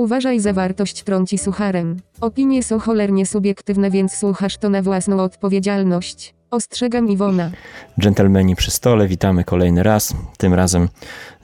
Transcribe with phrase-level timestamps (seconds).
[0.00, 2.00] Uważaj zawartość trąci sucharem.
[2.20, 6.34] Opinie są cholernie subiektywne, więc słuchasz to na własną odpowiedzialność.
[6.50, 7.50] Ostrzegam Iwona.
[8.00, 10.14] Dżentelmeni przy stole, witamy kolejny raz.
[10.38, 10.88] Tym razem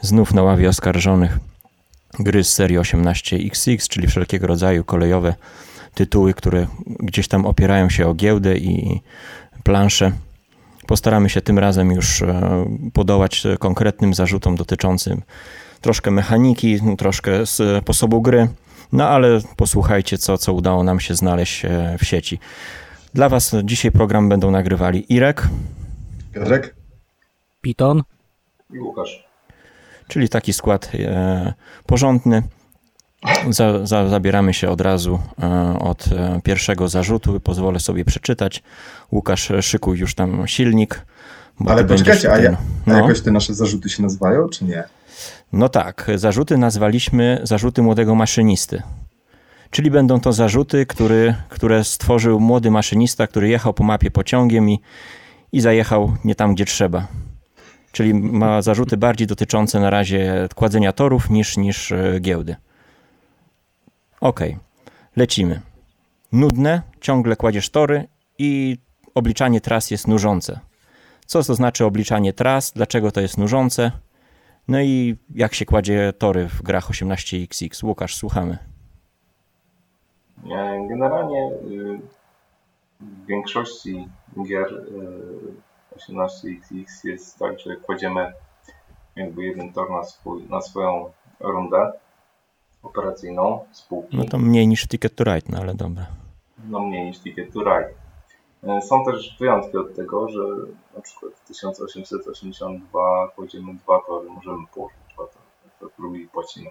[0.00, 1.38] znów na ławie oskarżonych
[2.18, 5.34] gry z serii 18XX, czyli wszelkiego rodzaju kolejowe
[5.94, 9.00] tytuły, które gdzieś tam opierają się o giełdę i
[9.62, 10.12] plansze.
[10.86, 15.22] Postaramy się tym razem już e, podołać konkretnym zarzutom dotyczącym
[15.86, 18.48] troszkę mechaniki, troszkę sposobu gry.
[18.92, 22.38] No ale posłuchajcie, co, co udało nam się znaleźć e, w sieci.
[23.14, 25.48] Dla Was dzisiaj program będą nagrywali Irek,
[26.32, 26.74] Piotrek,
[27.60, 28.02] Piton
[28.72, 29.28] i Łukasz.
[30.08, 31.54] Czyli taki skład e,
[31.86, 32.42] porządny.
[33.50, 37.40] Za, za, zabieramy się od razu e, od e, pierwszego zarzutu.
[37.40, 38.62] Pozwolę sobie przeczytać.
[39.12, 41.06] Łukasz, szykuj już tam silnik.
[41.66, 42.50] Ale poczekajcie, a, ja,
[42.86, 42.96] a no.
[42.96, 44.84] jakoś te nasze zarzuty się nazywają, czy nie?
[45.52, 48.82] No tak, zarzuty nazwaliśmy zarzuty młodego maszynisty.
[49.70, 54.80] Czyli będą to zarzuty, który, które stworzył młody maszynista, który jechał po mapie pociągiem i,
[55.52, 57.06] i zajechał nie tam, gdzie trzeba.
[57.92, 62.56] Czyli ma zarzuty bardziej dotyczące na razie kładzenia torów niż, niż e, giełdy.
[64.20, 64.40] Ok,
[65.16, 65.60] lecimy.
[66.32, 68.08] Nudne, ciągle kładziesz tory
[68.38, 68.78] i
[69.14, 70.60] obliczanie tras jest nużące.
[71.26, 72.72] Co to znaczy obliczanie tras?
[72.72, 73.92] Dlaczego to jest nużące?
[74.68, 77.84] No i jak się kładzie tory w grach 18XX?
[77.84, 78.58] Łukasz, słuchamy.
[80.88, 82.00] Generalnie y,
[83.00, 84.08] w większości
[84.48, 84.84] gier
[85.96, 88.32] 18XX y, jest tak, że kładziemy
[89.16, 91.10] jakby jeden tor na, swój, na swoją
[91.40, 91.92] rundę
[92.82, 94.16] operacyjną spółki.
[94.16, 96.06] No to mniej niż Ticket to Ride, no ale dobra.
[96.68, 97.90] No mniej niż Ticket to Ride.
[98.62, 100.40] E, są też wyjątki od tego, że
[100.96, 106.70] na przykład w 1882 kładziemy dwa tory, możemy położyć dwa tory, to drugi płacimy.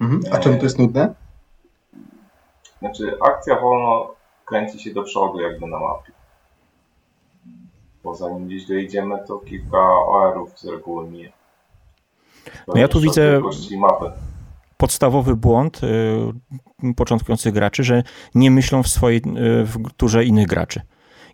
[0.00, 0.22] Mhm.
[0.32, 1.14] A czemu to jest nudne?
[2.78, 4.14] Znaczy, akcja wolno
[4.44, 6.12] kręci się do przodu jakby na mapie.
[8.04, 11.32] Bo zanim gdzieś dojedziemy, to kilka OR-ów z reguły mije.
[12.68, 13.40] no ja tu widzę
[13.78, 14.12] mapy.
[14.76, 15.80] podstawowy błąd
[16.84, 18.02] y, początkujących graczy, że
[18.34, 20.80] nie myślą w swojej y, w turze innych graczy.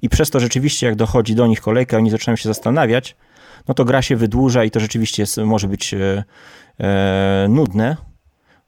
[0.02, 3.16] I przez to rzeczywiście, jak dochodzi do nich kolejka, oni zaczynają się zastanawiać,
[3.68, 6.24] no to gra się wydłuża i to rzeczywiście jest, może być y,
[7.48, 7.96] nudne,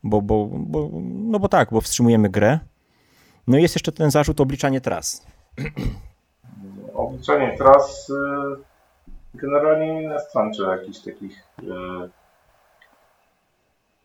[0.03, 2.59] bo, bo, bo, no bo tak, bo wstrzymujemy grę.
[3.47, 5.27] No i jest jeszcze ten zarzut obliczanie tras.
[6.95, 8.15] Obliczanie tras y,
[9.35, 11.65] generalnie nie nastręcza jakichś takich y,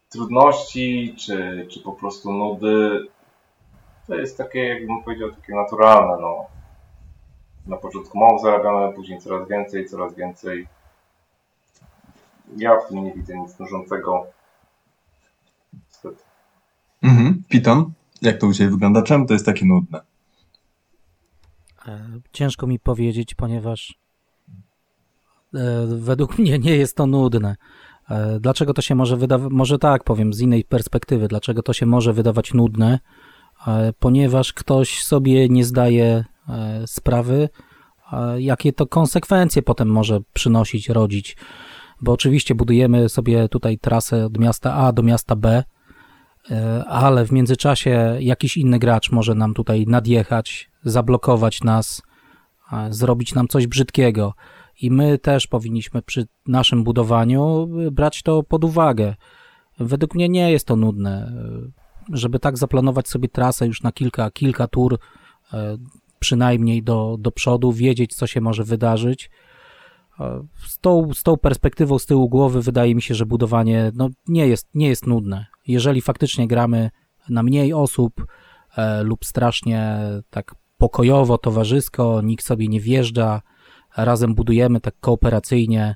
[0.09, 3.07] trudności, czy, czy po prostu nudy.
[4.07, 6.21] To jest takie, jakbym powiedział, takie naturalne.
[6.21, 6.54] No.
[7.67, 10.67] Na początku mało zarabiamy, później coraz więcej, coraz więcej.
[12.57, 14.27] Ja w tym nie widzę nic nużącego.
[17.03, 17.43] Mhm.
[17.49, 19.01] Piton, jak to u Ciebie wygląda?
[19.01, 20.01] Czemu to jest takie nudne?
[21.87, 23.99] E, ciężko mi powiedzieć, ponieważ
[25.53, 27.55] e, według mnie nie jest to nudne.
[28.09, 31.85] E, dlaczego to się może wydawać, może tak powiem, z innej perspektywy, dlaczego to się
[31.85, 32.99] może wydawać nudne?
[33.99, 36.25] Ponieważ ktoś sobie nie zdaje
[36.85, 37.49] sprawy,
[38.37, 41.37] jakie to konsekwencje potem może przynosić, rodzić.
[42.01, 45.63] Bo oczywiście budujemy sobie tutaj trasę od miasta A do miasta B,
[46.51, 52.01] E, ale w międzyczasie jakiś inny gracz może nam tutaj nadjechać, zablokować nas,
[52.89, 54.33] zrobić nam coś brzydkiego.
[54.81, 59.15] I my też powinniśmy przy naszym budowaniu brać to pod uwagę.
[59.79, 61.33] Według mnie nie jest to nudne,
[61.71, 64.99] e, żeby tak zaplanować sobie trasę już na kilka, kilka tur,
[65.53, 65.77] e,
[66.19, 69.29] przynajmniej do, do przodu, wiedzieć, co się może wydarzyć
[70.67, 74.47] z tą, z tą perspektywą z tyłu głowy wydaje mi się, że budowanie no, nie,
[74.47, 75.45] jest, nie jest nudne.
[75.67, 76.89] Jeżeli faktycznie gramy
[77.29, 78.25] na mniej osób
[78.77, 79.99] e, lub strasznie
[80.29, 83.41] tak pokojowo, towarzysko, nikt sobie nie wjeżdża,
[83.97, 85.95] razem budujemy tak kooperacyjnie,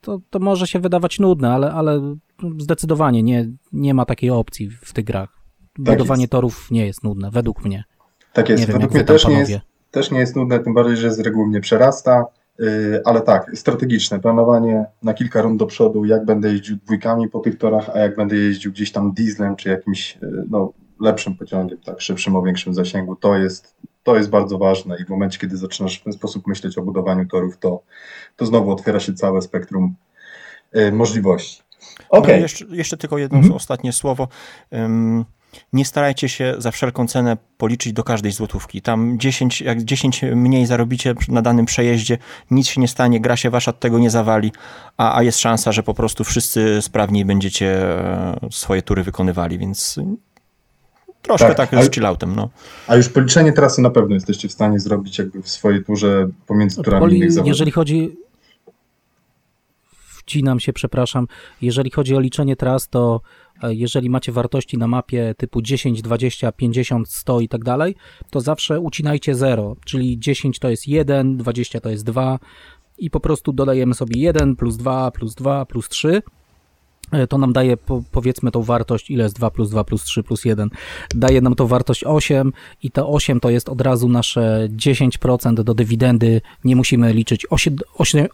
[0.00, 2.16] to, to może się wydawać nudne, ale, ale
[2.58, 5.40] zdecydowanie nie, nie ma takiej opcji w tych grach.
[5.84, 6.32] Tak Budowanie jest.
[6.32, 7.84] torów nie jest nudne, według mnie.
[8.32, 9.52] Tak jest, nie wiem, według mnie też nie jest,
[9.90, 12.24] też nie jest nudne, tym bardziej, że z reguły mnie przerasta.
[12.60, 17.40] Y, ale tak, strategiczne planowanie na kilka rund do przodu, jak będę jeździł dwójkami po
[17.40, 21.78] tych torach, a jak będę jeździł gdzieś tam dieslem czy jakimś y, no, lepszym pociągiem,
[21.78, 25.56] tak, szybszym, o większym zasięgu, to jest, to jest bardzo ważne i w momencie, kiedy
[25.56, 27.82] zaczynasz w ten sposób myśleć o budowaniu torów, to,
[28.36, 29.94] to znowu otwiera się całe spektrum
[30.76, 31.62] y, możliwości.
[32.08, 32.36] Okay.
[32.36, 33.54] No jeszcze, jeszcze tylko jedno mhm.
[33.54, 34.28] ostatnie słowo.
[34.70, 35.24] Um,
[35.72, 38.82] nie starajcie się za wszelką cenę policzyć do każdej złotówki.
[38.82, 42.18] Tam 10, jak 10 mniej zarobicie na danym przejeździe,
[42.50, 44.52] nic się nie stanie, gra się wasza od tego nie zawali,
[44.96, 50.00] a, a jest szansa, że po prostu wszyscy sprawniej będziecie e, swoje tury wykonywali, więc
[51.22, 52.36] troszkę tak, tak z chilloutem.
[52.36, 52.48] No.
[52.86, 56.82] A już policzenie trasy na pewno jesteście w stanie zrobić jakby w swojej turze pomiędzy
[56.82, 57.48] turami Poli, innych zawodów.
[57.48, 58.16] Jeżeli chodzi
[60.30, 61.26] wcinam się, przepraszam.
[61.62, 63.20] Jeżeli chodzi o liczenie tras, to
[63.62, 67.94] e, jeżeli macie wartości na mapie typu 10, 20, 50, 100 i tak dalej,
[68.30, 72.38] to zawsze ucinajcie 0, czyli 10 to jest 1, 20 to jest 2
[72.98, 76.39] i po prostu dodajemy sobie 1 plus 2 plus 2 plus 3 E,
[77.28, 80.44] to nam daje po, powiedzmy tą wartość, ile jest 2 plus 2 plus 3 plus
[80.44, 80.70] 1,
[81.14, 82.52] daje nam to wartość 8
[82.82, 87.46] i to 8 to jest od razu nasze 10% do dywidendy, nie musimy liczyć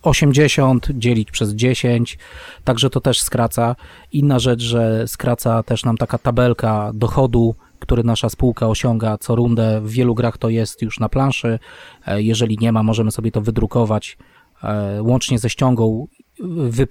[0.02, 2.18] 80 dzielić przez 10,
[2.64, 3.76] także to też skraca.
[4.12, 9.80] Inna rzecz, że skraca też nam taka tabelka dochodu, który nasza spółka osiąga co rundę,
[9.80, 11.58] w wielu grach to jest już na planszy,
[12.06, 14.18] e, jeżeli nie ma, możemy sobie to wydrukować
[14.62, 16.06] e, łącznie ze ściągą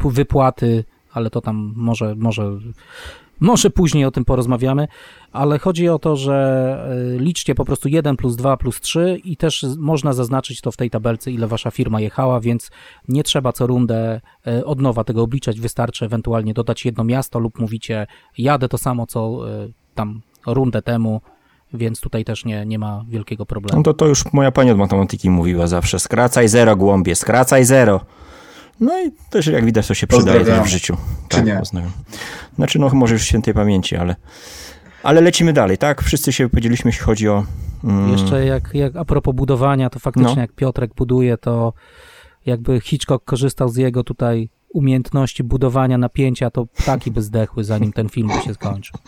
[0.06, 0.84] wypłaty
[1.16, 2.52] ale to tam może, może,
[3.40, 4.88] może później o tym porozmawiamy,
[5.32, 6.36] ale chodzi o to, że
[7.16, 10.78] e, liczcie po prostu 1 plus 2 plus 3 i też można zaznaczyć to w
[10.78, 12.72] tej tabelce, ile wasza firma jechała, więc
[13.08, 17.60] nie trzeba co rundę e, od nowa tego obliczać, wystarczy ewentualnie dodać jedno miasto lub
[17.60, 18.08] mówicie
[18.38, 21.22] jadę to samo, co e, tam rundę temu,
[21.74, 23.80] więc tutaj też nie, nie ma wielkiego problemu.
[23.80, 28.02] No to, to już moja pani od matematyki mówiła zawsze, skracaj zero głąbie, skracaj zero.
[28.80, 30.98] No i też jak widać to się przydaje też w życiu.
[31.28, 31.56] Czy tak, nie?
[31.60, 31.92] Pozdrawiam.
[32.56, 34.16] Znaczy no może już świętej pamięci, ale,
[35.04, 36.02] ale lecimy dalej, tak?
[36.02, 37.46] Wszyscy się wypowiedzieliśmy, jeśli chodzi o...
[37.84, 38.12] Mm...
[38.12, 40.42] Jeszcze jak, jak a propos budowania, to faktycznie no.
[40.42, 41.74] jak Piotrek buduje, to
[42.46, 48.10] jakby Hitchcock korzystał z jego tutaj umiejętności budowania napięcia, to ptaki by zdechły, zanim ten
[48.10, 49.00] film by się skończył.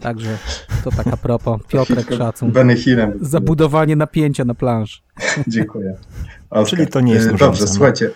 [0.00, 0.38] Także
[0.84, 1.60] to tak a propos.
[1.68, 2.52] Piotrek szacun.
[3.20, 5.00] Zabudowanie napięcia na planszy.
[5.46, 5.96] Dziękuję.
[6.66, 8.10] Czyli to nie jest e, Dobrze, słuchajcie.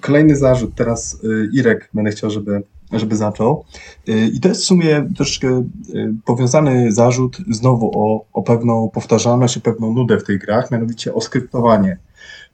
[0.00, 2.62] Kolejny zarzut, teraz y, Irek będę chciał, żeby,
[2.92, 3.64] żeby zaczął.
[4.08, 9.56] Y, I to jest w sumie troszkę y, powiązany zarzut znowu o, o pewną powtarzalność,
[9.56, 11.98] o pewną nudę w tych grach, mianowicie o skryptowanie.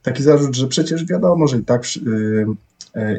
[0.03, 1.83] Taki zarzut, że przecież wiadomo, że i tak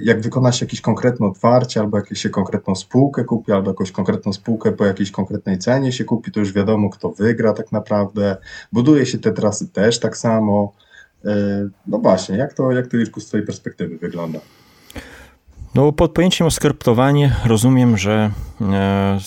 [0.02, 4.32] jak wykona się jakieś konkretne otwarcie, albo jakąś się konkretną spółkę kupi, albo jakąś konkretną
[4.32, 8.36] spółkę po jakiejś konkretnej cenie się kupi, to już wiadomo, kto wygra tak naprawdę.
[8.72, 10.72] Buduje się te trasy też tak samo.
[11.24, 14.38] E, no właśnie, jak to, jak to Irku z Twojej perspektywy wygląda?
[15.74, 18.30] No, pod pojęciem oskryptowanie rozumiem, że
[18.60, 19.18] e,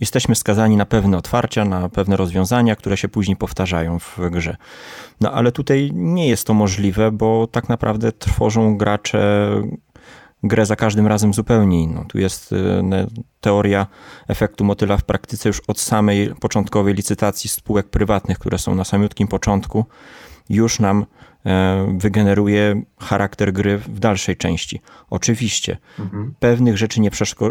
[0.00, 4.56] jesteśmy skazani na pewne otwarcia, na pewne rozwiązania, które się później powtarzają w grze.
[5.20, 9.50] No ale tutaj nie jest to możliwe, bo tak naprawdę tworzą gracze
[10.42, 12.04] grę za każdym razem zupełnie inną.
[12.04, 13.06] Tu jest e,
[13.40, 13.86] teoria
[14.28, 19.28] efektu motyla w praktyce już od samej początkowej licytacji spółek prywatnych, które są na samiutkim
[19.28, 19.84] początku,
[20.48, 21.06] już nam
[21.98, 24.80] wygeneruje charakter gry w dalszej części.
[25.10, 26.34] Oczywiście, mhm.
[26.40, 27.10] pewnych rzeczy nie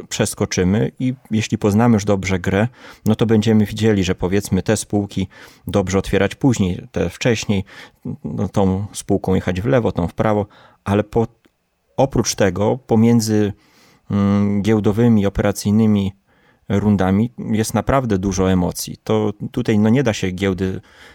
[0.10, 2.68] przeskoczymy i jeśli poznamy już dobrze grę,
[3.06, 5.28] no to będziemy widzieli, że powiedzmy te spółki
[5.68, 7.64] dobrze otwierać później, te wcześniej,
[8.24, 10.48] no tą spółką jechać w lewo, tą w prawo,
[10.84, 11.28] ale po,
[11.98, 13.54] oprócz tego pomiędzy
[14.12, 16.14] mm, giełdowymi, operacyjnymi
[16.70, 18.98] rundami jest naprawdę dużo emocji.
[19.04, 20.82] To tutaj no nie da się giełdy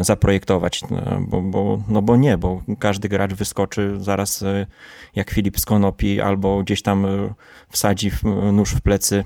[0.00, 4.66] zaprojektować, no, bo, bo, no bo nie, bo każdy gracz wyskoczy zaraz e,
[5.14, 7.34] jak Filip z Konopi albo gdzieś tam e,
[7.70, 8.10] wsadzi
[8.52, 9.24] nóż w plecy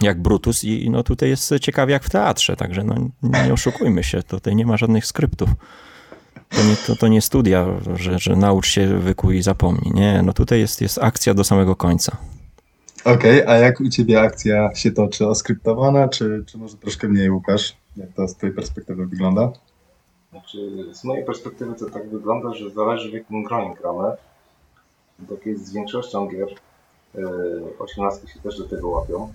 [0.00, 2.94] jak Brutus i no tutaj jest ciekawie jak w teatrze, także no
[3.44, 5.50] nie oszukujmy się, tutaj nie ma żadnych skryptów.
[6.48, 9.92] To nie, to, to nie studia, że, że naucz się, wykuj i zapomnij.
[9.94, 12.16] Nie, no tutaj jest, jest akcja do samego końca.
[13.04, 15.26] Okej, okay, a jak u ciebie akcja się toczy?
[15.26, 17.76] Oskryptowana, czy, czy może troszkę mniej, Łukasz?
[17.96, 19.52] Jak to z twojej perspektywy wygląda?
[20.30, 24.16] Znaczy, z mojej perspektywy to tak wygląda, że zależy w jakim gronie gramy.
[25.28, 26.48] Tak jest z większością gier.
[27.14, 29.32] Yy, osiemnastki się też do tego łapią.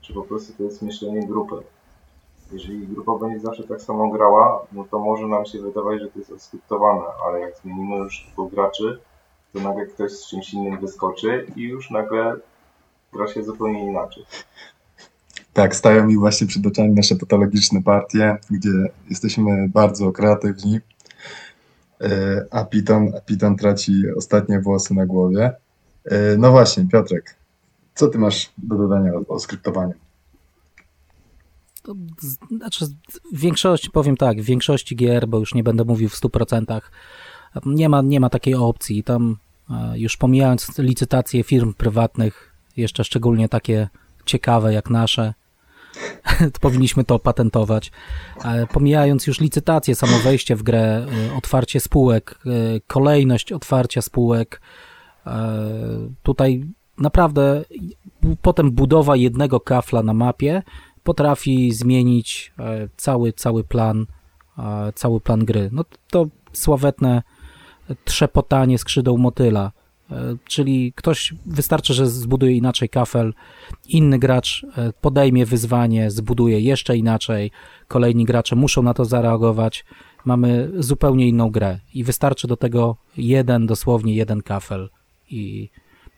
[0.00, 1.56] Czy po prostu to jest myślenie grupy.
[2.52, 6.18] Jeżeli grupa będzie zawsze tak samo grała, no to może nam się wydawać, że to
[6.18, 9.00] jest oskryptowane, ale jak zmienimy już dwóch graczy,
[9.52, 12.36] to nagle ktoś z czymś innym wyskoczy i już nagle
[13.12, 14.24] gra się zupełnie inaczej.
[15.52, 18.70] Tak, stają mi właśnie przed oczami nasze patologiczne partie, gdzie
[19.10, 20.80] jesteśmy bardzo kreatywni,
[22.00, 25.52] e, a Piton, a Piton traci ostatnie włosy na głowie.
[26.04, 27.36] E, no właśnie, Piotrek,
[27.94, 29.94] co ty masz do dodania o, skryptowaniu?
[31.82, 31.94] To,
[32.56, 32.86] znaczy,
[33.32, 36.80] w większości, powiem tak, w większości gier, bo już nie będę mówił w 100%,
[37.66, 39.04] nie ma, nie ma takiej opcji.
[39.04, 39.36] Tam
[39.70, 43.88] e, już pomijając licytacje firm prywatnych, jeszcze szczególnie takie
[44.26, 45.34] ciekawe jak nasze,
[46.60, 47.92] powinniśmy to patentować.
[48.72, 52.38] Pomijając już licytację, samo wejście w grę, otwarcie spółek,
[52.86, 54.60] kolejność otwarcia spółek,
[56.22, 56.64] tutaj
[56.98, 57.64] naprawdę
[58.42, 60.62] potem budowa jednego kafla na mapie
[61.02, 62.52] potrafi zmienić
[62.96, 64.06] cały, cały plan,
[64.94, 65.68] cały plan gry.
[65.72, 67.22] No to sławetne
[68.04, 69.72] trzepotanie skrzydeł motyla.
[70.12, 73.34] E, czyli ktoś, wystarczy, że zbuduje inaczej kafel,
[73.88, 77.50] inny gracz e, podejmie wyzwanie, zbuduje jeszcze inaczej,
[77.88, 79.84] kolejni gracze muszą na to zareagować.
[80.24, 84.90] Mamy zupełnie inną grę i wystarczy do tego jeden, dosłownie jeden kafel
[85.30, 85.70] i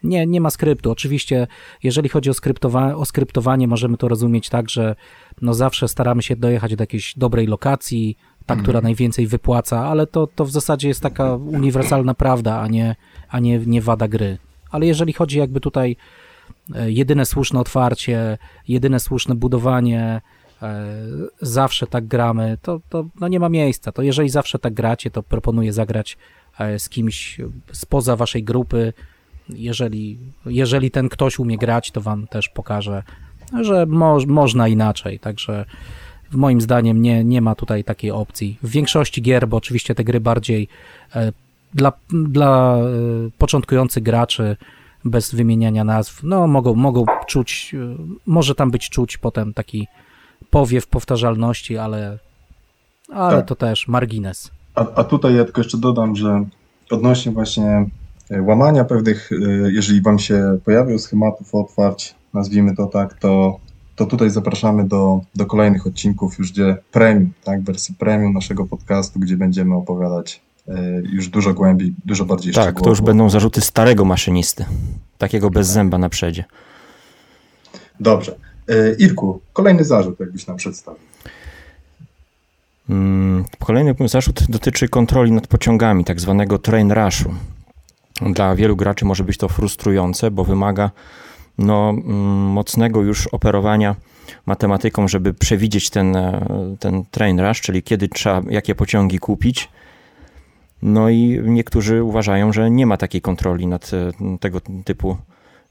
[0.03, 0.91] nie, nie ma skryptu.
[0.91, 1.47] Oczywiście,
[1.83, 4.97] jeżeli chodzi o, skryptowa o skryptowanie, możemy to rozumieć tak, że
[5.43, 8.85] no zawsze staramy się dojechać do jakiejś dobrej lokacji, ta, która mhm.
[8.85, 12.97] najwięcej wypłaca, ale to, to w zasadzie jest taka uniwersalna prawda, a nie,
[13.35, 14.39] a nie, nie wada gry.
[14.71, 15.97] Ale jeżeli chodzi jakby tutaj
[16.75, 18.39] e, jedyne słuszne otwarcie,
[18.69, 20.21] jedyne słuszne budowanie,
[20.63, 20.85] e,
[21.41, 23.93] zawsze tak gramy, to, to no nie ma miejsca.
[23.93, 26.17] To jeżeli zawsze tak gracie, to proponuję zagrać
[26.59, 27.41] e, z kimś
[27.73, 28.93] spoza waszej grupy.
[29.49, 33.03] Jeżeli, jeżeli ten ktoś umie grać, to wam też pokaże,
[33.63, 35.19] że mo można inaczej.
[35.19, 35.65] Także
[36.33, 38.59] moim zdaniem nie, nie ma tutaj takiej opcji.
[38.63, 40.69] W większości gier, bo oczywiście te gry bardziej
[41.75, 42.81] dla, dla e,
[43.39, 44.57] początkujących graczy
[45.05, 49.89] bez wymieniania nazw, no mogą, mogą czuć, e, może tam być czuć potem taki
[50.51, 52.19] powiew powtarzalności, ale,
[53.13, 53.47] ale tak.
[53.47, 54.51] to też margines.
[54.75, 56.45] A, a tutaj ja tylko jeszcze dodam, że
[56.91, 57.87] odnośnie właśnie
[58.41, 59.31] łamania pewnych,
[59.69, 63.61] jeżeli wam się pojawią schematów otwarć, nazwijmy to tak, to
[63.97, 69.21] to tutaj zapraszamy do, do kolejnych odcinków już gdzie premium, tak, wersji premium naszego podcastu,
[69.21, 70.44] gdzie będziemy opowiadać e,
[71.13, 72.85] już dużo głębiej, dużo bardziej Tak, szczegółowo.
[72.85, 74.65] to już będą zarzuty starego maszynisty,
[75.19, 76.45] takiego bez zęba na przedzie.
[78.01, 78.37] Dobrze.
[78.69, 81.01] E, Irku, kolejny zarzut jakbyś nam przedstawił.
[82.91, 87.35] Mm, kolejny zarzut dotyczy kontroli nad pociągami, tak zwanego train rushu.
[88.21, 90.91] Dla wielu graczy może być to frustrujące, bo wymaga
[91.59, 92.07] no, mm,
[92.47, 93.97] mocnego już operowania
[94.47, 96.47] matematyką, żeby przewidzieć ten, e,
[96.81, 99.69] ten train rush, czyli kiedy trzeba jakie pociągi kupić.
[100.85, 105.17] No i niektórzy uważają, że nie ma takiej kontroli nad e, tego typu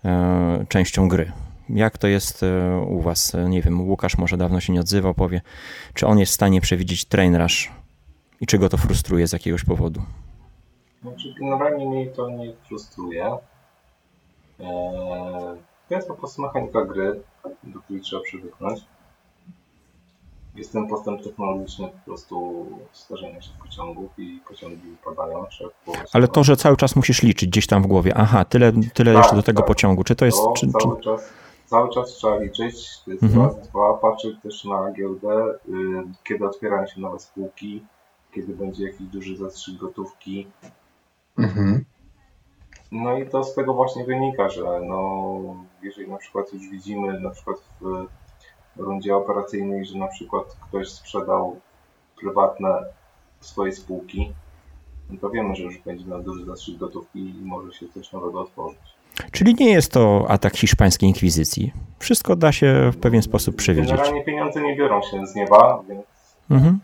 [0.06, 1.32] e, częścią gry.
[1.70, 2.46] Jak to jest
[2.88, 3.34] u Was?
[3.50, 5.42] Nie wiem, Łukasz może dawno się nie odzywał, powie,
[5.94, 7.72] czy on jest w stanie przewidzieć train rush
[8.42, 10.02] i czy go to frustruje z jakiegoś powodu?
[11.02, 13.38] Znaczy, generalnie mnie to nie frustruje.
[14.60, 15.58] Eee
[15.90, 17.22] to jest po prostu mechanika gry,
[17.64, 18.86] do której trzeba przywyknąć.
[20.56, 25.46] Jest ten postęp technologiczny po prostu starzenia się pociągów i pociągi upadają.
[26.14, 29.24] Ale to, że cały czas musisz liczyć gdzieś tam w głowie, aha, tyle, tyle tak,
[29.24, 29.68] jeszcze do tego tak.
[29.68, 30.38] pociągu, czy to jest...
[30.38, 31.04] To czy, cały, czy...
[31.04, 31.30] Czas,
[31.66, 33.46] cały czas trzeba liczyć, to jest mhm.
[33.46, 35.72] raz, dwa, patrzeć też na giełdę, y,
[36.24, 37.84] kiedy otwierają się nowe spółki,
[38.36, 40.48] kiedy będzie jakiś duży zastrzyk gotówki.
[41.38, 41.86] Mhm.
[42.92, 45.40] No i to z tego właśnie wynika, że no,
[45.84, 48.08] jeżeli na przykład już widzimy na przykład w
[48.78, 51.60] rundzie operacyjnej, że na przykład ktoś sprzedał
[52.20, 52.86] prywatne
[53.40, 54.34] swoje spółki,
[55.10, 58.42] no to wiemy, że już będzie miał duży zastrzyk gotówki i może się coś nowego
[58.42, 58.80] otworzyć.
[59.32, 61.74] Czyli nie jest to atak hiszpańskiej inkwizycji.
[62.00, 63.92] Wszystko da się w pewien sposób przewidzieć.
[63.92, 66.06] Generalnie pieniądze nie biorą się z nieba, więc
[66.52, 66.80] mhm.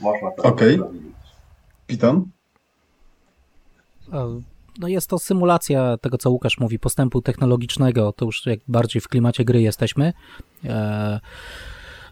[0.00, 0.80] można to Okej.
[0.80, 0.90] Okay.
[1.86, 2.30] Piton?
[4.80, 9.08] No jest to symulacja tego, co Łukasz mówi, postępu technologicznego, to już jak bardziej w
[9.08, 10.12] klimacie gry jesteśmy.
[10.64, 11.20] E,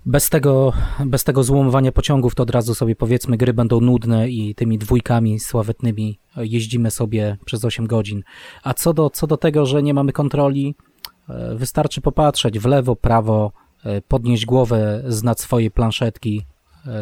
[0.07, 0.73] bez tego,
[1.07, 5.41] bez tego złomowania pociągów to od razu sobie powiedzmy gry będą nudne i tymi dwójkami
[5.41, 8.23] sławetnymi jeździmy sobie przez 8 godzin.
[8.63, 10.75] A co do, co do tego, że nie mamy kontroli,
[11.29, 13.53] e, wystarczy popatrzeć w lewo, prawo,
[13.85, 16.47] e, podnieść głowę z nad swojej planszetki,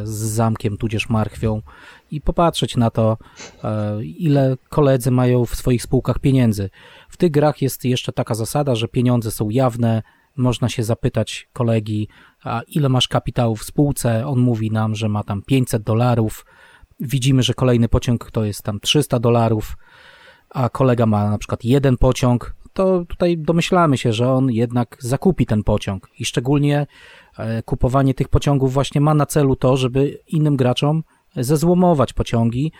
[0.04, 1.62] z zamkiem tudzież marchwią
[2.10, 3.16] i popatrzeć na to,
[3.64, 6.70] e, ile koledzy mają w swoich spółkach pieniędzy.
[7.08, 10.02] W tych grach jest jeszcze taka zasada, że pieniądze są jawne,
[10.36, 12.08] można się zapytać kolegi,
[12.44, 16.46] a ile masz kapitału w spółce, on mówi nam, że ma tam 500 dolarów,
[17.00, 19.76] widzimy, że kolejny pociąg to jest tam 300 dolarów,
[20.50, 25.46] a kolega ma na przykład jeden pociąg, to tutaj domyślamy się, że on jednak zakupi
[25.46, 26.10] ten pociąg.
[26.18, 26.86] I szczególnie e,
[27.64, 31.02] kupowanie tych pociągów właśnie ma na celu to, żeby innym graczom
[31.36, 32.72] zezłomować pociągi,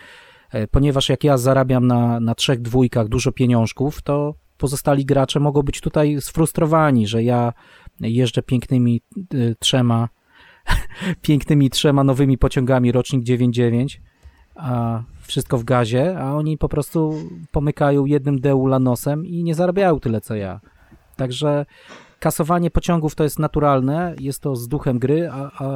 [0.51, 5.61] e, ponieważ jak ja zarabiam na, na trzech dwójkach dużo pieniążków, to pozostali gracze mogą
[5.61, 7.53] być tutaj sfrustrowani, że ja
[7.99, 10.09] jeżdżę pięknymi e, trzema
[11.21, 14.01] pięknymi trzema nowymi pociągami rocznik 99,
[14.55, 17.13] a wszystko w gazie, a oni po prostu
[17.51, 20.59] pomykają jednym deula nosem i nie zarabiają tyle co ja.
[21.15, 21.65] Także
[22.19, 25.69] kasowanie pociągów to jest naturalne, jest to z duchem gry, a, a,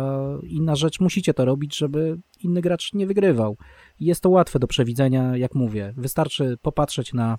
[0.44, 3.58] inna rzecz, musicie to robić, żeby inny gracz nie wygrywał.
[4.00, 5.94] Jest to łatwe do przewidzenia, jak mówię.
[5.98, 7.38] Wystarczy popatrzeć na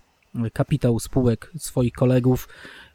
[0.53, 2.49] kapitał spółek swoich kolegów,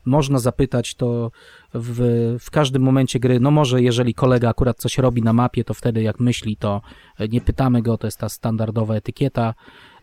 [0.06, 1.32] można zapytać to
[1.74, 3.40] w, w każdym momencie gry.
[3.40, 6.82] No może jeżeli kolega akurat coś robi na mapie, to wtedy jak myśli, to
[7.30, 9.54] nie pytamy go, to jest ta standardowa etykieta,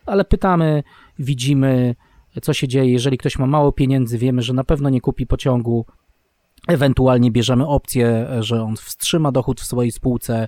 [0.05, 0.83] ale pytamy,
[1.19, 1.95] widzimy,
[2.41, 2.91] co się dzieje.
[2.91, 5.85] Jeżeli ktoś ma mało pieniędzy, wiemy, że na pewno nie kupi pociągu.
[6.67, 10.47] Ewentualnie bierzemy opcję, że on wstrzyma dochód w swojej spółce.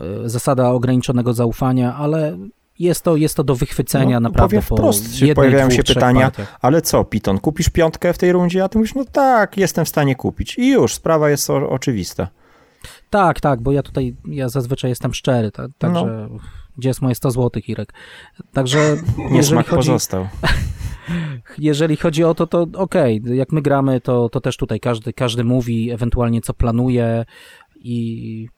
[0.00, 2.38] E, zasada ograniczonego zaufania, ale
[2.78, 6.58] jest to, jest to do wychwycenia no, naprawdę po wprost się pojawiają się pytania, partiach.
[6.62, 8.64] ale co, Piton, kupisz piątkę w tej rundzie?
[8.64, 10.58] A ty mówisz, no tak, jestem w stanie kupić.
[10.58, 12.28] I już, sprawa jest o, oczywista.
[13.10, 16.38] Tak, tak, bo ja tutaj, ja zazwyczaj jestem szczery, tak, także no.
[16.78, 17.92] gdzie jest moje 100 zł, Irek?
[18.52, 18.96] Także
[19.32, 20.28] jeżeli chodzi, pozostał.
[21.58, 23.36] Jeżeli chodzi o to, to okej, okay.
[23.36, 27.24] jak my gramy, to, to też tutaj każdy, każdy mówi ewentualnie co planuje
[27.76, 28.48] i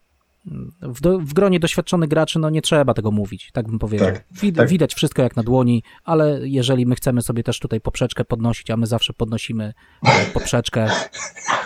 [0.82, 4.12] w, do, w, gronie doświadczonych graczy no nie trzeba tego mówić, tak bym powiedział.
[4.12, 4.68] Tak, Wid tak.
[4.68, 8.76] Widać wszystko jak na dłoni, ale jeżeli my chcemy sobie też tutaj poprzeczkę podnosić, a
[8.76, 9.74] my zawsze podnosimy
[10.06, 10.90] e, poprzeczkę,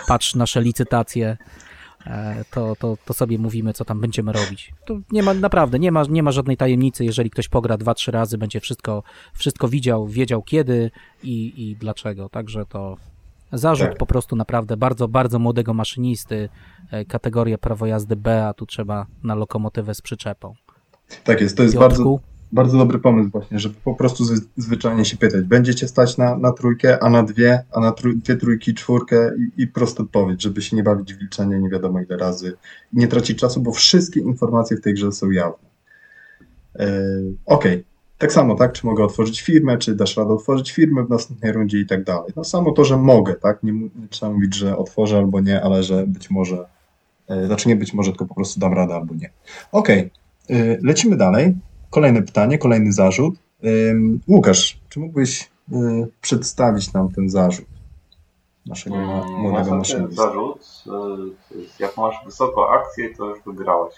[0.07, 1.37] patrz nasze licytacje,
[2.51, 4.73] to, to, to sobie mówimy, co tam będziemy robić.
[4.85, 8.11] To nie ma, naprawdę, nie ma, nie ma żadnej tajemnicy, jeżeli ktoś pogra dwa, trzy
[8.11, 10.91] razy, będzie wszystko, wszystko widział, wiedział kiedy
[11.23, 12.97] i, i dlaczego, także to
[13.53, 13.97] Zarzut tak.
[13.97, 16.49] po prostu naprawdę bardzo, bardzo młodego maszynisty,
[16.91, 20.53] e, kategoria prawo jazdy B, a tu trzeba na lokomotywę z przyczepą.
[21.23, 22.19] Tak jest, to jest bardzo,
[22.53, 24.23] bardzo dobry pomysł właśnie, żeby po prostu
[24.57, 28.35] zwyczajnie się pytać, będziecie stać na, na trójkę, a na dwie, a na trój, dwie
[28.35, 32.17] trójki, czwórkę i, i prosto odpowiedź, żeby się nie bawić w liczenie nie wiadomo ile
[32.17, 32.53] razy,
[32.93, 35.69] nie tracić czasu, bo wszystkie informacje w tej grze są jawne.
[36.75, 36.85] Yy,
[37.45, 37.83] Okej, okay.
[38.17, 41.79] Tak samo, tak, czy mogę otworzyć firmę, czy dasz radę otworzyć firmę w następnej rundzie
[41.79, 42.31] i tak dalej.
[42.35, 45.83] No samo to, że mogę, tak, nie, nie trzeba mówić, że otworzę albo nie, ale
[45.83, 46.65] że być może,
[47.27, 49.29] e, znaczy nie być może, tylko po prostu dam radę albo nie.
[49.71, 50.11] Okej,
[50.45, 50.57] okay.
[50.57, 51.55] E, lecimy dalej.
[51.93, 53.35] Kolejne pytanie, kolejny zarzut.
[54.27, 55.75] Łukasz, czy mógłbyś e,
[56.21, 57.65] przedstawić nam ten zarzut
[58.65, 60.15] naszego mm, młodego maszynisty?
[60.15, 60.91] Zarzut, e,
[61.79, 63.93] jak masz wysoką akcję, to już wygrałeś.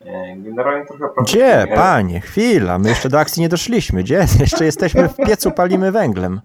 [0.00, 4.02] E, generalnie trochę Gdzie, panie, chwila, my jeszcze do akcji nie doszliśmy.
[4.02, 4.26] Gdzie?
[4.40, 6.40] Jeszcze jesteśmy w piecu, palimy węglem.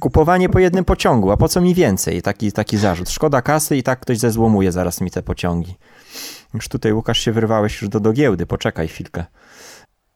[0.00, 2.22] Kupowanie po jednym pociągu, a po co mi więcej?
[2.22, 3.10] Taki, taki zarzut.
[3.10, 5.74] Szkoda kasy i tak ktoś zezłomuje zaraz mi te pociągi.
[6.54, 9.24] Już tutaj, Łukasz, się wyrwałeś już do, do giełdy, poczekaj chwilkę.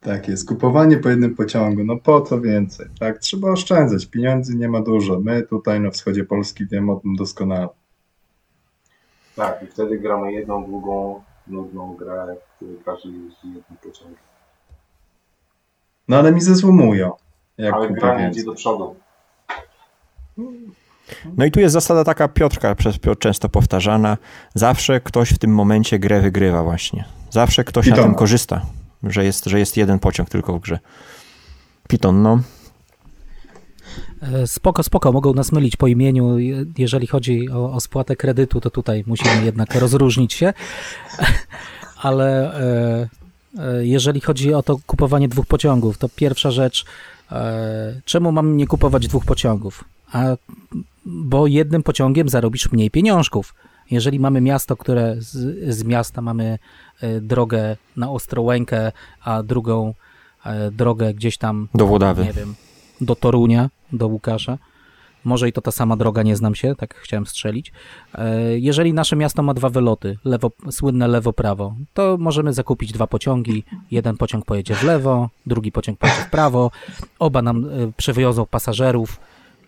[0.01, 3.19] Tak jest, kupowanie po jednym pociągu, no po co więcej, tak?
[3.19, 5.21] Trzeba oszczędzać, pieniędzy nie ma dużo.
[5.21, 7.69] My tutaj na wschodzie Polski wiemy o tym doskonale.
[9.37, 14.19] Tak, i wtedy gramy jedną długą nudną grę, w której każdy jeździ jednym pociągiem.
[16.09, 17.13] No ale mi zezłomują.
[17.59, 18.97] Jak ale gra idzie do przodu.
[21.37, 24.19] No i tu jest zasada taka Piotrka przez Piotr często powtarzana.
[24.55, 27.05] Zawsze ktoś w tym momencie grę wygrywa właśnie.
[27.31, 28.01] Zawsze ktoś Piton.
[28.01, 28.67] na tym korzysta,
[29.03, 30.79] że jest, że jest jeden pociąg tylko w grze.
[31.89, 32.41] Piton, no.
[34.23, 36.37] E, spoko, spoko, mogą nas mylić po imieniu.
[36.79, 40.53] Jeżeli chodzi o, o spłatę kredytu, to tutaj musimy jednak rozróżnić się.
[42.03, 43.09] Ale e,
[43.59, 46.85] e, jeżeli chodzi o to kupowanie dwóch pociągów, to pierwsza rzecz,
[48.05, 49.85] czemu mam nie kupować dwóch pociągów?
[50.13, 50.25] A,
[51.07, 53.55] bo jednym pociągiem zarobisz mniej pieniążków.
[53.91, 56.59] Jeżeli mamy miasto, które z, z miasta mamy
[57.21, 58.93] drogę na Ostrołękę,
[59.25, 59.95] a drugą
[60.73, 62.25] drogę gdzieś tam do Włodawy.
[62.25, 62.55] Nie wiem,
[63.01, 64.59] do Torunia, do Łukasza.
[65.25, 67.73] Może i to ta sama droga, nie znam się, tak chciałem strzelić.
[68.15, 73.65] E, jeżeli nasze miasto ma dwa wyloty, lewo, słynne lewo-prawo, to możemy zakupić dwa pociągi.
[73.91, 76.71] Jeden pociąg pojedzie w lewo, drugi pociąg pojedzie w prawo.
[77.19, 79.21] Oba nam e, przewiozą pasażerów,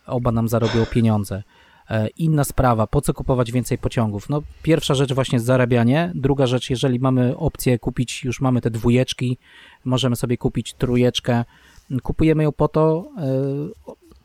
[0.08, 1.42] oba nam zarobią pieniądze.
[1.90, 4.28] E, inna sprawa, po co kupować więcej pociągów?
[4.28, 6.12] No, pierwsza rzecz właśnie zarabianie.
[6.14, 9.38] Druga rzecz, jeżeli mamy opcję kupić, już mamy te dwójeczki,
[9.84, 11.44] możemy sobie kupić trójeczkę.
[12.02, 13.10] Kupujemy ją po to,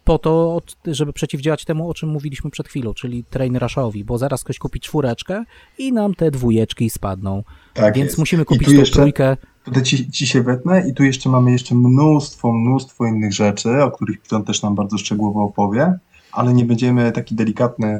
[0.03, 4.43] po to, żeby przeciwdziałać temu, o czym mówiliśmy przed chwilą, czyli train rushowi, bo zaraz
[4.43, 5.43] ktoś kupi czwóreczkę
[5.77, 7.43] i nam te dwójeczki spadną.
[7.73, 8.17] Tak Więc jest.
[8.17, 9.37] musimy kupić tą jeszcze, trójkę.
[9.63, 13.91] Tutaj ci, ci się wetnę i tu jeszcze mamy jeszcze mnóstwo, mnóstwo innych rzeczy, o
[13.91, 15.99] których Piton też nam bardzo szczegółowo opowie,
[16.31, 17.99] ale nie będziemy taki delikatny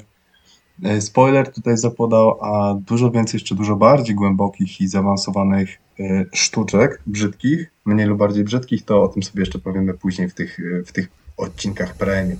[0.84, 7.02] e, spoiler tutaj zapodał, a dużo więcej, jeszcze dużo bardziej głębokich i zaawansowanych e, sztuczek
[7.06, 10.92] brzydkich, mniej lub bardziej brzydkich, to o tym sobie jeszcze powiemy później w tych, w
[10.92, 12.40] tych odcinkach premium.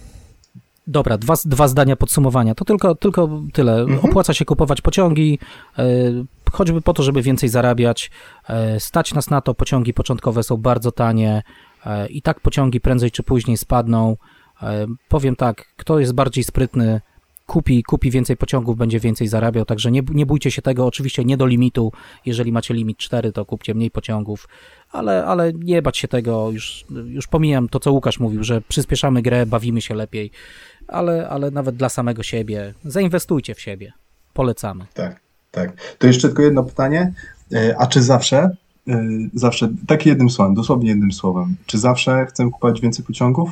[0.88, 2.56] Dobra, dwa, dwa zdania podsumowania.
[2.56, 3.82] To tylko, tylko tyle.
[3.82, 4.00] Mhm.
[4.00, 5.40] Opłaca się kupować pociągi,
[5.78, 5.84] e,
[6.54, 8.12] choćby po to, żeby więcej zarabiać.
[8.50, 11.44] E, stać nas na to, pociągi początkowe są bardzo tanie
[11.86, 14.18] e, i tak pociągi prędzej czy później spadną.
[14.62, 17.02] E, powiem tak, kto jest bardziej sprytny,
[17.46, 21.38] kupi, kupi więcej pociągów, będzie więcej zarabiał, także nie, nie bójcie się tego, oczywiście nie
[21.38, 21.92] do limitu,
[22.26, 24.48] jeżeli macie limit 4, to kupcie mniej pociągów,
[24.92, 29.22] ale, ale nie bać się tego, już, już pomijam to, co Łukasz mówił, że przyspieszamy
[29.22, 30.32] grę, bawimy się lepiej,
[30.88, 33.94] ale, ale nawet dla samego siebie, zainwestujcie w siebie,
[34.34, 34.86] polecamy.
[34.94, 35.23] Tak,
[35.54, 35.96] tak.
[35.98, 37.14] To jeszcze tylko jedno pytanie,
[37.54, 38.56] e, a czy zawsze,
[38.88, 43.52] e, zawsze, tak jednym słowem, dosłownie jednym słowem, czy zawsze chcę kupować więcej pociągów?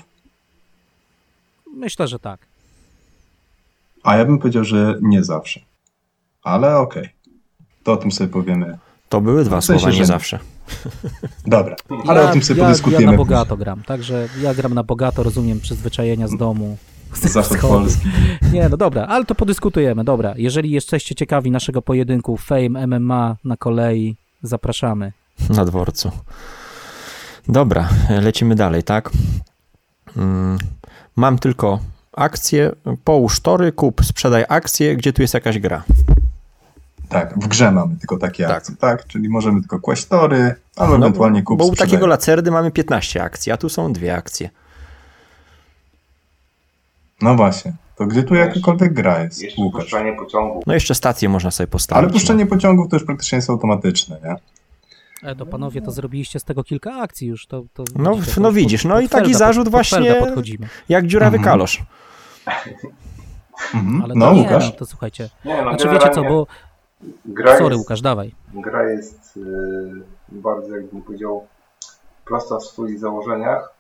[1.75, 2.39] Myślę, że tak.
[4.03, 5.59] A ja bym powiedział, że nie zawsze.
[6.43, 7.03] Ale okej.
[7.03, 7.13] Okay.
[7.83, 8.77] To o tym sobie powiemy.
[9.09, 10.05] To były dwa w sensie, słowa, nie że...
[10.05, 10.39] zawsze.
[11.47, 11.75] Dobra,
[12.07, 13.05] ale ja, o tym sobie ja, podyskutujemy.
[13.05, 16.77] Ja na bogato gram, także ja gram na bogato, rozumiem przyzwyczajenia z domu.
[17.13, 18.07] Zachód Polski.
[18.53, 20.33] Nie, no dobra, ale to podyskutujemy, dobra.
[20.37, 25.11] Jeżeli jesteście ciekawi naszego pojedynku Fame MMA na kolei, zapraszamy.
[25.49, 26.11] Na dworcu.
[27.47, 29.09] Dobra, lecimy dalej, tak?
[30.17, 30.57] Mm,
[31.15, 31.79] mam tylko
[32.13, 32.71] akcje,
[33.03, 35.83] połóż tory, kup, sprzedaj akcje, gdzie tu jest jakaś gra.
[37.09, 38.57] Tak, w grze mamy tylko takie tak.
[38.57, 39.07] akcje, tak?
[39.07, 43.23] Czyli możemy tylko kłaść tory, albo no, ewentualnie kup, Bo u takiego lacerdy mamy 15
[43.23, 44.49] akcji, a tu są dwie akcje.
[47.21, 47.73] No właśnie.
[47.95, 49.41] To gdzie tu jakakolwiek gra jest?
[49.41, 49.83] Jeszcze Łukasz?
[49.83, 50.63] puszczanie pociągów.
[50.67, 52.03] No jeszcze stację można sobie postawić.
[52.03, 52.49] Ale puszczanie no.
[52.49, 54.35] pociągów to już praktycznie jest automatyczne, nie?
[55.29, 57.47] E, to panowie, to zrobiliście z tego kilka akcji już.
[57.47, 60.15] To, to no, widzicie, no widzisz, no i taki zarzut pod, właśnie
[60.89, 61.53] jak dziurawy mhm.
[61.53, 61.83] kalosz.
[63.73, 64.01] Mhm.
[64.03, 64.65] Ale no, nie, Łukasz.
[64.65, 65.29] No, to słuchajcie.
[65.45, 66.47] Nie, no, znaczy wiecie co, bo...
[67.25, 68.31] Gra Sorry, jest, Łukasz, dawaj.
[68.53, 71.47] Gra jest yy, bardzo, jakbym powiedział,
[72.25, 73.73] prosta w swoich założeniach,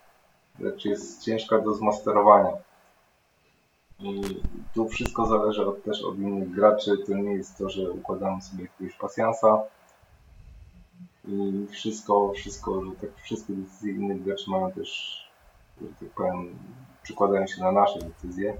[0.59, 2.51] lecz jest ciężka do zmasterowania.
[4.73, 6.91] Tu wszystko zależy od, też od innych graczy.
[7.07, 9.63] To nie jest to, że układamy sobie jakiegoś pasjansa,
[11.27, 15.21] i wszystko, wszystko, że tak wszystkie decyzje innych graczy mają też,
[15.81, 16.59] że tak powiem,
[17.03, 18.53] przykładają się na nasze decyzje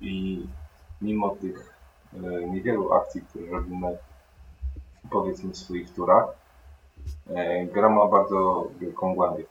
[0.00, 0.46] i
[1.02, 1.74] mimo tych
[2.14, 3.98] e, niewielu akcji, które robimy
[5.10, 6.26] powiedzmy w swoich turach,
[7.30, 9.44] e, gra ma bardzo wielką głębię.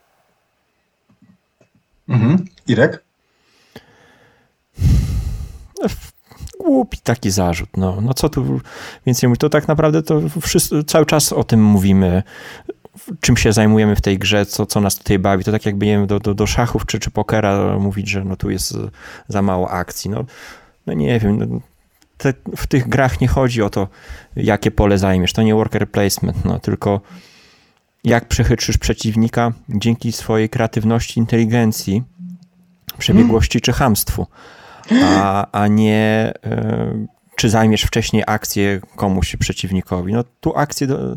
[2.08, 2.44] Mhm.
[2.68, 3.04] Irek?
[6.60, 7.76] Głupi taki zarzut.
[7.76, 8.60] No, no co tu
[9.06, 9.40] więcej mówić?
[9.40, 12.22] To tak naprawdę to wszyscy, cały czas o tym mówimy,
[13.20, 15.44] czym się zajmujemy w tej grze, co, co nas tutaj bawi.
[15.44, 18.36] To tak jakby, nie wiem, do, do, do szachów czy, czy pokera mówić, że no
[18.36, 18.78] tu jest
[19.28, 20.10] za mało akcji.
[20.10, 20.24] No,
[20.86, 21.60] no nie wiem, no,
[22.18, 23.88] te, w tych grach nie chodzi o to,
[24.36, 25.32] jakie pole zajmiesz.
[25.32, 27.00] To nie worker placement, no, tylko
[28.04, 32.02] jak przechytrzysz przeciwnika dzięki swojej kreatywności, inteligencji,
[32.98, 34.26] przebiegłości czy hamstwu
[35.04, 40.12] a, a nie e, czy zajmiesz wcześniej akcję komuś przeciwnikowi.
[40.12, 41.16] No tu akcje do,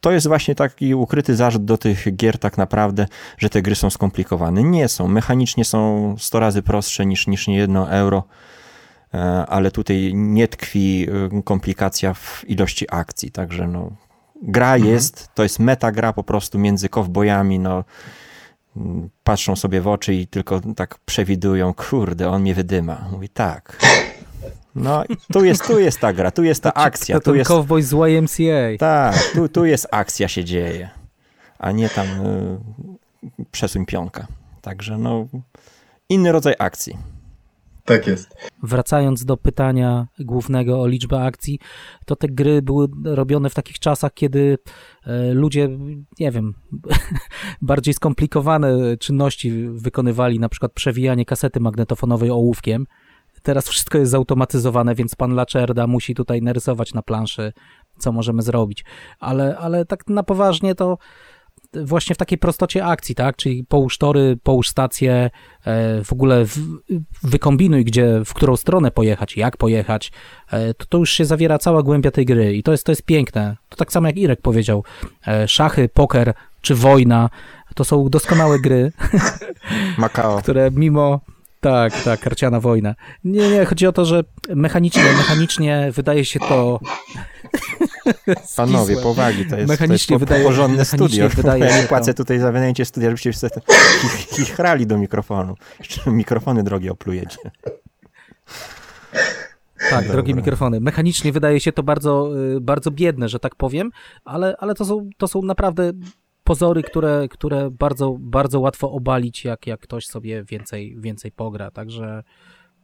[0.00, 3.06] to jest właśnie taki ukryty zarzut do tych gier tak naprawdę,
[3.38, 4.62] że te gry są skomplikowane.
[4.62, 5.08] Nie są.
[5.08, 8.24] Mechanicznie są 100 razy prostsze niż, niż nie jedno euro,
[9.14, 13.30] e, ale tutaj nie tkwi e, komplikacja w ilości akcji.
[13.30, 13.90] Także no,
[14.42, 14.92] gra mhm.
[14.92, 17.84] jest, to jest meta gra po prostu między kowbojami, no
[19.24, 23.08] patrzą sobie w oczy i tylko tak przewidują, kurde, on mnie wydyma.
[23.12, 23.78] Mówi tak.
[24.74, 27.16] No tu jest, tu jest ta gra, tu jest ta akcja.
[27.16, 28.78] To tu jest cowboy z YMCA.
[28.78, 30.90] Tak, tu, tu jest akcja się dzieje,
[31.58, 32.58] a nie tam y,
[33.50, 34.26] przesuń pionka.
[34.60, 35.26] Także no,
[36.08, 36.96] inny rodzaj akcji.
[37.86, 38.36] Tak jest.
[38.62, 41.58] Wracając do pytania głównego o liczbę akcji,
[42.06, 44.58] to te gry były robione w takich czasach, kiedy
[45.06, 45.68] e, ludzie,
[46.20, 46.54] nie wiem,
[47.62, 52.86] bardziej skomplikowane czynności wykonywali, na przykład przewijanie kasety magnetofonowej ołówkiem.
[53.42, 57.52] Teraz wszystko jest zautomatyzowane, więc pan Lacerda musi tutaj narysować na planszy,
[57.98, 58.84] co możemy zrobić.
[59.20, 60.98] Ale, ale tak na poważnie to
[61.84, 63.36] właśnie w takiej prostocie akcji, tak?
[63.36, 65.30] Czyli połóż tory, połóż stację,
[65.64, 66.58] e, w ogóle w,
[67.22, 70.12] wykombinuj, gdzie, w którą stronę pojechać, jak pojechać,
[70.50, 73.02] e, to, to już się zawiera cała głębia tej gry i to jest, to jest
[73.02, 73.56] piękne.
[73.68, 74.84] To tak samo jak Irek powiedział,
[75.26, 77.30] e, szachy, poker czy wojna,
[77.74, 78.92] to są doskonałe gry,
[79.98, 80.38] Macao.
[80.38, 81.20] które mimo
[81.60, 82.94] tak, tak, karciana wojna.
[83.24, 86.80] Nie, nie, chodzi o to, że mechanicznie, mechanicznie wydaje się to...
[88.56, 91.28] Panowie, powagi, to jest, mechanicznie to jest wydaje, porządne studio.
[91.28, 93.50] Wydaje ja nie płacę tutaj za wynajęcie studia, żebyście sobie
[94.36, 95.54] chichrali do mikrofonu.
[95.78, 97.38] Jeszcze mikrofony drogie oplujecie.
[99.90, 100.12] Tak, Dobra.
[100.12, 100.80] drogie mikrofony.
[100.80, 103.90] Mechanicznie wydaje się to bardzo, y, bardzo biedne, że tak powiem,
[104.24, 105.92] ale, ale to, są, to są naprawdę
[106.44, 111.70] pozory, które, które bardzo, bardzo łatwo obalić, jak, jak ktoś sobie więcej, więcej pogra.
[111.70, 112.22] Także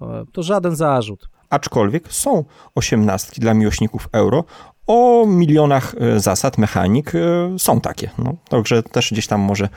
[0.02, 1.28] e, to żaden zarzut.
[1.50, 4.44] Aczkolwiek są osiemnastki dla miłośników euro
[4.86, 7.12] o milionach zasad, mechanik
[7.58, 8.10] są takie.
[8.18, 9.68] No, także też gdzieś tam może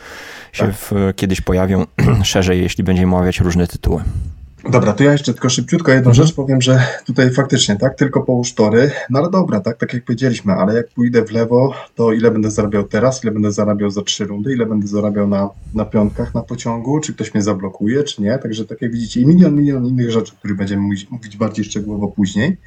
[0.51, 0.75] się tak.
[0.75, 1.85] w, kiedyś pojawią
[2.23, 4.03] szerzej, jeśli będziemy omawiać różne tytuły.
[4.69, 6.27] Dobra, to ja jeszcze tylko szybciutko jedną mhm.
[6.27, 10.03] rzecz powiem, że tutaj faktycznie, tak, tylko połóż tory, no ale dobra, tak, tak jak
[10.03, 14.01] powiedzieliśmy, ale jak pójdę w lewo, to ile będę zarabiał teraz, ile będę zarabiał za
[14.01, 18.21] trzy rundy, ile będę zarabiał na, na piątkach na pociągu, czy ktoś mnie zablokuje, czy
[18.21, 21.37] nie, także tak jak widzicie i milion, milion innych rzeczy, o których będziemy mówić, mówić
[21.37, 22.57] bardziej szczegółowo później, e,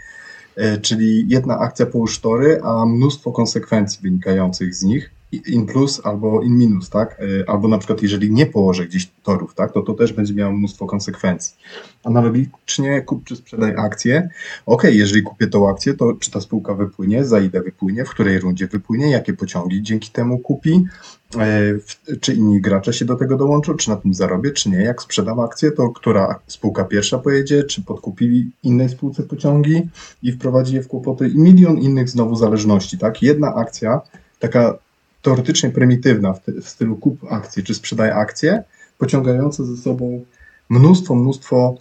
[0.83, 6.59] czyli jedna akcja połóż tory, a mnóstwo konsekwencji wynikających z nich, in plus albo in
[6.59, 7.21] minus, tak?
[7.21, 10.53] E, albo na przykład jeżeli nie położę gdzieś torów, tak, to to też będzie miało
[10.53, 11.57] mnóstwo konsekwencji.
[12.05, 14.29] Analogicznie kup czy sprzedaj akcję.
[14.67, 18.39] Ok, jeżeli kupię tą akcję, to czy ta spółka wypłynie, za ile wypłynie, w której
[18.39, 20.85] rundzie wypłynie, jakie pociągi dzięki temu kupi,
[21.37, 24.79] e, czy inni gracze się do tego dołączą, czy na tym zarobię, czy nie.
[24.79, 29.89] Jak sprzedam akcję, to która spółka pierwsza pojedzie, czy podkupi innej spółce pociągi
[30.23, 33.23] i wprowadzi je w kłopoty i milion innych znowu zależności, tak?
[33.23, 34.01] Jedna akcja,
[34.39, 34.79] taka
[35.29, 38.63] teoretycznie prymitywna w, w stylu kup akcji czy sprzedaj akcje,
[38.99, 40.25] pociągająca ze sobą
[40.69, 41.77] mnóstwo, mnóstwo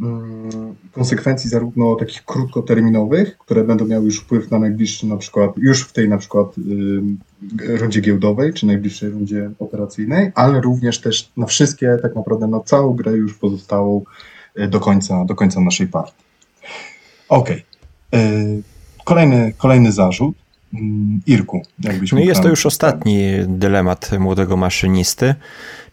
[0.00, 5.82] mm, konsekwencji zarówno takich krótkoterminowych, które będą miały już wpływ na najbliższy na przykład, już
[5.82, 11.46] w tej na przykład y, rundzie giełdowej, czy najbliższej rundzie operacyjnej, ale również też na
[11.46, 14.02] wszystkie, tak naprawdę na całą grę już pozostałą
[14.58, 16.24] y, do końca, do końca naszej partii.
[17.28, 17.50] Ok.
[19.04, 20.41] Kolejny, kolejny zarzut
[21.26, 21.62] Irku.
[21.78, 25.34] Jakbyś no jest to już ostatni dylemat młodego maszynisty,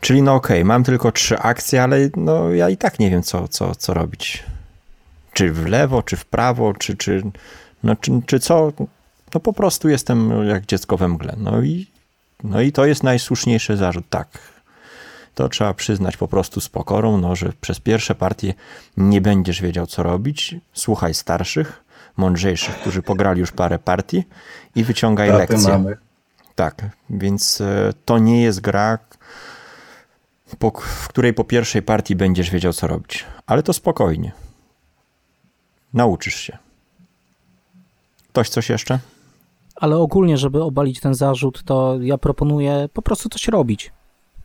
[0.01, 3.23] czyli no okej, okay, mam tylko trzy akcje, ale no ja i tak nie wiem,
[3.23, 4.43] co, co, co robić.
[5.33, 7.23] Czy w lewo, czy w prawo, czy, czy,
[7.83, 8.71] no, czy, czy co.
[9.33, 11.35] No po prostu jestem jak dziecko we mgle.
[11.37, 11.87] No i,
[12.43, 14.27] no i to jest najsłuszniejszy zarzut, tak.
[15.35, 18.53] To trzeba przyznać po prostu z pokorą, no, że przez pierwsze partie
[18.97, 20.55] nie będziesz wiedział, co robić.
[20.73, 21.83] Słuchaj starszych,
[22.19, 24.23] mądrzejszych, którzy pograli już parę partii
[24.75, 25.71] i wyciągaj Taty lekcje.
[25.71, 25.97] Mamy.
[26.55, 28.97] Tak, więc e, to nie jest gra,
[30.59, 33.25] po, w której po pierwszej partii będziesz wiedział, co robić.
[33.47, 34.31] Ale to spokojnie.
[35.93, 36.57] Nauczysz się.
[38.29, 38.99] Ktoś coś jeszcze?
[39.75, 43.91] Ale ogólnie, żeby obalić ten zarzut, to ja proponuję po prostu coś robić.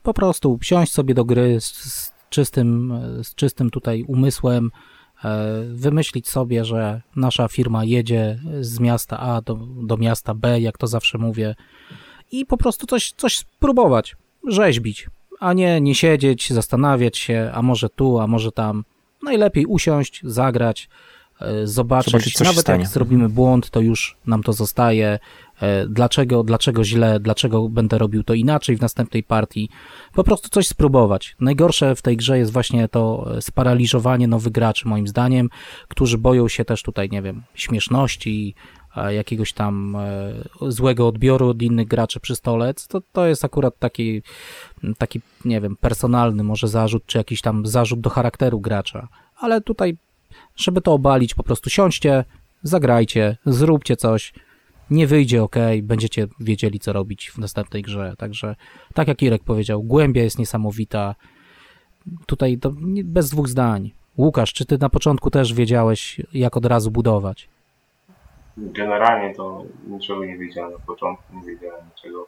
[0.03, 4.94] Po prostu wsiąść sobie do gry z, z czystym, z czystym tutaj umysłem, E,
[5.69, 10.87] wymyślić sobie, że nasza firma jedzie z miasta A do, do miasta B, jak to
[10.87, 11.55] zawsze mówię,
[12.33, 14.17] i po prostu coś, coś spróbować,
[14.49, 15.09] rzeźbić,
[15.41, 18.85] a nie, nie siedzieć, zastanawiać się, a może tu, a może tam.
[19.23, 20.89] Najlepiej usiąść, zagrać,
[21.41, 25.19] e, zobaczyć, zobaczyć nawet jak zrobimy błąd, to już nam to zostaje, E,
[25.89, 29.69] dlaczego, dlaczego źle, dlaczego będę robił to inaczej w następnej partii.
[30.15, 31.37] Po prostu coś spróbować.
[31.41, 35.49] Najgorsze w tej grze jest właśnie to sparaliżowanie nowych graczy, moim zdaniem,
[35.89, 38.55] którzy boją się też tutaj, nie wiem, śmieszności,
[39.11, 40.33] jakiegoś tam e,
[40.69, 44.23] złego odbioru od innych graczy przy stolec, to, to jest akurat taki,
[44.99, 49.09] taki, nie wiem, personalny może zarzut, czy jakiś tam zarzut do charakteru gracza.
[49.37, 49.97] Ale tutaj,
[50.57, 52.25] żeby to obalić, po prostu siądźcie,
[52.63, 54.33] zagrajcie, zróbcie coś,
[54.91, 58.15] nie wyjdzie ok, będziecie wiedzieli, co robić w następnej grze.
[58.19, 58.57] Także,
[58.95, 61.15] tak jak Irek powiedział, głębia jest niesamowita.
[62.27, 62.71] Tutaj to
[63.05, 63.93] bez dwóch zdań.
[64.19, 67.49] Łukasz, czy ty na początku też wiedziałeś, jak od razu budować?
[68.57, 72.27] Generalnie to niczego nie wiedziałem na początku, nie wiedziałem dlaczego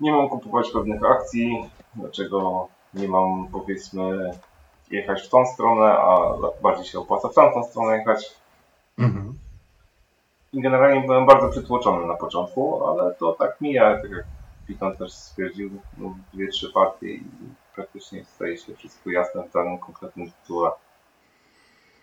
[0.00, 4.30] nie mam kupować pewnych akcji, dlaczego nie mam powiedzmy
[4.90, 8.34] jechać w tą stronę, a bardziej się opłaca w tamtą stronę jechać.
[8.98, 9.34] Mhm.
[10.54, 14.24] Generalnie byłem bardzo przytłoczony na początku, ale to tak mija, tak jak
[14.66, 17.24] Piton też stwierdził, no, dwie, trzy partie i
[17.74, 20.70] praktycznie staje się wszystko jasne w danym konkretnym tytule.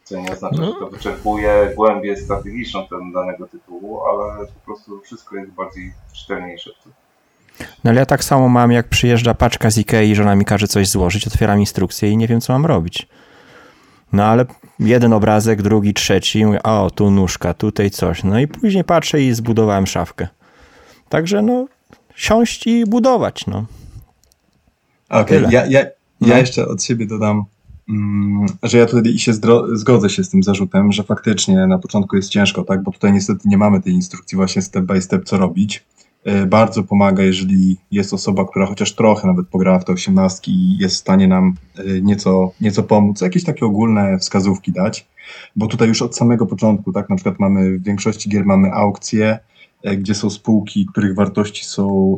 [0.04, 0.90] Co nie oznacza, że to no.
[0.90, 6.94] wyczerpuje głębię strategiczną ten danego tytułu, ale po prostu wszystko jest bardziej czytelniejsze w tym.
[7.84, 10.68] No ale ja tak samo mam, jak przyjeżdża paczka z Ikei i żona mi każe
[10.68, 13.08] coś złożyć, otwieram instrukcję i nie wiem, co mam robić.
[14.14, 14.46] No ale
[14.80, 18.24] jeden obrazek, drugi, trzeci, mówię, o, tu nóżka, tutaj coś.
[18.24, 20.28] No i później patrzę i zbudowałem szafkę.
[21.10, 21.68] Także no,
[22.16, 23.66] siąść i budować, no.
[25.10, 25.92] Okej, okay, ja, ja, ja
[26.22, 26.38] no.
[26.38, 27.44] jeszcze od siebie dodam,
[27.90, 29.34] mm, że ja tutaj się
[29.74, 33.50] zgodzę się z tym zarzutem, że faktycznie na początku jest ciężko, tak, bo tutaj niestety
[33.50, 35.86] nie mamy tej instrukcji właśnie step by step, co robić.
[36.26, 40.78] E, bardzo pomaga, jeżeli jest osoba, która chociaż trochę nawet pograła w te osiemnastki i
[40.78, 45.08] jest w stanie nam e, nieco, nieco pomóc, jakieś takie ogólne wskazówki dać,
[45.56, 49.40] bo tutaj już od samego początku, tak, na przykład mamy w większości gier mamy aukcje,
[49.84, 52.18] e, gdzie są spółki, których wartości są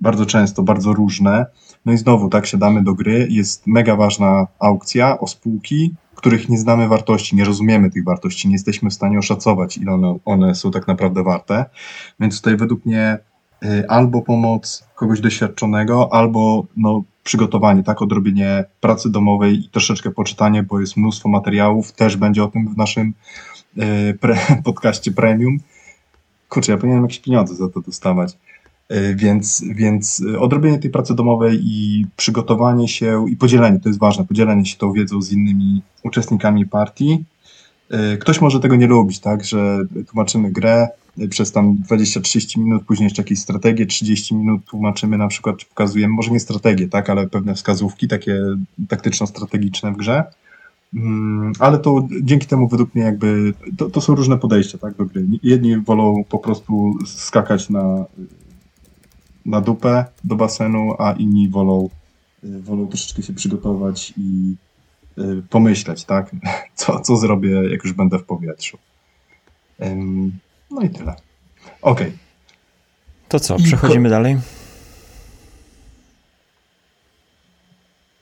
[0.00, 1.46] bardzo często bardzo różne.
[1.86, 6.58] No i znowu, tak, siadamy do gry, jest mega ważna aukcja o spółki, których nie
[6.58, 10.70] znamy wartości, nie rozumiemy tych wartości, nie jesteśmy w stanie oszacować, ile one, one są
[10.70, 11.64] tak naprawdę warte.
[12.20, 13.18] Więc tutaj według mnie
[13.64, 20.62] y, albo pomoc kogoś doświadczonego, albo no, przygotowanie, tak, odrobienie pracy domowej i troszeczkę poczytanie,
[20.62, 23.14] bo jest mnóstwo materiałów, też będzie o tym w naszym
[23.78, 25.58] y, pre, podcaście premium.
[26.48, 28.38] Kurczę, ja powinienem jakieś pieniądze za to dostawać.
[28.92, 34.26] Y, więc, więc odrobienie tej pracy domowej i przygotowanie się i podzielenie, to jest ważne,
[34.26, 37.24] podzielenie się tą wiedzą z innymi uczestnikami partii.
[38.14, 40.88] Y, ktoś może tego nie lubić, tak, że tłumaczymy grę
[41.30, 46.30] przez tam 20-30 minut, później jeszcze jakieś strategie, 30 minut tłumaczymy na przykład, pokazujemy, może
[46.30, 48.40] nie strategie, tak, ale pewne wskazówki takie
[48.88, 50.24] taktyczno-strategiczne w grze.
[50.94, 55.04] Mm, ale to dzięki temu według mnie jakby to, to są różne podejścia tak, do
[55.04, 55.26] gry.
[55.42, 58.04] Jedni wolą po prostu skakać na
[59.46, 61.88] na dupę do basenu, a inni wolą,
[62.44, 64.54] y, wolą troszeczkę się przygotować i
[65.18, 66.30] y, pomyśleć, tak,
[66.74, 68.78] co, co zrobię, jak już będę w powietrzu.
[70.70, 71.14] No i tyle.
[71.82, 72.00] Ok.
[73.28, 74.38] To co, przechodzimy dalej?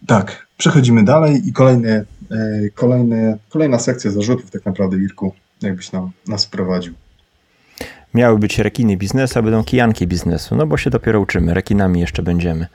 [0.07, 6.11] Tak, przechodzimy dalej i kolejny, y, kolejny, kolejna sekcja zarzutów tak naprawdę, Irku, jakbyś nam,
[6.29, 6.95] nas prowadził
[8.15, 12.23] miały być rekiny biznesu, a będą kijanki biznesu, no bo się dopiero uczymy, rekinami jeszcze
[12.23, 12.67] będziemy.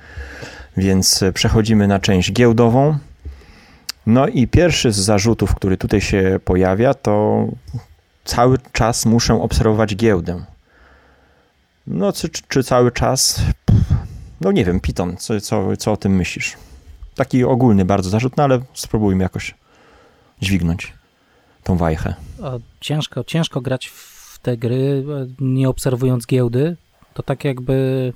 [0.78, 2.98] Więc e, przechodzimy na część giełdową.
[4.06, 7.45] No i pierwszy z zarzutów, który tutaj się pojawia, to
[8.26, 10.45] cały czas muszę obserwować giełdę.
[11.88, 13.41] No, czy, czy cały czas?
[14.41, 16.54] No nie wiem, Piton, co, co, co o tym myślisz?
[17.15, 19.56] Taki ogólny bardzo zarzut, no ale spróbujmy jakoś
[20.41, 20.93] dźwignąć
[21.63, 22.13] tą wajchę.
[22.41, 24.14] O, ciężko, ciężko grać w
[24.45, 25.03] te gry,
[25.39, 26.77] nie obserwując giełdy,
[27.13, 28.13] to tak jakby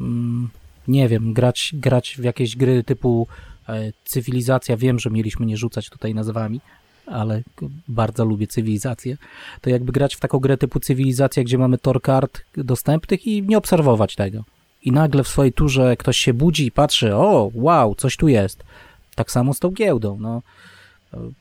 [0.00, 0.48] mm,
[0.88, 3.26] nie wiem, grać, grać w jakieś gry typu
[3.68, 6.60] e, cywilizacja, wiem, że mieliśmy nie rzucać tutaj nazwami,
[7.06, 7.42] ale
[7.88, 9.16] bardzo lubię cywilizację,
[9.60, 13.58] to jakby grać w taką grę typu cywilizacja, gdzie mamy tor kart dostępnych i nie
[13.58, 14.44] obserwować tego.
[14.82, 18.64] I nagle w swojej turze ktoś się budzi i patrzy, o, wow, coś tu jest.
[19.14, 20.42] Tak samo z tą giełdą, no.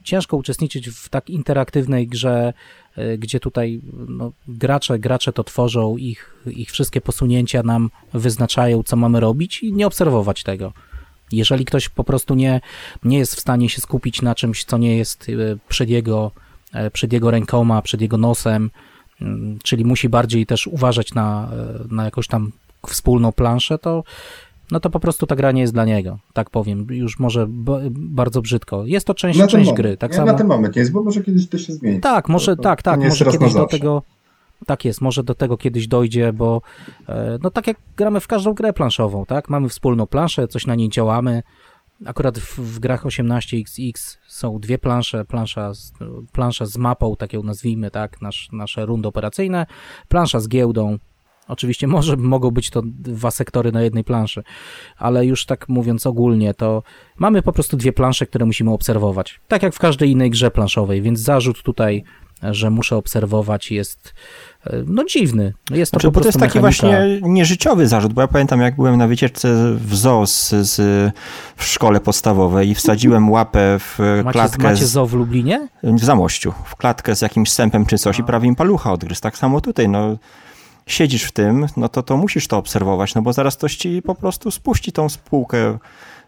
[0.04, 2.54] Ciężko uczestniczyć w tak interaktywnej grze,
[2.96, 8.96] e, gdzie tutaj no, gracze, gracze to tworzą, ich, ich wszystkie posunięcia nam wyznaczają, co
[8.96, 10.74] mamy robić i nie obserwować tego.
[11.32, 12.62] Jeżeli ktoś po prostu nie,
[13.04, 15.34] nie jest w stanie się skupić na czymś, co nie jest e,
[15.68, 16.32] przed jego,
[16.74, 18.72] e, przed jego rękoma, przed jego nosem,
[19.22, 21.52] mm, czyli musi bardziej też uważać na,
[21.92, 22.52] na jakąś tam
[22.88, 24.04] wspólną planszę, to
[24.72, 27.46] no to po prostu ta gra nie jest dla niego, tak powiem, już może
[27.90, 28.86] bardzo brzydko.
[28.86, 30.32] Jest to część, część gry, tak nie, samo.
[30.32, 32.00] Na ten moment nie jest, bo może kiedyś to się zmieni.
[32.00, 34.04] Tak, może, to, tak, tak, może kiedyś do tego,
[34.66, 36.62] tak jest, może do tego kiedyś dojdzie, bo
[37.10, 40.76] e, no tak jak gramy w każdą grę planszową, tak, mamy wspólną planszę, coś na
[40.76, 41.44] niej działamy,
[42.06, 45.94] akurat w, w grach 18xx są dwie plansze, plansza z,
[46.32, 49.66] plansza z mapą, tak ją nazwijmy, tak, nasz, nasze rundy operacyjne,
[50.08, 50.98] plansza z giełdą,
[51.48, 54.44] Oczywiście może mogą być to dwa sektory na jednej planszy,
[54.98, 56.84] ale już tak mówiąc ogólnie, to
[57.18, 59.40] mamy po prostu dwie plansze, które musimy obserwować.
[59.48, 62.04] Tak jak w każdej innej grze planszowej, więc zarzut tutaj,
[62.44, 64.14] że muszę obserwować jest
[64.66, 65.54] e, no dziwny.
[65.72, 68.98] Jest to, znaczy, po to jest taki właśnie nieżyciowy zarzut, bo ja pamiętam jak byłem
[68.98, 70.76] na wycieczce w zoo z, z
[71.56, 74.64] w szkole podstawowej i wsadziłem łapę w macie, klatkę.
[74.64, 75.68] Macie zoo w Lublinie?
[75.84, 76.54] W Zamościu.
[76.66, 78.24] W klatkę z jakimś sępem czy coś A.
[78.24, 79.22] i prawie im palucha odgryzł.
[79.22, 80.18] Tak samo tutaj, no
[80.88, 84.16] siedzisz w tym, no to, to musisz to obserwować, no bo zaraz ktoś ci po
[84.16, 85.78] prostu spuści tą spółkę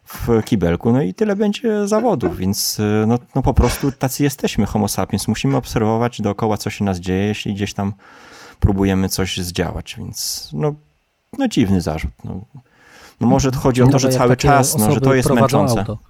[0.03, 4.65] w kibelku, no i tyle będzie zawodów, więc y, no, no po prostu tacy jesteśmy
[4.65, 7.93] homo sapiens, musimy obserwować dookoła, co się nas dzieje, jeśli gdzieś tam
[8.59, 10.73] próbujemy coś zdziałać, więc no,
[11.37, 12.11] no dziwny zarzut.
[12.23, 12.41] No,
[13.21, 15.79] no może chodzi o to, że cały czas, no, że to jest męczące.
[15.79, 16.08] Auto.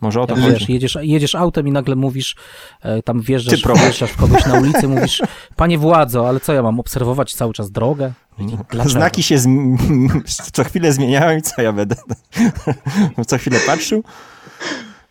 [0.00, 2.36] Może o to wiesz, jedziesz, jedziesz autem i nagle mówisz,
[2.82, 5.22] e, tam wjeżdżasz, wjeżdżasz w kogoś na ulicy, mówisz,
[5.56, 8.12] panie władzo, ale co ja mam, obserwować cały czas drogę?
[8.70, 8.88] Dlaczego?
[8.88, 9.36] Znaki się
[10.52, 11.96] co chwilę zmieniają i co ja będę
[13.26, 14.04] co chwilę patrzył?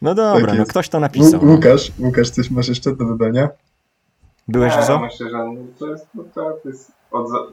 [0.02, 1.46] No dobra, tak no ktoś to napisał.
[1.46, 1.52] No.
[1.52, 3.50] Łukasz, Łukasz, coś masz jeszcze do dodania?
[4.48, 5.38] Byłeś w Ja myślę, że
[5.80, 6.92] to jest, no to jest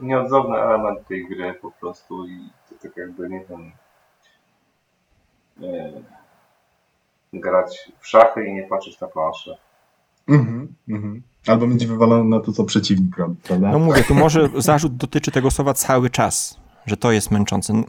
[0.01, 3.71] nieodzowny element tej gry po prostu i to tak jakby, nie wiem,
[5.57, 5.91] nie,
[7.33, 9.57] grać w szachy i nie patrzeć na planszę.
[10.27, 11.21] Mhm, mhm.
[11.47, 13.71] Albo będzie wywalony na to, co przeciwnik robi, prawda?
[13.71, 17.83] No mówię, tu może zarzut dotyczy tego słowa cały czas, że to jest męczące.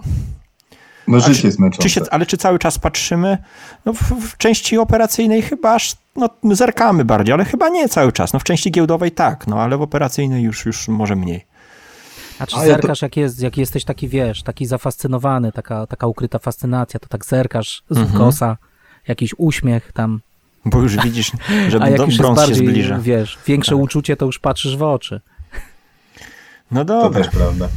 [1.08, 1.82] No życie jest męczące.
[1.82, 3.38] Czy się, ale czy cały czas patrzymy?
[3.84, 8.32] No w, w, części operacyjnej chyba aż, no zerkamy bardziej, ale chyba nie cały czas.
[8.32, 11.46] No w części giełdowej tak, no ale w operacyjnej już, już może mniej.
[12.38, 13.06] A czy A zerkasz, ja to...
[13.06, 17.82] jak, jest, jak jesteś taki, wiesz, taki zafascynowany, taka, taka ukryta fascynacja, to tak zerkasz
[17.90, 18.18] z mhm.
[18.18, 18.56] kosa
[19.08, 20.20] jakiś uśmiech tam.
[20.64, 21.32] Bo już widzisz,
[21.68, 22.98] że A jak już brąz bardziej, się zbliża.
[22.98, 23.80] wiesz, większe tak.
[23.84, 25.20] uczucie, to już patrzysz w oczy.
[26.70, 27.20] No To dobra.
[27.24, 27.68] też prawda.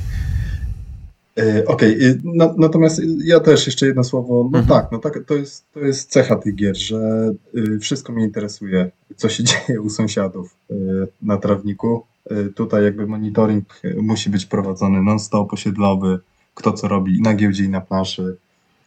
[1.38, 2.22] E, Okej, okay.
[2.24, 4.50] no, natomiast ja też jeszcze jedno słowo.
[4.52, 4.66] No Mhm.
[4.68, 8.92] tak, no tak, to jest, to jest cecha tych gier, że y, wszystko mnie interesuje,
[9.16, 10.76] co się dzieje u sąsiadów y,
[11.22, 12.06] na trawniku.
[12.32, 16.20] Y, tutaj jakby monitoring musi być prowadzony non-stop, osiedlowy,
[16.56, 18.36] kto co robi i na giełdzie i na planszy.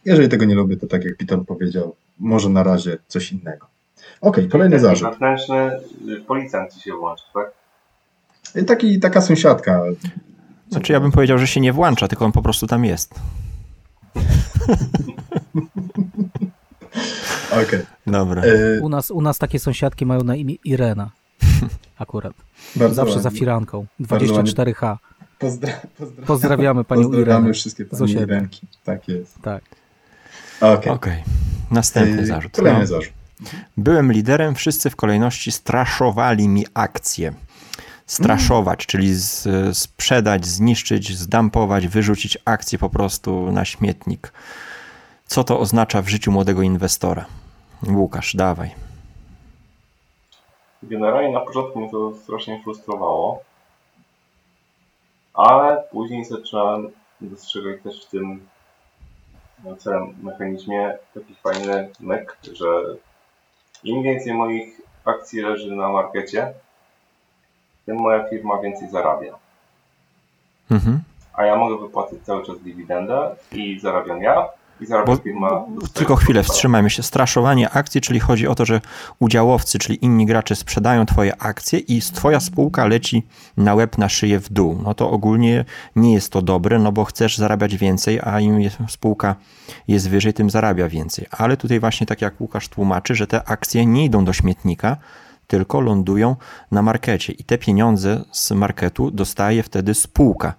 [0.05, 3.67] Jeżeli tego nie lubię, to tak jak Piton powiedział, może na razie coś innego.
[4.21, 5.09] Okej, kolejny zarzut.
[5.09, 5.71] wewnętrzny
[6.09, 7.51] y, policjant ci się włączy, tak?
[8.55, 9.81] Y, Taki, taka sąsiadka.
[10.69, 13.13] Znaczy ja bym powiedział, że się nie włącza, tylko on po prostu tam jest.
[17.51, 17.79] Okej.
[18.07, 18.43] Dobra.
[18.45, 21.11] Y, U nas, u nas takie sąsiadki mają na imię Irena.
[21.99, 22.33] Akurat.
[22.75, 23.39] Bardzo Zawsze za ładnie.
[23.39, 23.85] firanką.
[23.99, 24.51] Bardzo ładnie.
[24.53, 24.97] 24H.
[25.39, 26.25] Pozdra pozdrawiam.
[26.25, 27.53] Pozdrawiamy panią Pozdrawiamy Irenę.
[27.53, 28.13] wszystkie panie.
[28.13, 28.67] Irenki.
[28.83, 29.41] Tak jest.
[29.41, 29.63] Tak.
[30.61, 30.91] Okej.
[30.93, 31.23] Okej.
[31.71, 32.51] Następny Y, zarzut.
[32.55, 32.85] Kolejny No.
[32.85, 33.13] zarzut.
[33.77, 37.33] Byłem liderem, wszyscy w kolejności straszowali mi akcje.
[38.05, 39.47] Straszować, czyli z,
[39.77, 44.33] sprzedać, zniszczyć, zdampować, wyrzucić akcje po prostu na śmietnik.
[45.27, 47.25] Co to oznacza w życiu młodego inwestora?
[47.87, 48.71] Łukasz, dawaj.
[50.83, 53.43] Generalnie na początku mnie to strasznie frustrowało,
[55.33, 56.89] ale później zacząłem
[57.21, 58.47] dostrzegać też w tym
[59.65, 62.65] no, całym mechanizmie taki fajny myk, że
[63.83, 66.53] im więcej moich akcji leży na markecie,
[67.85, 69.35] tym moja firma więcej zarabia.
[70.71, 71.03] Mhm.
[71.33, 74.49] A ja mogę wypłacić cały czas dywidendę i zarabiam ja,
[74.81, 75.65] i Bo, firma.
[75.93, 77.03] tylko chwilę, wstrzymajmy się.
[77.03, 78.81] Straszowanie akcji, czyli chodzi o to, że
[79.19, 84.39] udziałowcy, czyli inni gracze sprzedają twoje akcje i twoja spółka leci na łeb, na szyję
[84.39, 84.79] w dół.
[84.83, 85.65] No to ogólnie
[85.95, 89.35] nie jest to dobre, no bo chcesz zarabiać więcej, a im jest, spółka
[89.87, 91.25] jest wyżej, tym zarabia więcej.
[91.31, 94.97] Ale tutaj właśnie tak jak Łukasz tłumaczy, że te akcje nie idą do śmietnika,
[95.47, 96.35] tylko lądują
[96.71, 100.53] na markecie i te pieniądze z marketu dostaje wtedy spółka.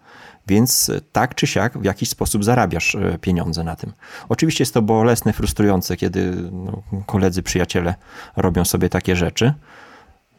[0.46, 3.92] Więc tak czy siak w jakiś sposób zarabiasz e, pieniądze na tym.
[4.28, 7.94] Oczywiście jest to bolesne, frustrujące, kiedy no, koledzy, przyjaciele
[8.36, 9.54] robią sobie takie rzeczy,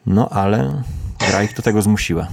[0.06, 0.82] no ale
[1.28, 2.28] gra ich do tego zmusiła.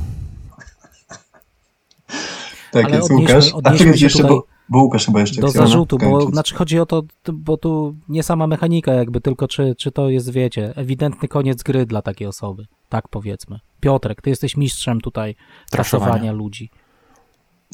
[2.71, 3.53] Tak Ale jest, odnieśmy- Łukasz.
[3.53, 6.31] A odnieśmy czekaj, się jeszcze, tutaj bo, bo Łukasz chyba jeszcze do chciał zarzutu, bo
[6.31, 7.03] znaczy chodzi o to,
[7.33, 11.85] bo tu nie sama mechanika jakby, tylko czy, czy to jest, wiecie, ewidentny koniec gry
[11.85, 12.65] dla takiej osoby.
[12.89, 13.59] Tak powiedzmy.
[13.79, 15.35] Piotrek, ty jesteś mistrzem tutaj
[15.71, 16.11] Traszowania.
[16.11, 16.69] trasowania ludzi.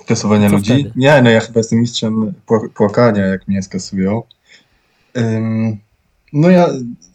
[0.08, 0.74] Kasowania Co ludzi?
[0.74, 0.92] wtedy?
[0.96, 4.24] Nie, no ja chyba jestem mistrzem pła- płakania, jak mnie skasują.
[5.18, 5.78] Ym,
[6.34, 6.68] no ja,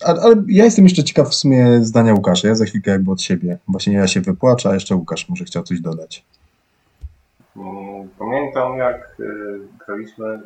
[0.05, 2.49] ale, ja jestem jeszcze ciekaw w sumie zdania Łukasza.
[2.49, 3.59] Ja za chwilkę jakby od siebie.
[3.69, 6.25] Właśnie ja się wypłaczę, a jeszcze Łukasz może chciał coś dodać.
[7.57, 10.41] Mm, Pamiętam jak y, graliśmy,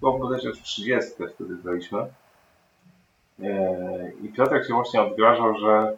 [0.00, 1.98] to bodajże w 30 wtedy graliśmy.
[3.42, 5.96] E, I Piotrek się właśnie odgrażał, że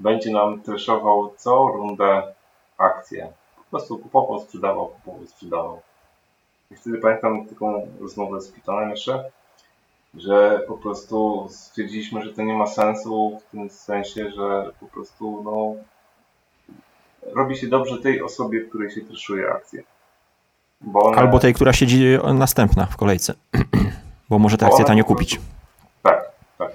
[0.00, 2.22] będzie nam treszował co rundę
[2.78, 3.28] akcje.
[3.74, 5.80] Po prostu kupował, sprzedawał, kupował, sprzedawał.
[6.70, 9.24] I wtedy pamiętam taką rozmowę z Pitonem jeszcze,
[10.14, 15.42] że po prostu stwierdziliśmy, że to nie ma sensu w tym sensie, że po prostu
[15.44, 15.74] no,
[17.32, 19.00] robi się dobrze tej osobie, której się.
[20.80, 23.34] Bo one, Albo tej, która siedzi następna w kolejce,
[24.30, 25.40] bo może tę akcję tanio kupić.
[26.02, 26.72] Tak, tak.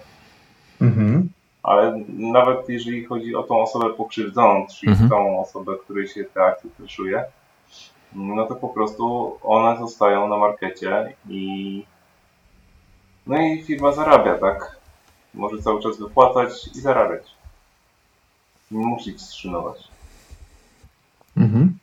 [0.81, 1.28] Mhm.
[1.69, 5.09] Ale nawet jeżeli chodzi o tą osobę pokrzywdzoną, czyli Mhm.
[5.09, 7.23] tą osobę, której się te akcje treszuje,
[8.13, 11.83] no to po prostu one zostają na markecie i
[13.27, 14.77] no i firma zarabia, tak?
[15.33, 17.23] Może cały czas wypłacać i zarabiać.
[18.71, 19.87] Nie musi wstrzymywać.
[21.37, 21.77] Mhm.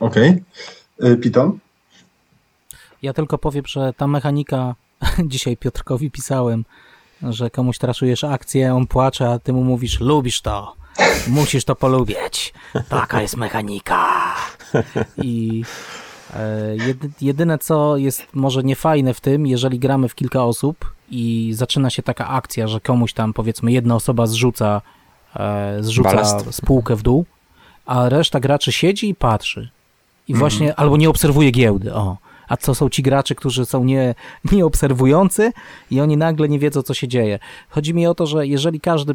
[0.00, 0.42] Okej.
[1.04, 1.58] Y, Piton?
[3.02, 4.74] Ja tylko powiem, że ta mechanika,
[5.32, 6.64] dzisiaj Piotrkowi pisałem,
[7.22, 10.74] że komuś traszujesz akcję, on płacze, a ty mu mówisz, lubisz to,
[11.28, 12.54] musisz to polubić.
[12.88, 14.34] Taka jest mechanika.
[15.22, 15.62] I
[16.36, 21.50] e, jedy, jedyne, co jest może niefajne w tym, jeżeli gramy w kilka osób i
[21.54, 24.82] zaczyna się taka akcja, że komuś tam, powiedzmy, jedna osoba zrzuca,
[25.36, 26.54] e, zrzuca Balast.
[26.54, 27.24] spółkę w dół,
[27.86, 29.70] a reszta graczy siedzi i patrzy.
[30.28, 32.16] I właśnie, albo nie obserwuje giełdy, o.
[32.50, 34.14] A co są ci gracze, którzy są nie,
[34.52, 35.52] nieobserwujący
[35.90, 37.38] i oni nagle nie wiedzą, co się dzieje.
[37.68, 39.14] Chodzi mi o to, że jeżeli każdy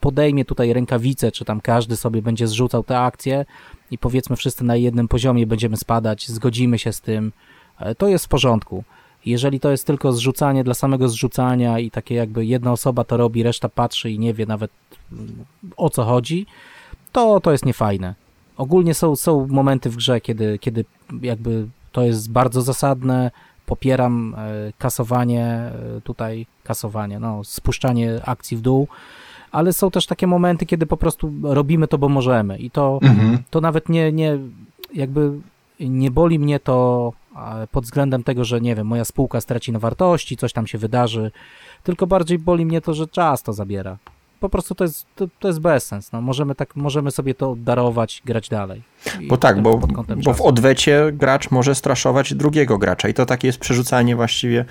[0.00, 3.44] podejmie tutaj rękawice, czy tam każdy sobie będzie zrzucał te akcje
[3.90, 7.32] i powiedzmy wszyscy na jednym poziomie będziemy spadać, zgodzimy się z tym,
[7.80, 8.84] e, to jest w porządku.
[9.26, 13.42] Jeżeli to jest tylko zrzucanie dla samego zrzucania i takie jakby jedna osoba to robi,
[13.42, 14.70] reszta patrzy i nie wie nawet
[15.12, 15.44] mm,
[15.76, 16.46] o co chodzi,
[17.12, 18.14] to to jest niefajne.
[18.56, 20.84] Ogólnie są, są momenty w grze, kiedy, kiedy
[21.22, 23.30] jakby to jest bardzo zasadne,
[23.66, 28.88] popieram e, kasowanie e, tutaj, kasowanie, no, spuszczanie akcji w dół,
[29.52, 32.58] ale są też takie momenty, kiedy po prostu robimy to, bo możemy.
[32.58, 33.38] I to, mhm.
[33.50, 34.38] to nawet nie, nie,
[34.94, 35.30] jakby
[35.80, 37.12] nie boli mnie to
[37.70, 41.30] pod względem tego, że nie wiem, moja spółka straci na wartości, coś tam się wydarzy,
[41.82, 43.98] tylko bardziej boli mnie to, że czas to zabiera
[44.44, 46.12] po prostu to jest, to, to jest bezsens.
[46.12, 48.82] No, możemy, tak, możemy sobie to darować, grać dalej.
[49.28, 49.78] Bo tak, bo,
[50.24, 54.64] bo w odwecie gracz może straszować drugiego gracza i to takie jest przerzucanie właściwie.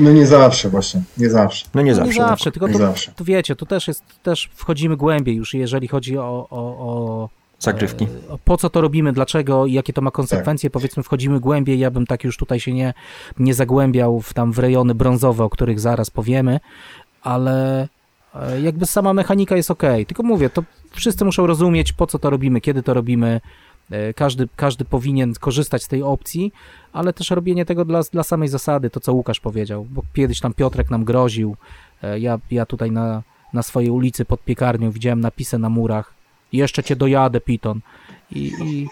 [0.00, 1.66] No nie zawsze właśnie, nie zawsze.
[1.74, 2.12] No nie no zawsze.
[2.12, 2.52] Nie zawsze, tak.
[2.52, 3.12] tylko nie to, zawsze.
[3.16, 7.28] to wiecie, tu też jest, też wchodzimy głębiej już, jeżeli chodzi o, o, o
[7.58, 8.04] zagrywki.
[8.04, 10.72] E, po co to robimy, dlaczego i jakie to ma konsekwencje, tak.
[10.72, 12.94] powiedzmy wchodzimy głębiej, ja bym tak już tutaj się nie,
[13.38, 16.60] nie zagłębiał w tam w rejony brązowe, o których zaraz powiemy,
[17.22, 17.88] ale
[18.62, 19.82] jakby sama mechanika jest ok.
[20.06, 23.40] Tylko mówię, to wszyscy muszą rozumieć, po co to robimy, kiedy to robimy.
[23.90, 26.52] E, każdy, każdy powinien korzystać z tej opcji,
[26.92, 30.54] ale też robienie tego dla, dla samej zasady, to co Łukasz powiedział, bo kiedyś tam
[30.54, 31.56] Piotrek nam groził.
[32.02, 33.22] E, ja, ja tutaj na,
[33.52, 36.14] na swojej ulicy pod piekarnią widziałem napisy na murach.
[36.52, 37.80] Jeszcze cię dojadę, Piton.
[38.30, 38.88] I, i,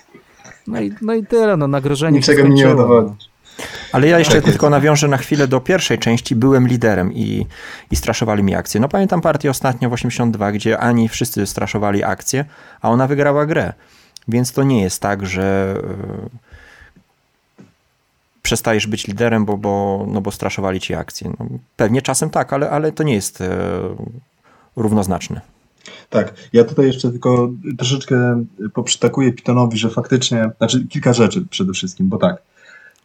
[0.67, 3.31] no, i, no i tyle, no nagrożenie Niczego mi nie udowodnisz.
[3.93, 6.37] Ale ja jeszcze tak tylko nawiążę na chwilę do pierwszej części.
[6.37, 7.47] Byłem liderem i,
[7.91, 8.81] i straszowali mi akcje.
[8.81, 12.45] No pamiętam partię ostatnio w 82, gdzie Ani wszyscy straszowali akcję,
[12.81, 13.73] a ona wygrała grę.
[14.29, 15.77] Więc to nie jest tak, że
[17.59, 17.65] yy,
[18.43, 21.33] przestajesz być liderem, bo, bo, no bo straszowali ci akcje.
[21.39, 21.47] No,
[21.77, 23.47] pewnie czasem tak, ale, ale to nie jest yy,
[24.77, 25.41] równoznaczne.
[26.11, 28.45] Tak, ja tutaj jeszcze tylko troszeczkę
[28.75, 32.43] poprzytakuję Pitonowi, że faktycznie, znaczy kilka rzeczy przede wszystkim, bo tak,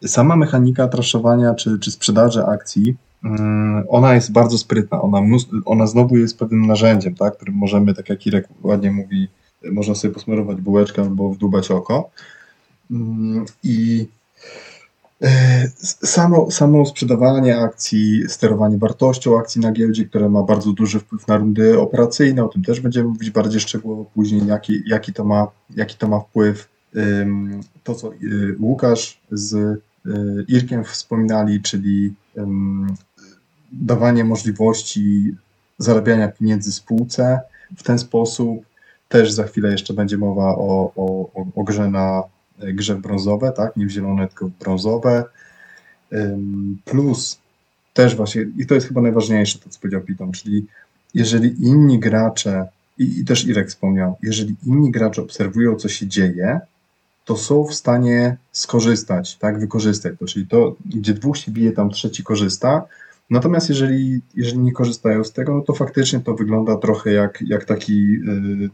[0.05, 5.01] Sama mechanika traszowania czy, czy sprzedaży akcji, mm, ona jest bardzo sprytna.
[5.01, 5.21] Ona,
[5.65, 9.27] ona znowu jest pewnym narzędziem, tak, którym możemy, tak jak Irek ładnie mówi,
[9.71, 12.09] można sobie posmarować bułeczkę albo wdłubać oko.
[12.91, 14.07] Mm, I
[15.21, 21.27] e, Samo, samo sprzedawanie akcji, sterowanie wartością akcji na giełdzie, które ma bardzo duży wpływ
[21.27, 25.47] na rundy operacyjne, o tym też będziemy mówić bardziej szczegółowo później, jaki, jaki, to, ma,
[25.75, 26.71] jaki to ma wpływ.
[27.83, 29.81] To, co y, Łukasz z
[30.47, 32.13] Irkiem wspominali, czyli
[33.71, 35.35] dawanie możliwości
[35.77, 37.39] zarabiania pieniędzy spółce
[37.77, 38.65] w ten sposób.
[39.09, 42.23] Też za chwilę jeszcze będzie mowa o, o, o grze na
[42.59, 43.77] e, grze brązowe, tak?
[43.77, 45.23] Nie w zielone, tylko w brązowe.
[46.85, 47.39] Plus
[47.93, 50.65] też właśnie, i to jest chyba najważniejsze, to co powiedział Piton, czyli
[51.13, 56.59] jeżeli inni gracze, i, i też Irek wspomniał, jeżeli inni gracze obserwują, co się dzieje,
[57.25, 61.89] to są w stanie skorzystać, tak, wykorzystać to, czyli to, gdzie dwóch się bije, tam
[61.89, 62.85] trzeci korzysta,
[63.29, 67.65] natomiast jeżeli, jeżeli nie korzystają z tego, no to faktycznie to wygląda trochę jak, jak
[67.65, 68.69] taki, yy,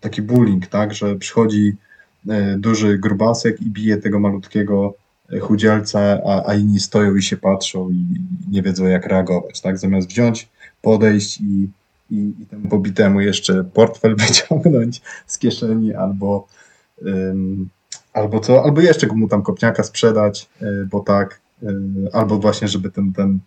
[0.00, 1.76] taki bullying, tak, że przychodzi
[2.26, 4.94] yy, duży grubasek i bije tego malutkiego
[5.32, 8.06] y, chudzielca, a, a inni stoją i się patrzą i
[8.50, 10.48] nie wiedzą jak reagować, tak, zamiast wziąć,
[10.82, 11.68] podejść i,
[12.10, 16.46] i, i temu pobitemu jeszcze portfel wyciągnąć z kieszeni albo
[18.12, 21.66] albo co, albo jeszcze mu tam kopniaka sprzedać, e, bo tak, e,
[22.12, 23.38] albo właśnie, żeby ten, ten,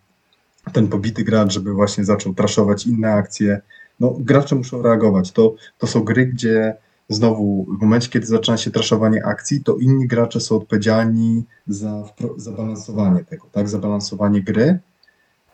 [0.74, 3.62] ten pobity gracz, żeby właśnie zaczął traszować inne akcje.
[4.00, 5.32] No, gracze muszą reagować.
[5.32, 6.76] To, to są gry, gdzie
[7.10, 12.04] znowu w momencie, kiedy zaczyna się traszowanie akcji, to inni gracze są odpowiedzialni za,
[12.38, 14.80] za balansowanie tego, tak, za balansowanie gry.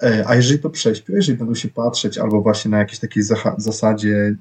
[0.03, 3.23] E, a jeżeli to prześpią, jeżeli będą się patrzeć albo właśnie na jakiejś takiej
[3.57, 4.37] zasadzie y,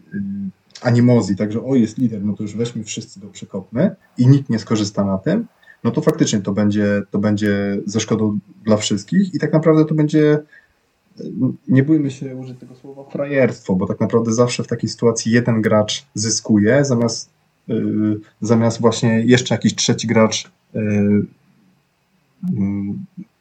[0.82, 4.58] animozji, także o jest lider, no to już weźmy wszyscy do przekopmy i nikt nie
[4.58, 5.46] skorzysta na tym,
[5.84, 9.94] no to faktycznie to będzie, to będzie ze szkodą dla wszystkich i tak naprawdę to
[9.94, 10.38] będzie,
[11.68, 15.62] nie bójmy się użyć tego słowa frajerstwo, bo tak naprawdę zawsze w takiej sytuacji jeden
[15.62, 17.30] gracz zyskuje, zamiast,
[17.68, 21.26] yy, zamiast właśnie jeszcze jakiś trzeci gracz yy,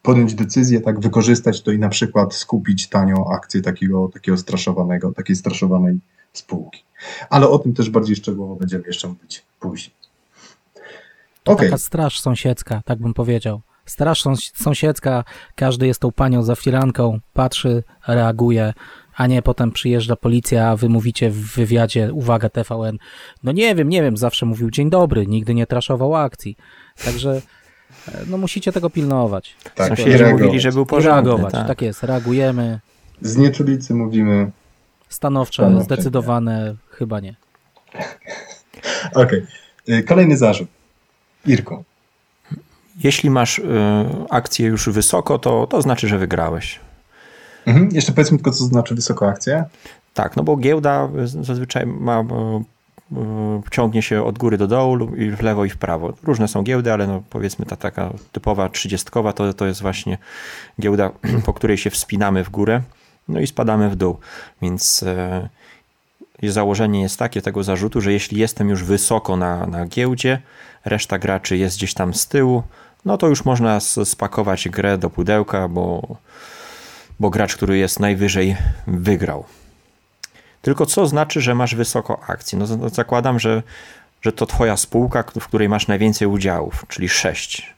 [0.01, 5.35] podjąć decyzję, tak wykorzystać to i na przykład skupić tanią akcję takiego, takiego straszowanego, takiej
[5.35, 5.99] straszowanej
[6.39, 6.83] spółki.
[7.29, 9.95] Ale o tym też bardziej szczegółowo będziemy jeszcze mówić później.
[11.43, 11.67] To okay.
[11.67, 13.61] taka straż sąsiedzka, tak bym powiedział.
[13.85, 14.23] Straż
[14.53, 15.23] sąsiedzka,
[15.55, 18.73] każdy jest tą panią za firanką, patrzy, reaguje,
[19.15, 22.97] a nie potem przyjeżdża policja, a wy mówicie w wywiadzie, uwaga TVN,
[23.43, 26.57] no nie wiem, nie wiem, zawsze mówił dzień dobry, nigdy nie traszował akcji.
[27.05, 27.41] Także
[28.07, 29.55] e, no musicie tego pilnować.
[29.75, 31.31] Tak, Sąsiedzi mówili, że był porządny.
[31.31, 31.67] Reagować, tak.
[31.67, 32.79] tak jest, reagujemy.
[33.21, 34.51] Z nieczulicy mówimy
[35.09, 36.75] Stanowcze, Stanowcze zdecydowane nie.
[36.97, 37.35] chyba nie.
[39.13, 39.43] Okej.
[39.83, 40.03] Okay.
[40.03, 40.67] Kolejny zarzut.
[41.45, 41.83] Irko.
[43.03, 43.63] Jeśli masz y,
[44.29, 46.79] akcję już wysoko, to, to znaczy, że wygrałeś.
[47.65, 47.89] Mhm.
[47.91, 49.65] Jeszcze powiedzmy tylko, co znaczy wysoko akcja.
[50.13, 52.23] Tak, no bo giełda zazwyczaj ma
[53.71, 56.13] ciągnie się od góry do dołu i w lewo i w prawo.
[56.23, 60.17] Różne są giełdy, ale no powiedzmy ta taka typowa trzydziestkowa to, to jest właśnie
[60.81, 61.11] giełda,
[61.45, 62.81] po której się wspinamy w górę,
[63.29, 64.17] no i spadamy w dół.
[64.61, 65.49] Więc e,
[66.43, 70.41] założenie jest takie tego zarzutu, że jeśli jestem już wysoko na, na giełdzie,
[70.85, 72.63] reszta graczy jest gdzieś tam z tyłu,
[73.05, 76.15] no to już można spakować grę do pudełka, bo,
[77.19, 78.57] bo gracz, który jest najwyżej,
[78.87, 79.45] wygrał.
[80.61, 82.57] Tylko co znaczy, że masz wysoko akcji?
[82.57, 83.63] No zakładam, że,
[84.21, 87.75] że to twoja spółka, w której masz najwięcej udziałów, czyli 6.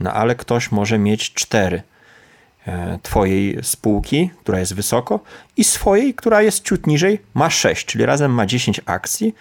[0.00, 1.82] No ale ktoś może mieć 4 e,
[3.02, 5.20] twojej spółki, która jest wysoko
[5.56, 9.34] i swojej, która jest ciut niżej, ma 6, czyli razem ma 10 akcji,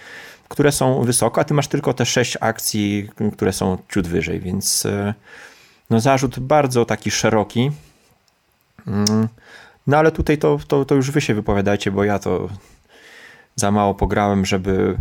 [0.50, 4.86] które są wysoko, a ty masz tylko te 6 akcji, które są ciut wyżej, więc
[4.86, 5.14] e,
[5.90, 7.72] no zarzut bardzo taki szeroki.
[8.88, 9.28] Mm,
[9.88, 12.50] no ale tutaj to, to, to już wy się wypowiadajcie, bo ja to
[13.56, 14.98] za mało pograłem, żeby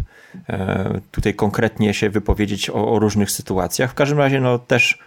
[0.49, 3.91] e, tutaj konkretnie się wypowiedzieć o, o, różnych sytuacjach.
[3.91, 4.99] W każdym razie, no też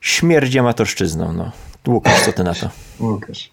[0.00, 1.32] śmierdzi amatorszczyzną.
[1.32, 1.52] No.
[1.88, 2.70] Łukasz, co ty na to?
[3.00, 3.50] Łukasz.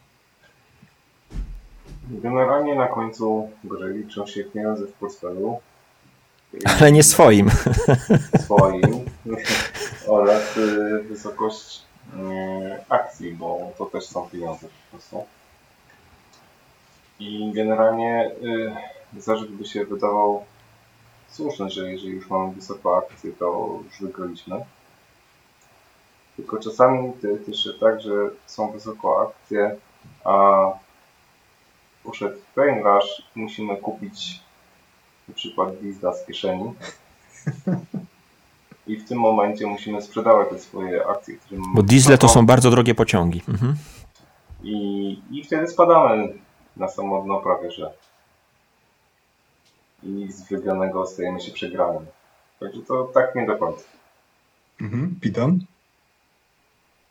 [2.10, 5.60] Generalnie na końcu gry liczą się pieniądze w portfelu.
[6.66, 7.52] Ale nie swoim.
[8.40, 9.06] Swoim.
[10.08, 11.82] oraz y, wysokość
[12.14, 12.20] y,
[12.90, 15.24] akcji, bo to też są pieniądze po prostu.
[17.20, 18.32] I generalnie
[19.16, 20.46] y, zarzut by się wydawał
[21.30, 24.66] słuszny, że jeżeli już mamy wysoką akcję, to już wygraliśmy.
[26.38, 28.12] Tylko czasami to jest jeszcze tak, że
[28.46, 29.76] są wysoko akcje,
[30.24, 30.66] a
[32.04, 34.42] poszedł Brain Rush musimy kupić
[35.28, 36.74] na przykład Disda z kieszeni.
[38.88, 41.76] I w tym momencie musimy sprzedawać te swoje akcje, które mamy.
[41.76, 43.42] Bo diesle to są bardzo drogie pociągi.
[43.50, 43.76] Mhm.
[44.64, 46.34] I, I wtedy spadamy
[46.78, 47.94] na samo prawie, że
[50.04, 52.06] i z wygranego stajemy się przegranym.
[52.60, 53.84] Także to tak nie do końca.
[54.82, 55.16] Mhm.
[55.22, 55.60] Piton?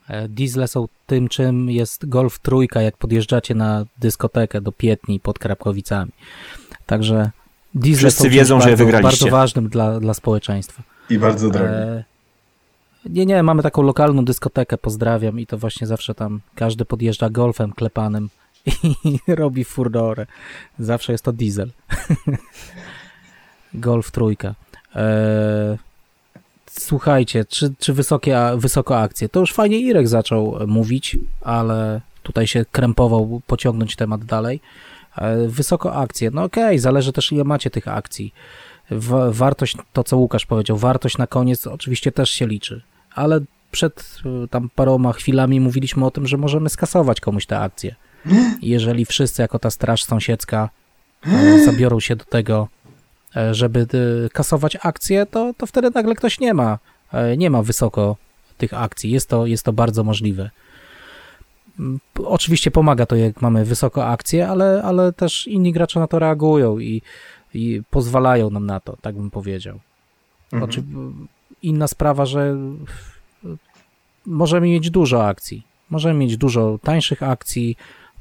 [0.09, 5.39] E, diesle są tym, czym jest Golf Trójka, jak podjeżdżacie na dyskotekę do Pietni pod
[5.39, 6.13] Krapkowicami.
[6.87, 7.31] Także
[7.75, 9.25] diesle Wszyscy są wiedzą, bardzo, że wygraliście.
[9.25, 10.83] bardzo ważnym dla, dla społeczeństwa.
[11.11, 11.67] I bardzo drogi.
[11.67, 12.05] E...
[13.05, 17.73] Nie, nie, mamy taką lokalną dyskotekę, pozdrawiam i to właśnie zawsze tam każdy podjeżdża golfem
[17.73, 18.29] klepanym
[19.05, 20.27] i robi furorę.
[20.79, 21.71] Zawsze jest to diesel.
[23.75, 24.55] Golf trójka.
[24.95, 25.79] Eee,
[26.81, 29.29] słuchajcie, czy, czy wysokie, wysoko akcje?
[29.29, 34.61] To już fajnie Irek zaczął mówić, ale tutaj się krępował pociągnąć temat dalej.
[35.19, 38.35] Eee, wysoko akcje, no okej, okay, zależy też ile macie tych akcji.
[39.31, 42.83] wartość, to co Łukasz powiedział, wartość na koniec oczywiście też się liczy,
[43.15, 47.95] ale przed e, tam paroma chwilami mówiliśmy o tym, że możemy skasować komuś te akcje.
[48.63, 50.69] Jeżeli wszyscy jako ta straż sąsiedzka
[51.27, 52.82] e, zabiorą się do tego, e,
[53.53, 56.79] żeby e, kasować akcje, to, to wtedy nagle ktoś nie ma,
[57.37, 58.17] nie ma wysoko
[58.59, 59.11] tych akcji.
[59.11, 60.51] Jest to, jest to bardzo możliwe.
[61.79, 66.19] Mm, oczywiście pomaga to, jak mamy wysoko akcje, ale, ale też inni gracze na to
[66.19, 67.03] reagują i,
[67.55, 69.81] i pozwalają nam na to, tak bym powiedział.
[70.53, 70.71] Mhm.
[70.71, 70.83] Oczy,
[71.63, 72.57] inna sprawa, że
[74.27, 75.63] możemy mieć dużo akcji.
[75.91, 77.77] Możemy mieć dużo tańszych akcji,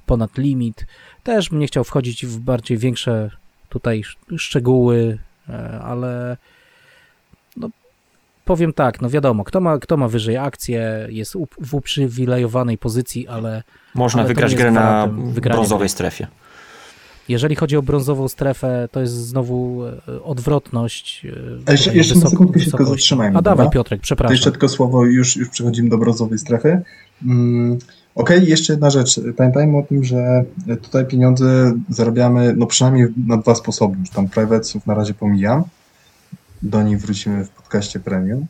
[0.06, 0.86] ponad limit.
[1.24, 3.32] Też bym nie chciał wchodzić w bardziej większe
[3.72, 4.04] tutaj
[4.38, 5.18] szczegóły,
[5.50, 6.38] e, ale
[7.58, 7.70] no,
[8.46, 13.64] powiem tak, no wiadomo, kto ma, kto ma wyżej akcje, jest w uprzywilejowanej pozycji, ale...
[13.96, 15.08] Można ale wygrać grę na
[15.42, 16.28] brązowej strefie.
[17.30, 21.26] Jeżeli chodzi o brązową strefę, to jest znowu e, odwrotność.
[21.26, 23.38] E, A jeszcze, jeszcze na sekundkę się tylko zatrzymajmy.
[23.38, 24.30] A dawaj Piotrek, przepraszam.
[24.30, 26.82] To jeszcze tylko słowo, już, już przechodzimy do brązowej strefy.
[27.24, 27.80] Hmm
[28.16, 29.22] Okej, okay, jeszcze jedna rzecz.
[29.38, 30.44] Pamiętajmy o tym, że
[30.82, 33.98] tutaj pieniądze zarabiamy no przynajmniej na dwa sposoby.
[34.00, 35.64] Już tam privatesów na razie pomijam.
[36.62, 38.46] Do nich wrócimy w podcaście premium.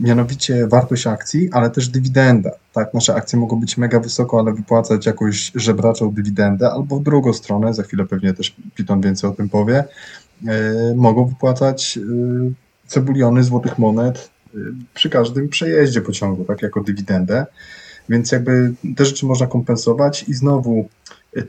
[0.00, 2.50] Mianowicie wartość akcji, ale też dywidenda.
[2.72, 7.32] Tak, nasze akcje mogą być mega wysoko, ale wypłacać jakąś żebraczą dywidendę, albo w drugą
[7.32, 9.84] stronę, za chwilę pewnie też Piton więcej o tym powie,
[10.46, 12.02] e, mogą wypłacać e,
[12.86, 14.58] cebuliony złotych monet e,
[14.94, 17.46] przy każdym przejeździe pociągu, tak, jako dywidendę.
[18.10, 20.88] Więc jakby te rzeczy można kompensować i znowu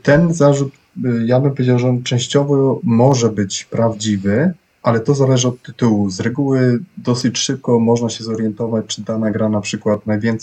[0.02, 0.72] ten zarzut,
[1.04, 4.52] y, ja bym powiedział, że on częściowo może być prawdziwy,
[4.82, 6.10] ale to zależy od tytułu.
[6.10, 10.00] Z reguły dosyć szybko można się zorientować, czy dana gra na przykład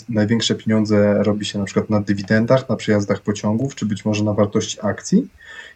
[0.08, 4.34] największe pieniądze robi się na przykład na dywidendach, na przejazdach pociągów, czy być może na
[4.34, 5.28] wartości akcji.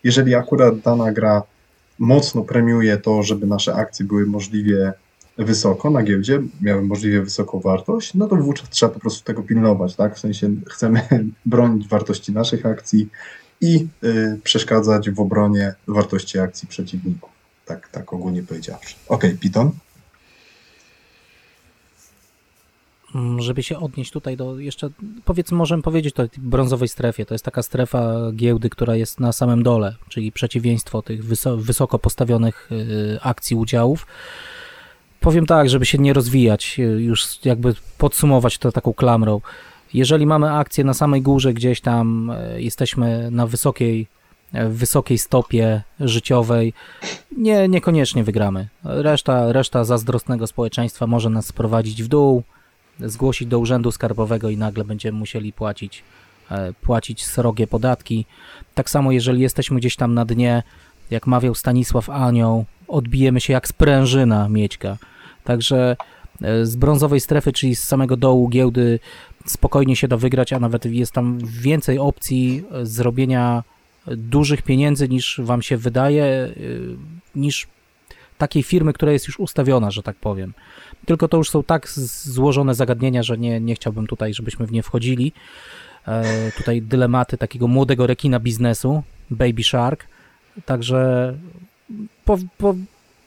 [0.04, 1.42] Jeżeli akurat dana gra
[1.98, 4.92] mocno premiuje to, żeby nasze akcje były możliwie
[5.38, 9.96] wysoko na giełdzie, miały możliwie wysoką wartość, no to wówczas trzeba po prostu tego pilnować,
[9.96, 10.16] tak?
[10.16, 11.08] W sensie chcemy
[11.46, 13.08] bronić wartości naszych akcji
[13.60, 17.30] i y, przeszkadzać w obronie wartości akcji przeciwników.
[17.66, 18.94] Tak, tak ogólnie powiedziawszy.
[19.08, 19.70] Okej, okay, Piton.
[23.14, 24.90] Mm, żeby się odnieść tutaj do jeszcze,
[25.24, 27.26] powiedzmy, możemy powiedzieć o brązowej strefie.
[27.26, 31.24] To jest taka strefa giełdy, która jest na samym dole, czyli przeciwieństwo tych
[31.56, 34.06] wysoko postawionych y, akcji, udziałów.
[35.24, 39.40] Powiem tak, żeby się nie rozwijać, y, już jakby podsumować to taką klamrą.
[39.94, 44.06] Jeżeli mamy akcję na samej górze, gdzieś tam y, jesteśmy na wysokiej,
[44.68, 46.72] wysokiej stopie życiowej,
[47.36, 48.68] nie, niekoniecznie wygramy.
[48.84, 52.42] Reszta, reszta zazdrosnego społeczeństwa może nas sprowadzić w dół,
[53.00, 56.02] zgłosić do urzędu skarbowego i nagle będziemy musieli płacić,
[56.50, 58.26] e, płacić srogie podatki.
[58.74, 60.62] Tak samo jeżeli jesteśmy gdzieś tam na dnie,
[61.10, 64.96] jak mawiał Stanisław Anioł, odbijemy się jak sprężyna miećka.
[65.44, 65.96] Także
[66.42, 68.98] e, z brązowej strefy, czyli z samego dołu giełdy
[69.46, 73.62] spokojnie się da wygrać, a nawet jest tam więcej opcji e, zrobienia
[74.06, 76.54] dużych pieniędzy niż wam się wydaje,
[77.34, 77.66] niż
[78.38, 80.54] takiej firmy, która jest już ustawiona, że tak powiem.
[81.06, 81.88] Tylko to już są tak
[82.24, 85.32] złożone zagadnienia, że nie, nie chciałbym tutaj, żebyśmy w nie wchodzili.
[86.08, 90.06] E, tutaj dylematy takiego młodego rekina biznesu, Baby Shark.
[90.66, 91.34] Także
[92.24, 92.74] po, po,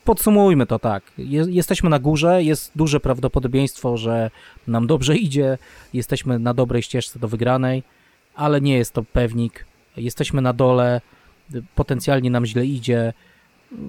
[0.07, 1.03] podsumujmy to tak.
[1.47, 4.31] jesteśmy na górze, jest duże prawdopodobieństwo, że
[4.67, 5.57] nam dobrze idzie,
[5.93, 7.83] jesteśmy na dobrej ścieżce do wygranej,
[8.35, 9.65] ale nie jest to pewnik.
[9.97, 11.01] Jesteśmy na dole,
[11.75, 13.13] potencjalnie nam źle idzie,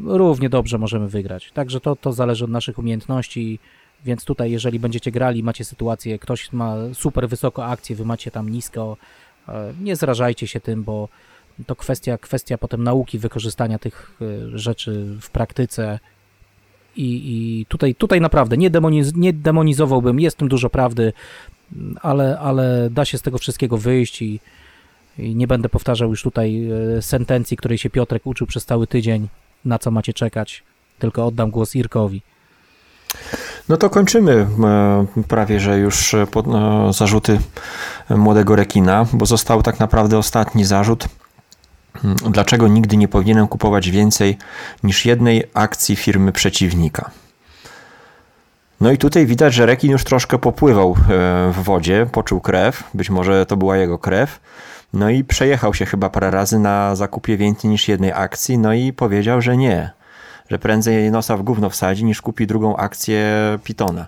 [0.04, 1.50] równie dobrze możemy wygrać.
[1.54, 3.58] Także to, to zależy od naszych umiejętności,
[4.04, 8.48] więc tutaj jeżeli będziecie grali, macie sytuację, ktoś ma super wysoko akcję, wy macie tam
[8.48, 8.96] nisko,
[9.48, 11.08] e, nie zrażajcie się tym, bo
[11.66, 15.98] to kwestia, kwestia potem nauki, wykorzystania tych e, rzeczy w praktyce
[16.96, 21.12] i, i tutaj, tutaj naprawdę nie, demoniz, nie demonizowałbym, jest tym dużo prawdy,
[22.02, 24.40] ale, ale da się z tego wszystkiego wyjść i,
[25.18, 29.28] i nie będę powtarzał już tutaj e, sentencji, której się Piotrek uczył przez cały tydzień,
[29.64, 30.62] na co macie czekać,
[30.98, 32.22] tylko oddam głos Irkowi.
[33.68, 34.32] No to kończymy
[34.64, 36.26] e, prawie, że już e,
[36.90, 37.38] zarzuty
[38.11, 41.09] młodego rekina, bo został tak naprawdę ostatni zarzut.
[41.93, 44.39] Hmm, dlaczego nigdy nie powinienem kupować więcej
[44.82, 47.11] niż jednej akcji firmy przeciwnika?
[48.80, 50.97] No i tutaj widać, że rekin już troszkę popływał
[51.53, 54.41] w wodzie, poczuł krew, być może to była jego krew.
[54.93, 58.93] No i przejechał się chyba parę razy na zakupie więcej niż jednej akcji, no i
[58.93, 59.91] powiedział, że nie,
[60.51, 63.24] że prędzej nosa w gówno wsadzi niż kupi drugą akcję
[63.64, 64.07] Pitona.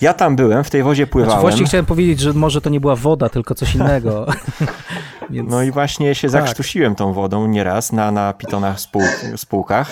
[0.00, 1.40] Ja tam byłem, w tej wodzie pływałem.
[1.40, 4.26] Znaczy właśnie chciałem powiedzieć, że może to nie była woda, tylko coś innego.
[5.30, 5.50] Więc...
[5.50, 6.30] No i właśnie się tak.
[6.30, 9.02] zakrztusiłem tą wodą nieraz na, na Pitonach spół,
[9.36, 9.90] spółkach,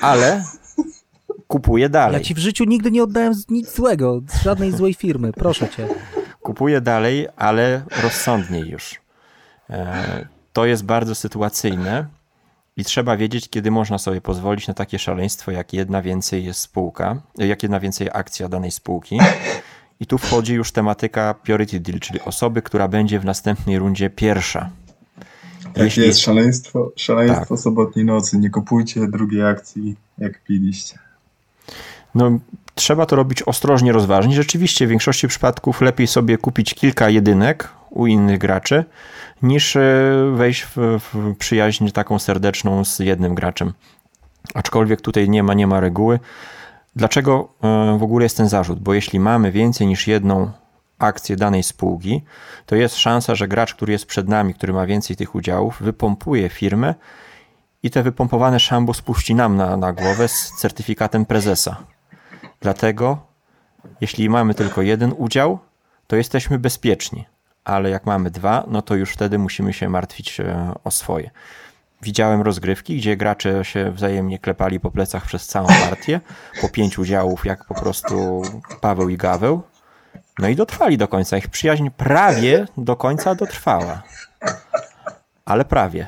[0.00, 0.44] ale
[1.48, 2.18] kupuję dalej.
[2.18, 5.88] Ja ci w życiu nigdy nie oddałem nic złego, z żadnej złej firmy, proszę cię.
[6.42, 9.00] Kupuję dalej, ale rozsądniej już.
[9.70, 12.06] E, to jest bardzo sytuacyjne
[12.76, 17.22] i trzeba wiedzieć, kiedy można sobie pozwolić na takie szaleństwo, jak jedna więcej jest spółka,
[17.38, 19.18] jak jedna więcej akcja danej spółki.
[20.04, 24.70] I tu wchodzi już tematyka priority deal, czyli osoby, która będzie w następnej rundzie pierwsza.
[25.66, 26.06] Jakie Jeśli...
[26.06, 27.58] jest szaleństwo, szaleństwo tak.
[27.58, 28.38] sobotniej nocy.
[28.38, 30.98] Nie kupujcie drugiej akcji, jak piliście.
[32.14, 32.38] No,
[32.74, 34.34] trzeba to robić ostrożnie, rozważnie.
[34.34, 38.84] Rzeczywiście w większości przypadków lepiej sobie kupić kilka jedynek u innych graczy,
[39.42, 39.82] niż e,
[40.36, 43.72] wejść w, w przyjaźń taką serdeczną z jednym graczem.
[44.54, 46.18] Aczkolwiek tutaj nie ma, nie ma reguły.
[46.96, 48.80] Dlaczego e, w ogóle jest ten zarzut?
[48.80, 50.50] Bo jeśli mamy więcej niż jedną
[50.98, 52.24] akcję danej spółki,
[52.66, 56.48] to jest szansa, że gracz, który jest przed nami, który ma więcej tych udziałów, wypompuje
[56.48, 56.94] firmę
[57.82, 61.76] i te wypompowane szambo spuści nam na, na głowę z certyfikatem prezesa.
[62.60, 63.18] Dlatego,
[64.00, 65.58] jeśli mamy tylko jeden udział,
[66.06, 67.24] to jesteśmy bezpieczni,
[67.64, 71.30] ale jak mamy dwa, no to już wtedy musimy się martwić e, o swoje.
[72.04, 76.20] Widziałem rozgrywki, gdzie gracze się wzajemnie klepali po plecach przez całą partię,
[76.60, 78.42] po pięć udziałów, jak po prostu
[78.80, 79.62] Paweł i Gaweł.
[80.38, 81.36] No i dotrwali do końca.
[81.36, 84.02] Ich przyjaźń prawie do końca dotrwała.
[85.44, 86.06] Ale prawie.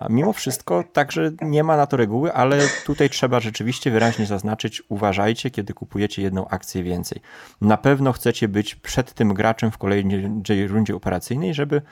[0.00, 4.82] A mimo wszystko także nie ma na to reguły, ale tutaj trzeba rzeczywiście wyraźnie zaznaczyć,
[4.88, 7.20] uważajcie, kiedy kupujecie jedną akcję więcej.
[7.60, 10.28] Na pewno chcecie być przed tym graczem w kolejnej
[10.68, 11.82] rundzie operacyjnej, żeby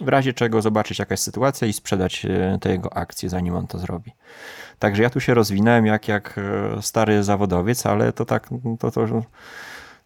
[0.00, 3.66] w razie czego zobaczyć jaka jest sytuacja i sprzedać e, te jego akcje, zanim on
[3.66, 4.12] to zrobi.
[4.78, 9.06] Także ja tu się rozwinąłem jak, jak e, stary zawodowiec, ale to tak, to, to,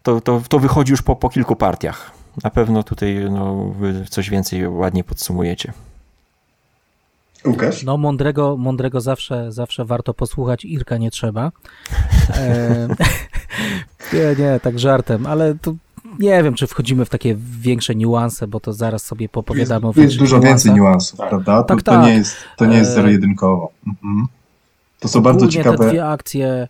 [0.02, 2.10] to, to, to wychodzi już po, po kilku partiach.
[2.44, 5.72] Na pewno tutaj no, wy coś więcej ładnie podsumujecie.
[7.44, 7.82] Łukasz?
[7.82, 11.52] No mądrego, mądrego zawsze, zawsze warto posłuchać, Irka nie trzeba.
[12.36, 12.88] E,
[14.12, 15.76] nie, nie, tak żartem, ale tu
[16.18, 20.02] nie wiem, czy wchodzimy w takie większe niuanse, bo to zaraz sobie popowiadamy jest, o
[20.02, 21.28] Jest dużo więcej niuansów, tak.
[21.28, 21.62] prawda?
[21.62, 22.04] To, tak, to, tak.
[22.04, 23.70] nie jest, to nie jest e, zero-jedynkowo.
[23.86, 24.26] Mhm.
[25.00, 25.78] To są bardzo ciekawe...
[25.78, 26.68] te dwie akcje,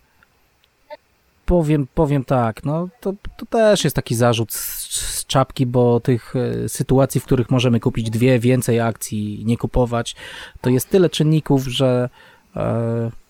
[1.45, 6.33] powiem, powiem tak, no to, to też jest taki zarzut z, z czapki, bo tych
[6.35, 10.15] e, sytuacji, w których możemy kupić dwie, więcej akcji, nie kupować,
[10.61, 12.09] to jest tyle czynników, że...
[12.55, 13.26] E,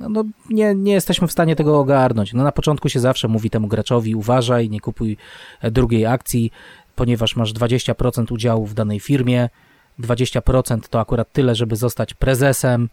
[0.00, 2.32] no, no, nie, nie jesteśmy w stanie tego ogarnąć.
[2.32, 5.16] No, na początku się zawsze mówi temu graczowi, uważaj, nie kupuj
[5.60, 6.50] e, drugiej akcji,
[6.96, 9.48] ponieważ masz 20% udziału w danej firmie,
[10.00, 12.88] 20% to akurat tyle, żeby zostać prezesem,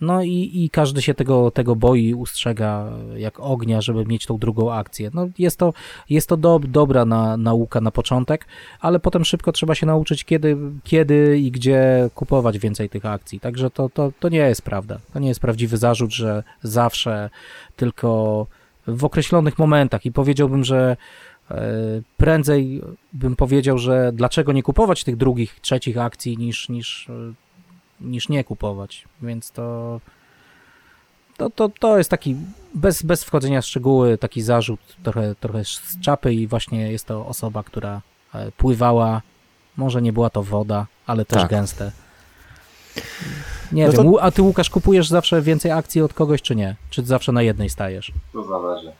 [0.00, 4.72] no i, i każdy się tego, tego boi, ustrzega jak ognia, żeby mieć tą drugą
[4.72, 5.10] akcję.
[5.14, 5.72] No jest to,
[6.10, 8.46] jest to do, dobra na, nauka na początek,
[8.80, 13.40] ale potem szybko trzeba się nauczyć, kiedy, kiedy i gdzie kupować więcej tych akcji.
[13.40, 14.98] Także to, to, to nie jest prawda.
[15.12, 17.30] To nie jest prawdziwy zarzut, że zawsze
[17.76, 18.46] tylko
[18.86, 20.96] w określonych momentach i powiedziałbym, że
[21.50, 21.56] e,
[22.16, 22.82] prędzej
[23.12, 27.12] bym powiedział, że dlaczego nie kupować tych drugich, trzecich akcji niż, niż e,
[28.00, 30.00] niż nie kupować, więc to
[31.40, 32.36] to, to, to jest taki,
[32.74, 37.26] bez, bez wchodzenia w szczegóły, taki zarzut trochę, trochę z czapy i właśnie jest to
[37.26, 38.00] osoba, która
[38.34, 39.22] e, pływała,
[39.76, 41.50] może nie była to woda, ale też tak.
[41.50, 41.92] gęste.
[43.72, 44.22] Nie no wiem, to...
[44.22, 46.76] a ty Łukasz kupujesz zawsze więcej akcji od kogoś, czy nie?
[46.90, 48.12] Czy zawsze na jednej stajesz?
[48.32, 48.92] To zależy.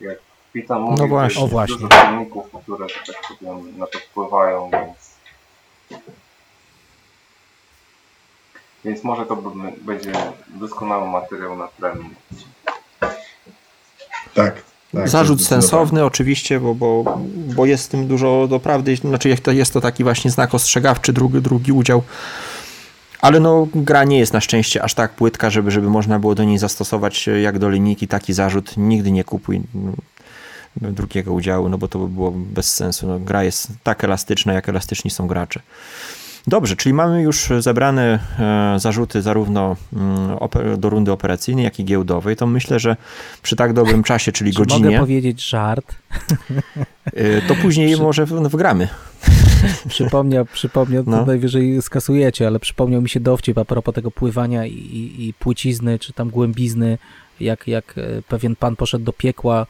[0.00, 0.18] Jak
[0.52, 1.42] Pitan mówi, no właśnie.
[1.42, 1.76] O właśnie.
[1.76, 5.14] dużo czynników, które, tak powiem, na to wpływają, więc
[8.84, 9.36] Więc może to
[9.82, 10.12] będzie
[10.48, 12.14] doskonały materiał na premium.
[14.34, 14.62] Tak.
[14.94, 17.18] Tak, Zarzut sensowny oczywiście, bo, bo,
[17.56, 21.40] bo jest w tym dużo do prawdy, znaczy jest to taki właśnie znak ostrzegawczy, drugi,
[21.40, 22.02] drugi udział,
[23.20, 26.44] ale no gra nie jest na szczęście aż tak płytka, żeby, żeby można było do
[26.44, 29.62] niej zastosować jak do linijki taki zarzut, nigdy nie kupuj
[30.80, 34.52] no, drugiego udziału, no bo to by było bez sensu, no, gra jest tak elastyczna,
[34.52, 35.60] jak elastyczni są gracze.
[36.46, 42.36] Dobrze, czyli mamy już zebrane e, zarzuty zarówno mm, do rundy operacyjnej, jak i giełdowej.
[42.36, 42.96] To myślę, że
[43.42, 44.84] przy tak dobrym czasie, czyli Czy godzinie.
[44.84, 45.94] Mogę powiedzieć żart.
[47.04, 48.02] E, to później przy...
[48.02, 48.88] może wgramy.
[49.88, 51.26] Przypomniał, przypomniał no.
[51.26, 55.98] najwyżej skasujecie, ale przypomniał mi się dowcip a propos tego pływania i, i, i płycizny,
[55.98, 56.98] czy tam głębizny,
[57.40, 59.66] jak, jak e, pewien pan poszedł do piekła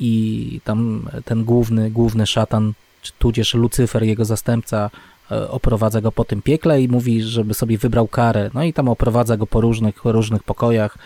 [0.00, 4.90] i tam ten główny, główny szatan, czy tudzież Lucyfer, jego zastępca,
[5.30, 8.50] oprowadza go po tym piekle i mówi, żeby sobie wybrał karę.
[8.54, 10.98] No i tam oprowadza go po różnych, różnych pokojach.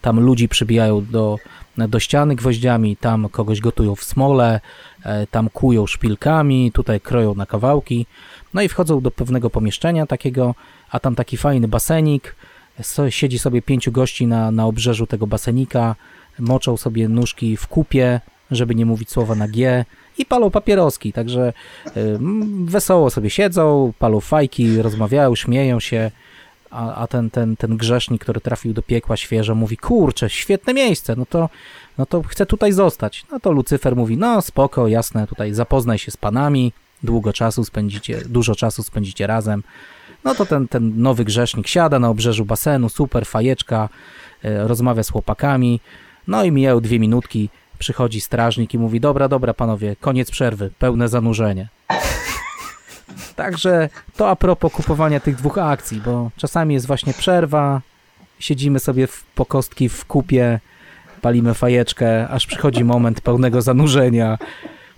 [0.00, 1.38] Tam ludzi przybijają do,
[1.78, 4.60] do ściany gwoździami, tam kogoś gotują w smole,
[5.04, 8.06] e, tam kują szpilkami, tutaj kroją na kawałki.
[8.54, 10.54] No i wchodzą do pewnego pomieszczenia takiego,
[10.90, 12.36] a tam taki fajny basenik.
[13.08, 15.94] Siedzi sobie pięciu gości na, na obrzeżu tego basenika,
[16.38, 18.20] moczą sobie nóżki w kupie,
[18.50, 19.84] żeby nie mówić słowa na G
[20.20, 21.52] i palą papieroski, także
[21.86, 22.18] y,
[22.64, 26.10] wesoło sobie siedzą, palą fajki, rozmawiają, śmieją się,
[26.70, 31.16] a, a ten, ten, ten grzesznik, który trafił do piekła świeżo, mówi, kurczę, świetne miejsce,
[31.16, 31.48] no to,
[31.98, 33.24] no to chcę tutaj zostać.
[33.32, 38.22] No to Lucyfer mówi, no spoko, jasne, tutaj zapoznaj się z panami, długo czasu spędzicie,
[38.28, 39.62] dużo czasu spędzicie razem.
[40.24, 43.88] No to ten, ten nowy grzesznik siada na obrzeżu basenu, super, fajeczka,
[44.44, 45.80] y, rozmawia z chłopakami,
[46.26, 47.48] no i mijają dwie minutki,
[47.80, 51.68] przychodzi strażnik i mówi: Dobra, dobra, panowie, koniec przerwy, pełne zanurzenie.
[53.36, 57.80] Także to a propos kupowania tych dwóch akcji, bo czasami jest właśnie przerwa,
[58.38, 60.60] siedzimy sobie w, po kostki w kupie,
[61.20, 64.38] palimy fajeczkę, aż przychodzi moment pełnego zanurzenia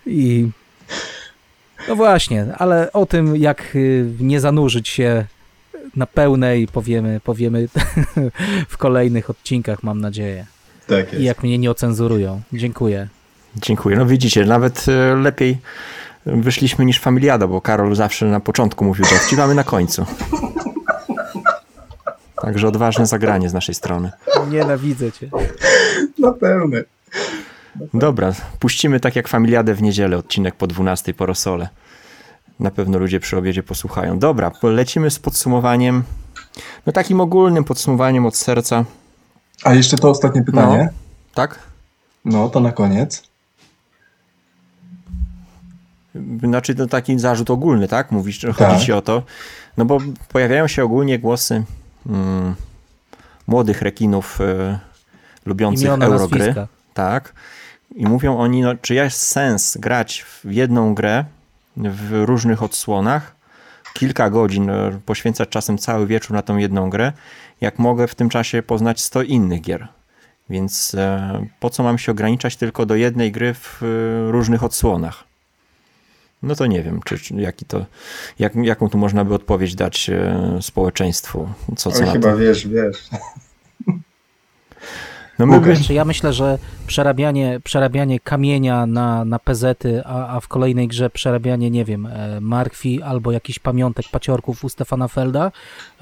[0.07, 0.49] i
[1.89, 5.25] no właśnie, ale o tym, jak y, nie zanurzyć się
[5.97, 7.69] na pełnej, powiemy, powiemy
[8.69, 10.47] w kolejnych odcinkach, mam nadzieję.
[10.87, 11.15] Tak jest.
[11.15, 12.41] I jak mnie nie ocenzurują.
[12.53, 13.09] Dziękuję.
[13.57, 13.97] Dziękuję.
[13.97, 15.59] No widzicie, nawet e, lepiej
[16.27, 20.07] wyszliśmy niż Familiada, bo Karol zawsze na początku mówił dowcip, mamy na końcu.
[22.43, 24.11] Także odważne zagranie z naszej strony.
[24.51, 25.31] Nienawidzę cię.
[26.19, 26.85] Na pełne.
[27.95, 31.69] Dobra, puścimy tak jak Familiadę w niedzielę, odcinek po 12 po Rosole.
[32.61, 34.19] Na pewno ludzie przy obiedzie posłuchają.
[34.19, 36.03] Dobra, lecimy z podsumowaniem.
[36.87, 38.85] No takim ogólnym podsumowaniem od serca.
[39.65, 40.89] A jeszcze to ostatnie pytanie.
[40.93, 40.99] No,
[41.35, 41.59] tak?
[42.25, 43.23] No, to na koniec.
[46.45, 48.13] Znaczy to taki zarzut ogólny, tak?
[48.13, 48.81] Mówisz, że chodzi tak.
[48.81, 49.23] ci o to.
[49.77, 49.99] No bo
[50.29, 51.65] pojawiają się ogólnie głosy
[52.07, 52.55] mm,
[53.47, 54.79] młodych rekinów y,
[55.47, 56.39] lubiących Imiona, Eurogry.
[56.39, 56.69] Nazwiska.
[56.95, 57.33] Tak.
[57.97, 61.25] I mówią oni, no, czy jest sens grać w jedną grę
[61.77, 63.35] w różnych odsłonach,
[63.95, 67.13] kilka godzin, y, poświęcać czasem cały wieczór na tą jedną grę,
[67.63, 69.89] jak mogę w tym czasie poznać 100 innych gier.
[70.51, 70.97] Więc
[71.61, 73.79] po co mam się ograniczać tylko do jednej gry w
[74.31, 75.25] różnych odsłonach?
[76.43, 77.87] No to nie wiem, czy, czy jaki to,
[78.39, 80.11] jak, jaką tu można by odpowiedź dać
[80.61, 81.49] społeczeństwu.
[81.77, 82.37] Co, co chyba to?
[82.37, 83.09] wiesz, wiesz.
[85.47, 85.77] No.
[85.77, 91.11] Znaczy, ja myślę, że przerabianie, przerabianie kamienia na, na pezety, a, a w kolejnej grze
[91.11, 95.53] przerabianie, nie wiem, e, markwi albo jakichś pamiątek, paciorków u Stefana Felda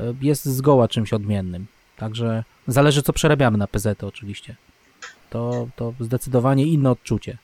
[0.00, 1.66] e, jest zgoła czymś odmiennym.
[1.96, 4.56] Także zależy, co przerabiamy na pezety oczywiście.
[5.30, 7.38] To, to zdecydowanie inne odczucie.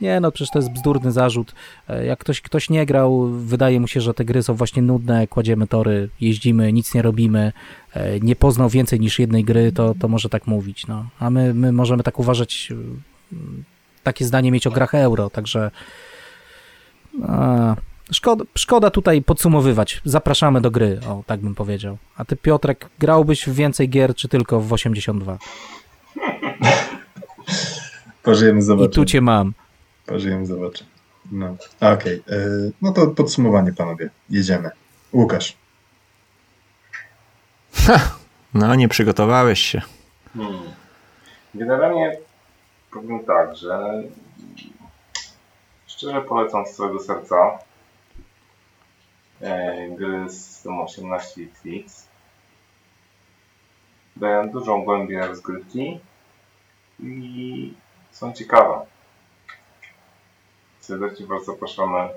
[0.00, 1.54] Nie, no przecież to jest bzdurny zarzut.
[1.88, 5.26] E, jak ktoś, ktoś nie grał, wydaje mu się, że te gry są właśnie nudne,
[5.26, 7.52] kładziemy tory, jeździmy, nic nie robimy,
[7.94, 10.86] e, nie poznał więcej niż jednej gry, to, to może tak mówić.
[10.86, 11.06] No.
[11.18, 12.72] A my, my możemy tak uważać,
[13.32, 13.34] e,
[14.02, 15.70] takie zdanie mieć o grach euro, także
[17.28, 17.76] a,
[18.12, 20.00] szkoda, szkoda tutaj podsumowywać.
[20.04, 21.98] Zapraszamy do gry, o tak bym powiedział.
[22.16, 25.38] A ty Piotrek, grałbyś w więcej gier, czy tylko w 82?
[28.22, 28.90] Pożyjemy, zobaczymy.
[28.90, 29.52] I tu cię mam.
[30.06, 30.90] Pożyjemy, zobaczymy.
[31.32, 32.22] No, okej.
[32.22, 32.36] Okay.
[32.36, 34.10] E, no to podsumowanie, panowie.
[34.30, 34.70] Jedziemy.
[35.12, 35.56] Łukasz.
[37.72, 38.00] Ha,
[38.54, 39.82] no, nie przygotowałeś się.
[40.34, 40.62] Hmm.
[41.54, 42.18] Generalnie
[42.92, 44.02] powiem tak, że
[45.86, 47.58] szczerze polecam z całego serca
[49.40, 52.06] e, gry z systemu 18X.
[54.16, 56.00] Dają dużą głębię rozgrywki
[57.00, 57.74] i
[58.20, 58.80] są ciekawe.
[60.80, 62.08] Serdecznie Was zapraszamy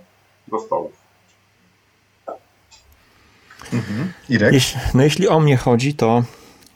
[0.47, 0.91] do stołów.
[3.73, 4.13] Mhm.
[4.29, 4.53] Irek?
[4.53, 6.23] Jeśli, no jeśli o mnie chodzi, to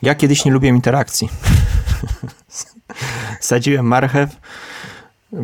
[0.02, 1.30] ja kiedyś nie lubiłem interakcji.
[3.40, 4.30] Sadziłem marchew,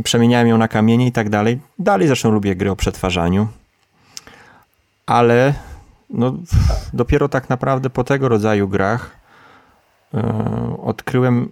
[0.04, 1.60] przemieniałem ją na kamienie i tak dalej.
[1.80, 3.48] Dalej zresztą lubię gry o przetwarzaniu.
[5.06, 5.54] Ale
[6.10, 6.34] no,
[6.94, 9.12] dopiero tak naprawdę po tego rodzaju grach
[10.14, 10.22] yy,
[10.82, 11.52] odkryłem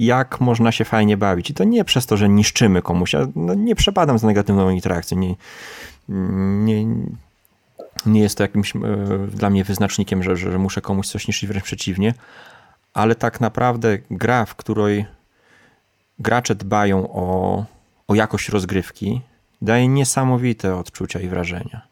[0.00, 1.50] jak można się fajnie bawić.
[1.50, 3.12] I to nie przez to, że niszczymy komuś.
[3.12, 5.18] Ja no, nie przepadam z negatywną interakcją.
[5.18, 5.34] Nie,
[6.64, 6.86] nie,
[8.06, 8.80] nie jest to jakimś e,
[9.32, 12.14] dla mnie wyznacznikiem, że, że muszę komuś coś niszczyć, wręcz przeciwnie.
[12.94, 15.06] Ale tak naprawdę gra, w której
[16.18, 17.64] gracze dbają o,
[18.08, 19.20] o jakość rozgrywki,
[19.62, 21.82] daje niesamowite odczucia i wrażenia.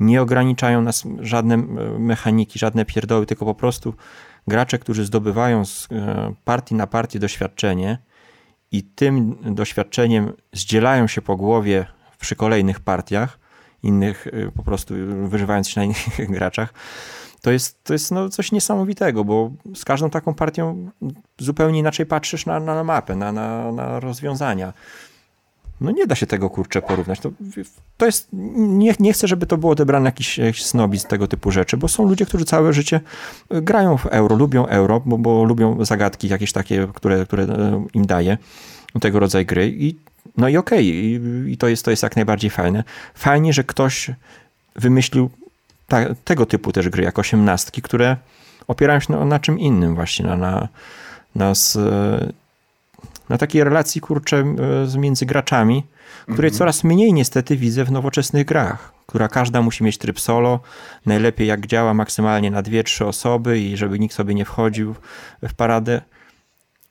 [0.00, 1.58] Nie ograniczają nas żadne e,
[1.98, 3.94] mechaniki, żadne pierdoły, tylko po prostu
[4.48, 7.98] gracze, którzy zdobywają z e, partii na partię doświadczenie
[8.72, 11.86] i tym doświadczeniem zdzielają się po głowie
[12.20, 13.38] przy kolejnych partiach,
[13.82, 14.94] innych e, po prostu
[15.24, 16.72] wyżywając się na innych graczach,
[17.42, 20.90] to jest, to jest no coś niesamowitego, bo z każdą taką partią
[21.38, 24.72] zupełnie inaczej patrzysz na, na mapę, na, na, na rozwiązania.
[25.80, 27.20] No nie da się tego kurczę porównać.
[27.20, 27.30] To,
[27.96, 31.76] to jest, nie, nie chcę, żeby to było odebrane jakiś, jakiś snobizm tego typu rzeczy,
[31.76, 33.00] bo są ludzie, którzy całe życie
[33.50, 37.86] e, grają w euro, lubią euro, bo, bo lubią zagadki jakieś takie, które, które e,
[37.94, 38.38] im daje
[39.00, 39.96] tego rodzaju gry i
[40.36, 42.84] no i okej, okay, i, to, jest, to jest jak najbardziej fajne.
[43.14, 44.10] Fajnie, że ktoś
[44.76, 45.30] wymyślił
[45.88, 48.16] ta, tego typu też gry, jak osiemnastki, które
[48.68, 50.68] opierają się na, na czym innym właśnie, na, na,
[51.34, 51.78] na z,
[53.28, 54.54] na takiej relacji, kurczę,
[54.98, 55.86] między graczami,
[56.22, 56.52] której mhm.
[56.52, 60.60] coraz mniej niestety widzę w nowoczesnych grach, która każda musi mieć tryb solo,
[61.06, 64.94] najlepiej jak działa maksymalnie na dwie, trzy osoby i żeby nikt sobie nie wchodził
[65.42, 66.00] w paradę,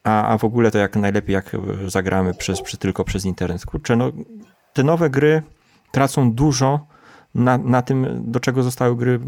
[0.04, 1.60] a, a w ogóle to jak najlepiej jak e,
[1.90, 3.66] zagramy przez, przez, tylko przez internet.
[3.66, 4.12] Kurczę, no
[4.74, 5.44] te nowe gry
[5.92, 6.88] tracą dużo
[7.36, 9.20] na, na tym, do czego zostały gry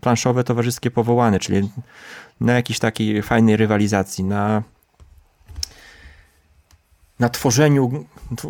[0.00, 1.70] planszowe, towarzyskie powołane, czyli
[2.40, 4.62] na jakiejś takiej fajnej rywalizacji, na
[7.18, 8.04] na tworzeniu,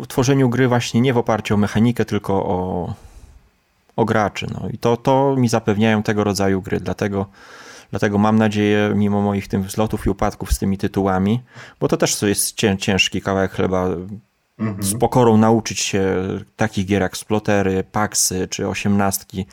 [0.07, 2.93] tworzeniu gry właśnie nie w oparciu o mechanikę, tylko o,
[3.95, 4.47] o graczy.
[4.53, 4.69] No.
[4.69, 7.25] I to, to mi zapewniają tego rodzaju gry, dlatego,
[7.89, 11.41] dlatego mam nadzieję, mimo moich tym wzlotów i upadków z tymi tytułami,
[11.79, 13.87] bo to też jest ciężki kawałek chleba,
[14.59, 14.83] mhm.
[14.83, 16.15] z pokorą nauczyć się
[16.55, 19.45] takich gier jak Splotery, Paxy czy osiemnastki,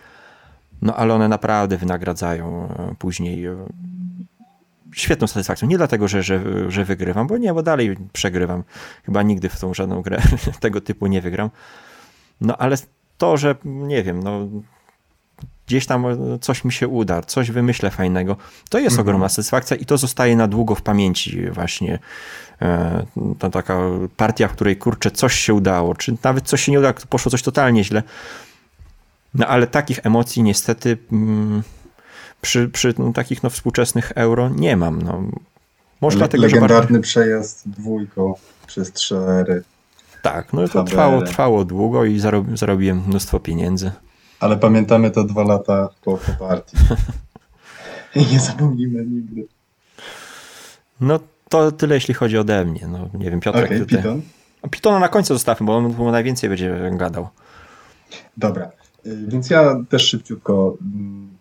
[0.82, 3.56] no ale one naprawdę wynagradzają e, później e,
[4.94, 5.68] świetną satysfakcją.
[5.68, 8.64] Nie dlatego, że, że, że wygrywam, bo nie, bo dalej przegrywam.
[9.06, 10.22] Chyba nigdy w tą żadną grę
[10.60, 11.50] tego typu nie wygram.
[12.40, 12.76] No ale
[13.18, 14.48] to, że nie wiem, no
[15.66, 16.06] gdzieś tam
[16.40, 18.36] coś mi się uda, coś wymyślę fajnego,
[18.68, 19.00] to jest mhm.
[19.00, 21.98] ogromna satysfakcja i to zostaje na długo w pamięci właśnie.
[22.62, 23.06] E,
[23.38, 23.78] ta taka
[24.16, 27.42] partia, w której kurczę coś się udało, czy nawet coś się nie udało, poszło coś
[27.42, 28.02] totalnie źle.
[29.34, 31.62] No ale takich emocji niestety mm,
[32.44, 35.02] przy, przy no, takich no, współczesnych euro nie mam.
[35.02, 35.22] No.
[36.00, 37.00] Może Le dlatego, legendarny bardziej...
[37.00, 38.34] przejazd dwójką
[38.66, 39.62] przez cztery.
[40.22, 43.92] Tak, no to trwało, trwało długo i zarob, zarobiłem mnóstwo pieniędzy.
[44.40, 46.76] Ale pamiętamy to dwa lata po, po partii.
[48.16, 49.46] I nie zapomnimy nigdy.
[51.00, 52.86] No to tyle, jeśli chodzi ode mnie.
[52.88, 53.98] No, nie wiem, Piotrek okay, tutaj...
[53.98, 54.22] Python.
[54.70, 57.28] Pitona na końcu zostawmy, bo on, bo najwięcej będzie gadał.
[58.36, 58.70] Dobra,
[59.06, 61.33] y, więc ja też szybciutko mm,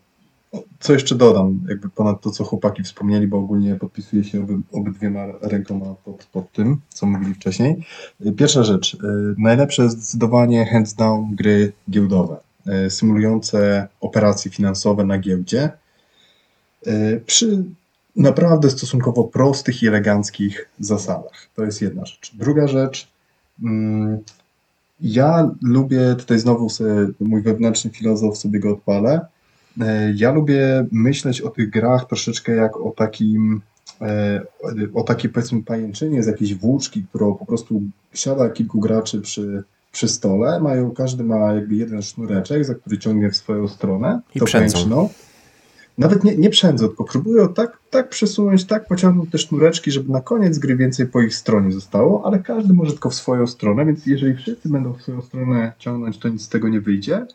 [0.79, 5.25] co jeszcze dodam, jakby ponad to, co chłopaki wspomnieli, bo ogólnie podpisuję się oby, obydwiema
[5.41, 7.85] rękoma pod, pod tym, co mówili wcześniej.
[8.25, 8.97] Y, pierwsza rzecz, y,
[9.37, 12.37] najlepsze zdecydowanie hands down gry giełdowe,
[12.89, 15.71] symulujące operacje finansowe na giełdzie
[17.25, 17.63] przy
[18.15, 21.47] naprawdę stosunkowo prostych i eleganckich zasadach.
[21.55, 22.31] To jest jedna rzecz.
[22.35, 23.07] Druga rzecz,
[23.63, 24.19] mm,
[25.01, 29.25] ja lubię, tutaj znowu sobie mój wewnętrzny filozof sobie go odpalę,
[30.15, 33.61] ja lubię myśleć o tych grach troszeczkę jak o takim
[34.01, 34.41] e,
[34.93, 37.81] o takiej powiedzmy pajęczynie z jakiejś włóczki, którą po prostu
[38.13, 43.29] siada kilku graczy przy, przy stole, mają, każdy ma jakby jeden sznureczek, za który ciągnie
[43.29, 45.09] w swoją stronę, I to pajęczyną
[45.97, 50.21] nawet nie, nie przędzą, tylko próbują tak, tak przesunąć, tak pociągnąć te sznureczki, żeby na
[50.21, 54.05] koniec gry więcej po ich stronie zostało, ale każdy może tylko w swoją stronę, więc
[54.05, 57.25] jeżeli wszyscy będą w swoją stronę ciągnąć, to nic z tego nie wyjdzie.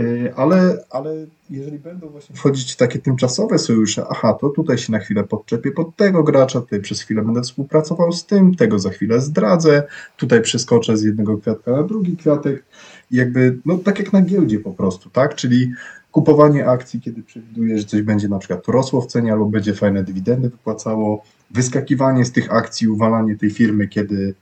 [0.00, 4.98] Y, ale, ale jeżeli będą właśnie wchodzić takie tymczasowe sojusze, aha, to tutaj się na
[4.98, 9.20] chwilę podczepię pod tego gracza, tutaj przez chwilę będę współpracował z tym, tego za chwilę
[9.20, 9.82] zdradzę,
[10.16, 12.64] tutaj przeskoczę z jednego kwiatka na drugi kwiatek.
[13.10, 15.34] I jakby, no tak jak na giełdzie po prostu, tak?
[15.34, 15.72] Czyli
[16.12, 20.04] kupowanie akcji, kiedy przewiduje, że coś będzie na przykład rosło w cenie albo będzie fajne
[20.04, 24.34] dywidendy wypłacało, wyskakiwanie z tych akcji, uwalanie tej firmy, kiedy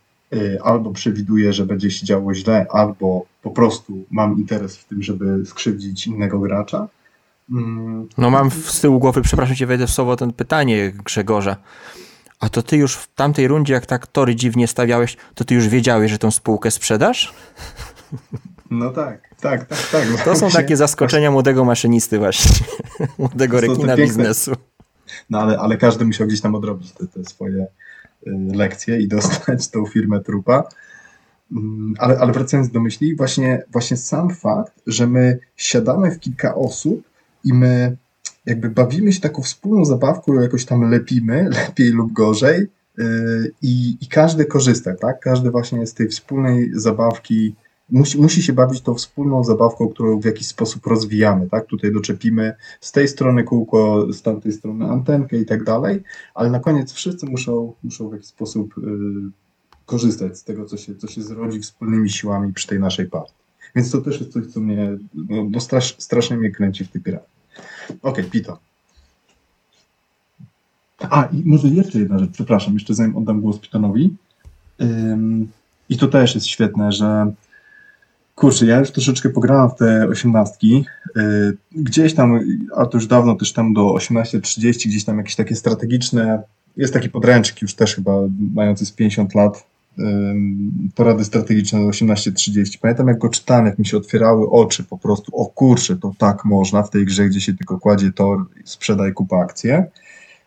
[0.63, 5.47] albo przewiduje, że będzie się działo źle, albo po prostu mam interes w tym, żeby
[5.47, 6.89] skrzywdzić innego gracza.
[7.51, 8.09] Mm.
[8.19, 11.57] No mam z tyłu głowy, przepraszam cię, wejdę w słowo, ten pytanie Grzegorza.
[12.41, 15.69] A to ty już w tamtej rundzie, jak tak tory dziwnie stawiałeś, to ty już
[15.69, 17.35] wiedziałeś, że tą spółkę sprzedasz?
[18.71, 20.25] No tak, tak, tak, tak.
[20.25, 22.67] To są takie zaskoczenia młodego maszynisty właśnie,
[23.19, 24.53] młodego rekina biznesu.
[25.31, 27.67] No ale, ale każdy musiał gdzieś tam odrobić te, te swoje
[28.27, 30.65] y, lekcje i dostać tą firmę trupa.
[31.53, 36.55] Mm, ale, ale wracając do myśli, właśnie, właśnie sam fakt, że my siadamy w kilka
[36.55, 37.03] osób
[37.45, 37.97] i my
[38.47, 42.67] jakby bawimy się taką wspólną zabawką, jakoś tam lepimy, lepiej lub gorzej,
[42.99, 45.21] y, i, i każdy korzysta, tak?
[45.21, 47.55] Każdy właśnie z tej wspólnej zabawki
[47.91, 51.67] musi, musi się bawić tą wspólną zabawką, którą w jakiś sposób rozwijamy, tak?
[51.67, 56.03] Tutaj doczepimy z tej strony kółko, z tamtej strony antenkę i tak dalej,
[56.35, 58.83] ale na koniec wszyscy muszą, muszą w jakiś sposób y,
[59.87, 63.35] korzystać z tego, co się, co się zrodzi wspólnymi siłami przy tej naszej partii.
[63.77, 67.03] Więc to też jest coś, co mnie no, no strasz, strasznie mnie kręci w tych
[67.03, 67.23] grach.
[67.89, 68.59] Okej, okay, Pito.
[70.99, 74.17] A, i może jeszcze jedna rzecz, przepraszam, jeszcze zanim oddam głos Pitonowi.
[74.81, 75.49] Ym,
[75.89, 77.33] I to też jest świetne, że
[78.39, 80.85] Kurczę, ja już troszeczkę pograłem w te osiemnastki.
[81.17, 82.41] Y, gdzieś tam,
[82.77, 86.43] a to już dawno też tam do 18.30, gdzieś tam jakieś takie strategiczne,
[86.77, 88.13] jest taki podręcznik już też chyba
[88.55, 89.67] mający z 50 lat,
[90.95, 92.79] porady strategiczne do 18.30.
[92.81, 96.45] Pamiętam jak go czytałem, jak mi się otwierały oczy po prostu, o kurczę, to tak
[96.45, 99.87] można w tej grze, gdzie się tylko kładzie tor, sprzedaj kupa akcje.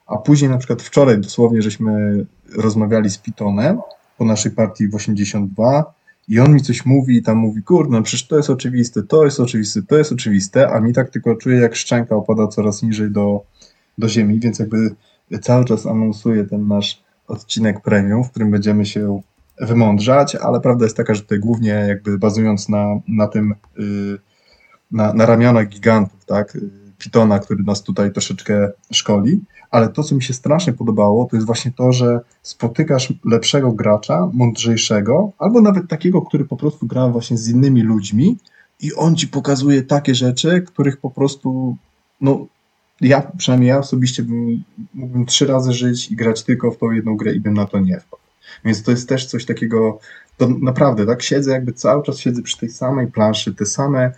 [0.08, 2.26] A później na przykład wczoraj dosłownie żeśmy
[2.56, 3.80] rozmawiali z Pitonem
[4.18, 5.94] po naszej partii w 82
[6.32, 9.26] i on mi coś mówi i tam mówi, kurde, no przecież to jest oczywiste, to
[9.26, 13.12] jest oczywiste, to jest oczywiste, a mi tak tylko czuję, jak szczęka opada coraz niżej
[13.12, 13.44] do,
[13.98, 14.96] do ziemi, więc jakby
[15.42, 19.22] cały czas anonsuję ten nasz odcinek premium, w którym będziemy się
[19.62, 24.20] wymądrzać, ale prawda jest taka, że tutaj głównie jakby bazując na, na tym, yy,
[24.92, 26.58] na, na ramionach gigantów, tak,
[27.02, 29.40] Pitona, który nas tutaj troszeczkę szkoli,
[29.72, 34.30] ale to, co mi się strasznie podobało, to jest właśnie to, że spotykasz lepszego gracza,
[34.34, 38.38] mądrzejszego, albo nawet takiego, który po prostu gra właśnie z innymi ludźmi
[38.80, 41.78] i on ci pokazuje takie rzeczy, których po prostu,
[42.22, 42.46] no,
[43.02, 47.18] ja, przynajmniej ja osobiście bym, mógłbym trzy razy żyć i grać tylko w tą jedną
[47.18, 48.24] grę i bym na to nie wpadł.
[48.66, 50.00] Więc to jest też coś takiego,
[50.38, 54.12] to naprawdę, tak, siedzę jakby cały czas siedzę przy tej samej planszy, te same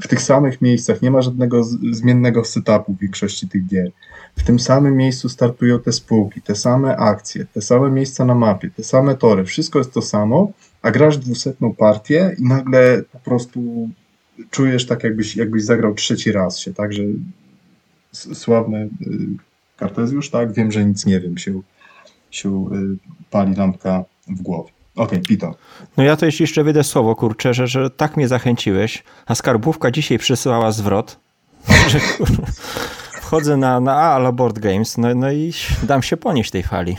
[0.00, 3.90] w tych samych miejscach, nie ma żadnego zmiennego setupu w większości tych gier.
[4.36, 8.70] W tym samym miejscu startują te spółki, te same akcje, te same miejsca na mapie,
[8.70, 10.52] te same tory, wszystko jest to samo,
[10.82, 13.88] a grasz dwusetną partię i nagle po prostu
[14.50, 17.02] czujesz tak, jakbyś, jakbyś zagrał trzeci raz się, tak, że
[18.12, 19.08] sławny y,
[19.76, 21.60] Kartezjusz, tak, wiem, że nic nie wiem, się,
[22.30, 24.72] się y, pali lampka w głowie.
[24.96, 25.54] Okej, okay, Pito.
[25.96, 30.18] No ja to jeszcze wyjdę słowo, kurczę, że, że tak mnie zachęciłeś, a skarbówka dzisiaj
[30.18, 31.20] przysyłała zwrot,
[31.90, 32.00] że
[33.20, 35.52] wchodzę na, na Ala Board Games, no, no i
[35.82, 36.96] dam się ponieść tej fali.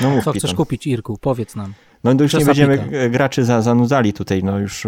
[0.00, 1.18] No mów, Co chcesz kupić, Irku?
[1.20, 1.74] Powiedz nam.
[2.04, 4.86] No już nie będziemy graczy za, zanudzali tutaj, no już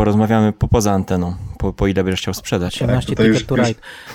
[0.00, 2.82] porozmawiamy po, poza anteną, po, po ile będziesz chciał sprzedać.
[2.82, 3.68] 18 tak, już, już,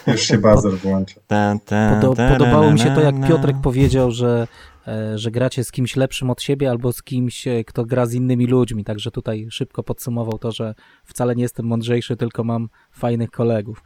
[0.07, 1.15] już, się bazar włącza.
[2.31, 4.47] Podobało mi się to, jak Piotrek powiedział, że
[4.87, 8.13] E, że gracie z kimś lepszym od siebie albo z kimś, e, kto gra z
[8.13, 8.83] innymi ludźmi.
[8.83, 10.75] Także tutaj szybko podsumował to, że
[11.05, 13.83] wcale nie jestem mądrzejszy, tylko mam fajnych kolegów.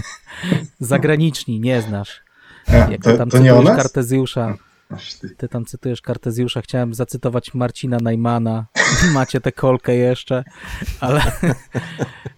[0.80, 2.22] Zagraniczni, nie znasz.
[2.68, 4.56] Jak ty tam to, to cytujesz Kartezjusza.
[5.36, 6.62] Ty tam cytujesz Kartezjusza.
[6.62, 8.66] Chciałem zacytować Marcina Najmana.
[9.14, 10.44] Macie tę kolkę jeszcze,
[11.00, 11.22] ale.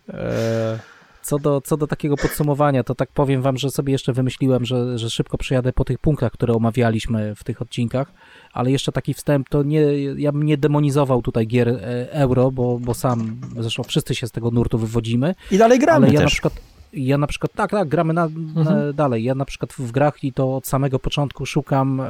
[0.09, 0.79] E,
[1.27, 4.99] co do, co do takiego podsumowania, to tak powiem wam, że sobie jeszcze wymyśliłem, że,
[4.99, 8.13] że szybko przejadę po tych punktach, które omawialiśmy w tych odcinkach,
[8.53, 12.79] ale jeszcze taki wstęp, to nie, ja bym nie demonizował tutaj gier e, euro, bo,
[12.79, 15.35] bo sam, zresztą wszyscy się z tego nurtu wywodzimy.
[15.51, 16.25] I dalej gramy ale ja też.
[16.25, 16.61] Na przykład,
[16.97, 18.95] ja na przykład, tak, tak, gramy na, mhm.
[18.95, 19.25] dalej.
[19.25, 22.07] Ja na przykład w grach i to od samego początku szukam e,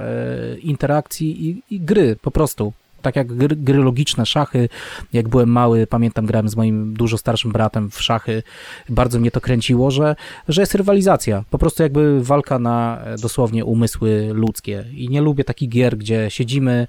[0.59, 2.73] interakcji i, i gry po prostu
[3.03, 4.69] tak jak gry, gry, logiczne, szachy.
[5.13, 8.43] Jak byłem mały, pamiętam, grałem z moim dużo starszym bratem w szachy.
[8.89, 10.17] Bardzo mnie to kręciło, że,
[10.49, 11.45] że jest rywalizacja.
[11.51, 14.85] Po prostu jakby walka na e, dosłownie umysły ludzkie.
[14.93, 16.87] I nie lubię takich gier, gdzie siedzimy.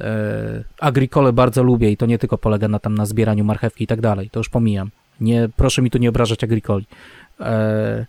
[0.00, 3.86] E, agricole bardzo lubię i to nie tylko polega na tam na zbieraniu marchewki i
[3.86, 4.30] tak dalej.
[4.30, 4.90] To już pomijam.
[5.20, 6.86] Nie, proszę mi tu nie obrażać agricoli.
[7.40, 8.06] E,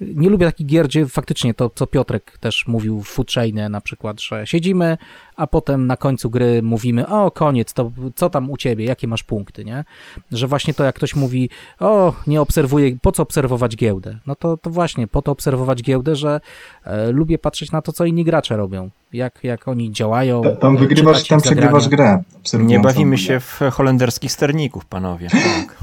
[0.00, 3.80] nie lubię takich gier, gdzie faktycznie to, co Piotrek też mówił w Food Chainie na
[3.80, 4.98] przykład, że siedzimy,
[5.36, 9.22] a potem na końcu gry mówimy, o koniec, to co tam u ciebie, jakie masz
[9.22, 9.84] punkty, nie?
[10.32, 11.50] Że właśnie to jak ktoś mówi,
[11.80, 14.18] o nie obserwuję, po co obserwować giełdę?
[14.26, 16.40] No to, to właśnie, po to obserwować giełdę, że
[16.84, 20.42] e, lubię patrzeć na to, co inni gracze robią, jak, jak oni działają.
[20.42, 22.22] Ta, tam wygrywasz, tam przegrywasz grę.
[22.58, 25.28] Nie bawimy się w holenderskich sterników, panowie.
[25.30, 25.76] Tak,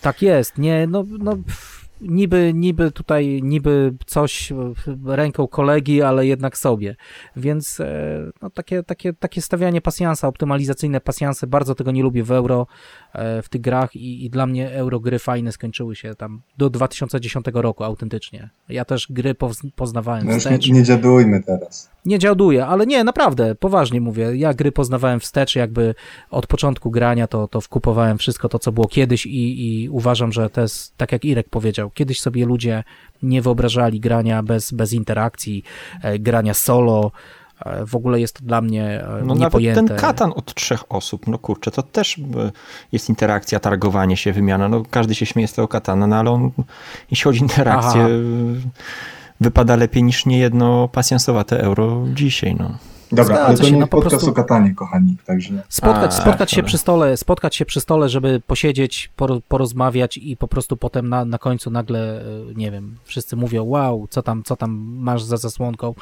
[0.00, 1.36] tak jest, nie, no, no
[2.02, 4.52] niby, niby tutaj, niby coś
[5.06, 6.96] ręką kolegi, ale jednak sobie.
[7.36, 12.32] Więc e, no, takie, takie, takie stawianie pasjansa, optymalizacyjne pasjanse, bardzo tego nie lubię w
[12.32, 12.66] euro,
[13.12, 16.70] e, w tych grach i, i dla mnie euro gry fajne skończyły się tam do
[16.70, 18.50] 2010 roku autentycznie.
[18.68, 19.34] Ja też gry
[19.76, 20.66] poznawałem no wstecz.
[20.66, 21.90] Nie, nie dziadujmy teraz.
[22.04, 24.36] Nie dziaduję, ale nie, naprawdę, poważnie mówię.
[24.36, 25.94] Ja gry poznawałem wstecz, jakby
[26.30, 30.50] od początku grania to, to wkupowałem wszystko to, co było kiedyś i, i uważam, że
[30.50, 32.84] to jest, tak jak Irek powiedział, kiedyś sobie ludzie
[33.22, 35.62] nie wyobrażali grania bez, bez interakcji,
[36.02, 37.10] e, grania solo,
[37.66, 39.82] e, w ogóle jest to dla mnie e, no niepojęte.
[39.82, 42.20] Nawet ten katan od trzech osób, no kurczę, to też
[42.92, 44.68] jest interakcja, targowanie się, wymiana.
[44.68, 46.50] No każdy się śmieje z tego katana, no ale on,
[47.10, 48.70] jeśli chodzi o interakcję, Aha.
[49.40, 52.78] wypada lepiej niż niejedno pasjansowate euro dzisiaj, no.
[53.12, 54.30] Dobra, ale to się, nie no, podcast prostu...
[54.30, 55.62] o katanie, kochani, także...
[55.68, 59.10] Spotkać, A, spotkać się przy stole, spotkać się przy stole, żeby posiedzieć,
[59.48, 62.24] porozmawiać i po prostu potem na, na końcu nagle, e,
[62.54, 65.94] nie wiem, wszyscy mówią, wow, co tam, co tam masz za zasłonką.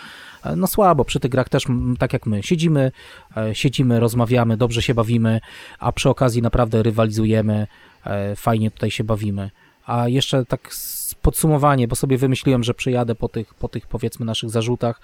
[0.44, 1.64] E, no słabo, przy tych grach też
[1.98, 2.92] tak jak my, siedzimy,
[3.36, 5.40] e, siedzimy, rozmawiamy, dobrze się bawimy,
[5.78, 7.66] a przy okazji naprawdę rywalizujemy,
[8.36, 9.50] fajnie tutaj się bawimy.
[9.86, 10.70] A jeszcze tak
[11.22, 15.00] podsumowanie, bo sobie wymyśliłem, że przyjadę po tych, po tych powiedzmy naszych zarzutach,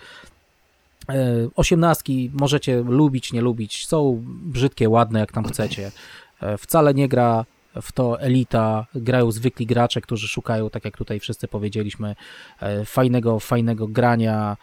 [1.56, 5.92] osiemnastki możecie lubić, nie lubić, są brzydkie, ładne, jak tam chcecie.
[6.40, 7.44] E, wcale nie gra
[7.82, 12.16] w to elita, grają zwykli gracze, którzy szukają, tak jak tutaj wszyscy powiedzieliśmy,
[12.60, 14.56] e, fajnego, fajnego grania,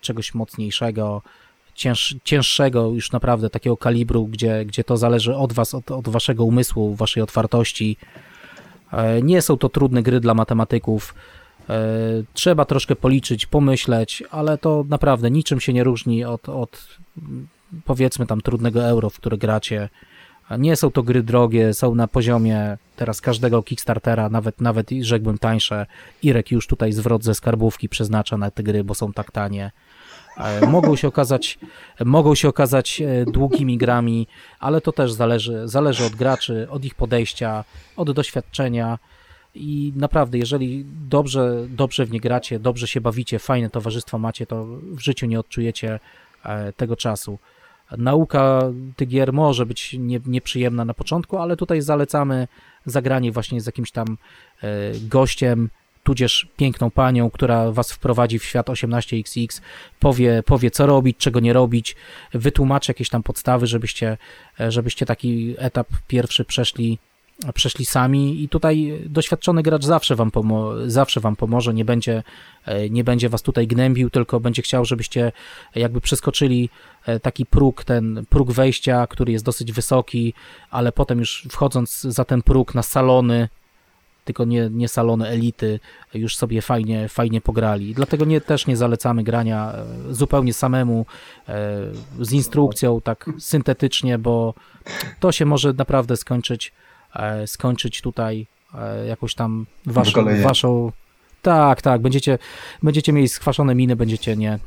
[0.00, 1.22] czegoś mocniejszego,
[1.74, 6.44] cięż, cięższego, już naprawdę takiego kalibru, gdzie, gdzie to zależy od was, od, od waszego
[6.44, 7.96] umysłu, waszej otwartości.
[9.22, 11.43] Nie są to trudne gry dla matematyków, E,
[12.34, 16.86] trzeba troszkę policzyć, pomyśleć, ale to naprawdę niczym się nie różni od, od
[17.84, 19.88] powiedzmy tam trudnego euro, w które gracie.
[20.58, 25.86] Nie są to gry drogie, są na poziomie teraz każdego Kickstartera, nawet, nawet rzekłbym tańsze.
[26.22, 29.70] Irek już tutaj zwrot ze skarbówki przeznacza na te gry, bo są tak tanie.
[30.36, 31.58] E, mogą się okazać,
[32.04, 34.26] mogą się okazać e, długimi grami,
[34.60, 37.64] ale to też zależy, zależy od graczy, od ich podejścia,
[37.96, 38.98] od doświadczenia
[39.54, 44.66] i naprawdę, jeżeli dobrze, dobrze w nie gracie, dobrze się bawicie, fajne towarzystwo macie, to
[44.82, 46.00] w życiu nie odczujecie
[46.44, 47.38] e, tego czasu.
[47.98, 48.62] Nauka
[48.96, 52.48] tych gier może być nie, nieprzyjemna na początku, ale tutaj zalecamy
[52.86, 54.06] zagranie właśnie z jakimś tam
[54.62, 54.68] e,
[55.00, 55.70] gościem,
[56.04, 59.60] tudzież piękną panią, która was wprowadzi w świat 18XX,
[60.00, 61.96] powie, powie co robić, czego nie robić,
[62.32, 64.18] wytłumaczy jakieś tam podstawy, żebyście,
[64.60, 66.98] e, żebyście taki etap pierwszy przeszli
[67.54, 72.22] przeszli sami i tutaj doświadczony gracz zawsze wam, pomo- zawsze wam pomoże, nie będzie,
[72.64, 75.32] e, nie będzie was tutaj gnębił, tylko będzie chciał, żebyście
[75.74, 76.70] jakby przeskoczyli
[77.06, 80.34] e, taki próg, ten próg wejścia, który jest dosyć wysoki,
[80.70, 83.48] ale potem już wchodząc za ten próg na salony,
[84.24, 85.80] tylko nie, nie salony elity,
[86.14, 87.94] już sobie fajnie, fajnie pograli.
[87.94, 91.06] Dlatego nie, też nie zalecamy grania e, zupełnie samemu,
[92.20, 94.54] z instrukcją, tak syntetycznie, bo
[95.20, 96.72] to się może naprawdę skończyć
[97.46, 100.92] skończyć tutaj e, jakąś tam waszą, waszą
[101.42, 102.38] tak, tak, będziecie,
[102.82, 104.58] będziecie mieli skwaszone miny, będziecie nie,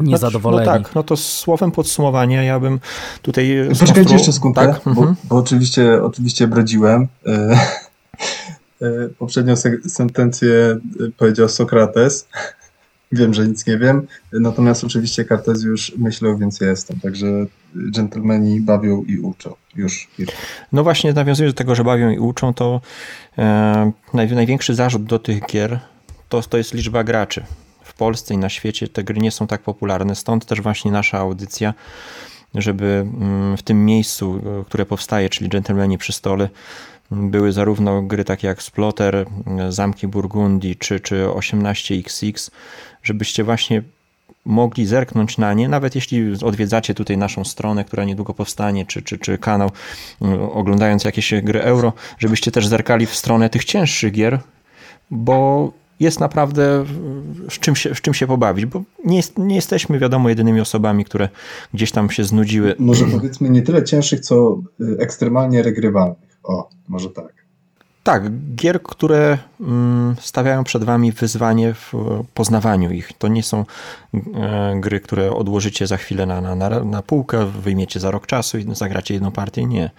[0.00, 0.66] niezadowoleni.
[0.66, 2.80] No, no tak, no to słowem podsumowania ja bym
[3.22, 3.68] tutaj...
[3.80, 4.80] Poczekajcie jeszcze sekundkę, tak?
[4.84, 5.16] bo, mhm.
[5.24, 7.08] bo, oczywiście, oczywiście bredziłem.
[9.18, 9.54] Poprzednią
[9.88, 10.78] sentencję
[11.16, 12.28] powiedział Sokrates.
[13.12, 17.00] Wiem, że nic nie wiem, natomiast oczywiście Kartezjusz myślał, więc ja jestem.
[17.00, 17.26] Także
[17.90, 19.54] dżentelmeni bawią i uczą.
[19.76, 20.28] Już, już.
[20.72, 22.80] No właśnie, nawiązując do tego, że bawią i uczą, to
[23.38, 25.80] e, największy zarzut do tych gier
[26.32, 27.44] to, to jest liczba graczy.
[27.84, 31.18] W Polsce i na świecie te gry nie są tak popularne, stąd też właśnie nasza
[31.18, 31.74] audycja,
[32.54, 36.48] żeby mm, w tym miejscu, e, które powstaje, czyli Gentlemani przy stole,
[37.10, 39.26] były zarówno gry takie jak Splotter, e,
[39.72, 42.50] Zamki Burgundii czy, czy 18XX,
[43.02, 43.82] żebyście właśnie
[44.44, 49.18] mogli zerknąć na nie, nawet jeśli odwiedzacie tutaj naszą stronę, która niedługo powstanie, czy, czy,
[49.18, 49.70] czy kanał,
[50.22, 54.38] e, oglądając jakieś gry euro, żebyście też zerkali w stronę tych cięższych gier,
[55.10, 56.84] bo jest naprawdę
[57.50, 61.28] z czym się, czym się pobawić, bo nie, jest, nie jesteśmy, wiadomo, jedynymi osobami, które
[61.74, 62.74] gdzieś tam się znudziły.
[62.78, 66.38] Może powiedzmy nie tyle cięższych, co y, ekstremalnie regrywalnych.
[66.42, 67.41] O, może tak.
[68.02, 71.92] Tak, gier, które mm, stawiają przed wami wyzwanie w
[72.34, 73.12] poznawaniu ich.
[73.18, 73.64] To nie są
[74.34, 78.74] e, gry, które odłożycie za chwilę na, na, na półkę, wyjmiecie za rok czasu i
[78.74, 79.66] zagracie jedną partię.
[79.66, 79.90] Nie.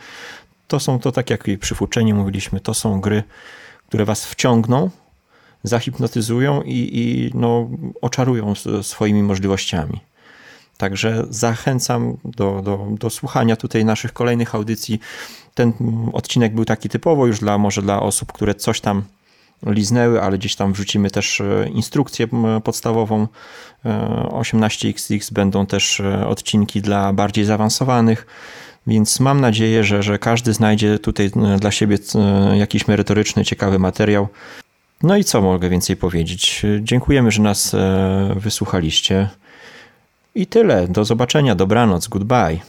[0.68, 3.24] To są to, tak jak przy Fuczeniu mówiliśmy, to są gry,
[3.88, 4.90] które was wciągną,
[5.64, 7.70] zahipnotyzują i, i no,
[8.02, 10.00] oczarują swoimi możliwościami.
[10.84, 15.00] Także zachęcam do, do, do słuchania tutaj naszych kolejnych audycji.
[15.54, 15.74] Ten
[16.14, 19.04] odcinek był taki typowo już dla może dla osób, które coś tam
[19.66, 22.28] liznęły, ale gdzieś tam wrzucimy też e, instrukcję
[22.64, 23.28] podstawową
[24.30, 28.28] 18XX, e, będą też e, odcinki dla bardziej zaawansowanych.
[28.88, 31.98] Więc mam nadzieję, że, że każdy znajdzie tutaj dla siebie
[32.54, 34.28] jakiś merytoryczny, ciekawy materiał.
[35.04, 36.66] No i co mogę więcej powiedzieć?
[36.82, 37.76] Dziękujemy, że nas
[38.36, 39.30] wysłuchaliście.
[40.36, 40.88] I tyle.
[40.88, 41.56] Do zobaczenia.
[41.56, 42.08] Dobranoc.
[42.08, 42.60] Goodbye.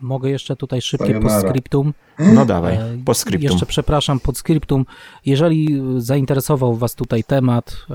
[0.00, 1.94] Mogę jeszcze tutaj szybkie postscriptum.
[2.18, 3.50] No dawaj, e, postscriptum.
[3.50, 4.86] Jeszcze przepraszam, postscriptum.
[5.26, 7.94] Jeżeli zainteresował Was tutaj temat, e,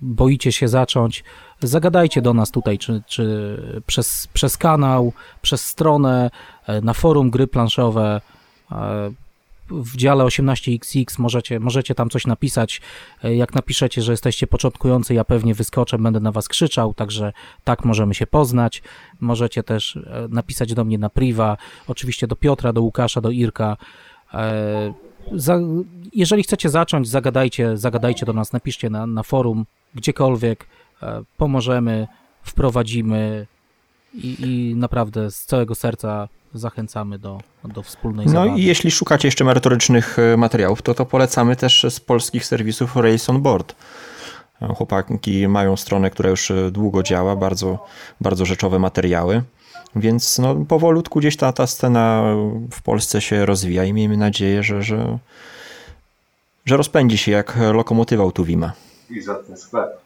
[0.00, 1.24] boicie się zacząć,
[1.62, 5.12] zagadajcie do nas tutaj, czy, czy przez, przez kanał,
[5.42, 6.30] przez stronę,
[6.82, 8.20] na forum gry planszowe
[9.70, 12.80] w dziale 18XX możecie, możecie tam coś napisać.
[13.24, 17.32] E, jak napiszecie, że jesteście początkujący, ja pewnie wyskoczę, będę na was krzyczał, także
[17.64, 18.82] tak możemy się poznać.
[19.20, 23.76] Możecie też e, napisać do mnie na priwa, oczywiście do Piotra, do Łukasza, do Irka.
[24.34, 24.94] E,
[26.12, 30.66] jeżeli chcecie zacząć, zagadajcie, zagadajcie do nas, napiszcie na, na forum, gdziekolwiek,
[31.36, 32.06] pomożemy,
[32.42, 33.46] wprowadzimy
[34.14, 38.50] i, i naprawdę z całego serca zachęcamy do, do wspólnej no zabawy.
[38.50, 42.96] No i jeśli szukacie jeszcze merytorycznych e, materiałów, to to polecamy też z polskich serwisów
[42.96, 43.74] Race on Board.
[44.62, 47.86] E, chłopaki mają stronę, która już e, długo działa, bardzo,
[48.20, 49.42] bardzo rzeczowe materiały.
[49.96, 52.24] Więc no, powolutku gdzieś ta, ta scena
[52.70, 55.18] w Polsce się rozwija i miejmy nadzieję, że, że,
[56.64, 58.72] że rozpędzi się jak lokomotywa Tuwima.
[59.10, 60.03] I za ten sklep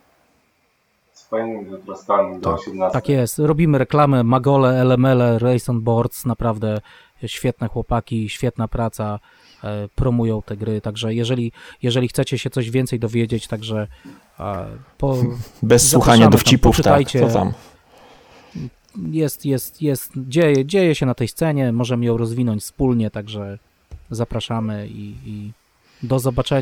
[1.31, 2.93] fajnymi wyprostami do tak, 18.
[2.93, 3.39] Tak jest.
[3.39, 6.81] Robimy reklamę Magole, LML, Race on Boards, naprawdę
[7.27, 9.19] świetne chłopaki, świetna praca,
[9.65, 11.53] e, promują te gry, także jeżeli,
[11.83, 13.87] jeżeli chcecie się coś więcej dowiedzieć, także
[14.41, 14.67] e,
[14.99, 15.17] po,
[15.63, 17.53] bez słuchania dowcipów, tak, co tam.
[19.11, 23.59] Jest, jest, jest, dzieje, dzieje się na tej scenie, możemy ją rozwinąć wspólnie, także
[24.11, 25.53] zapraszamy i, i
[26.03, 26.57] do zobaczenia.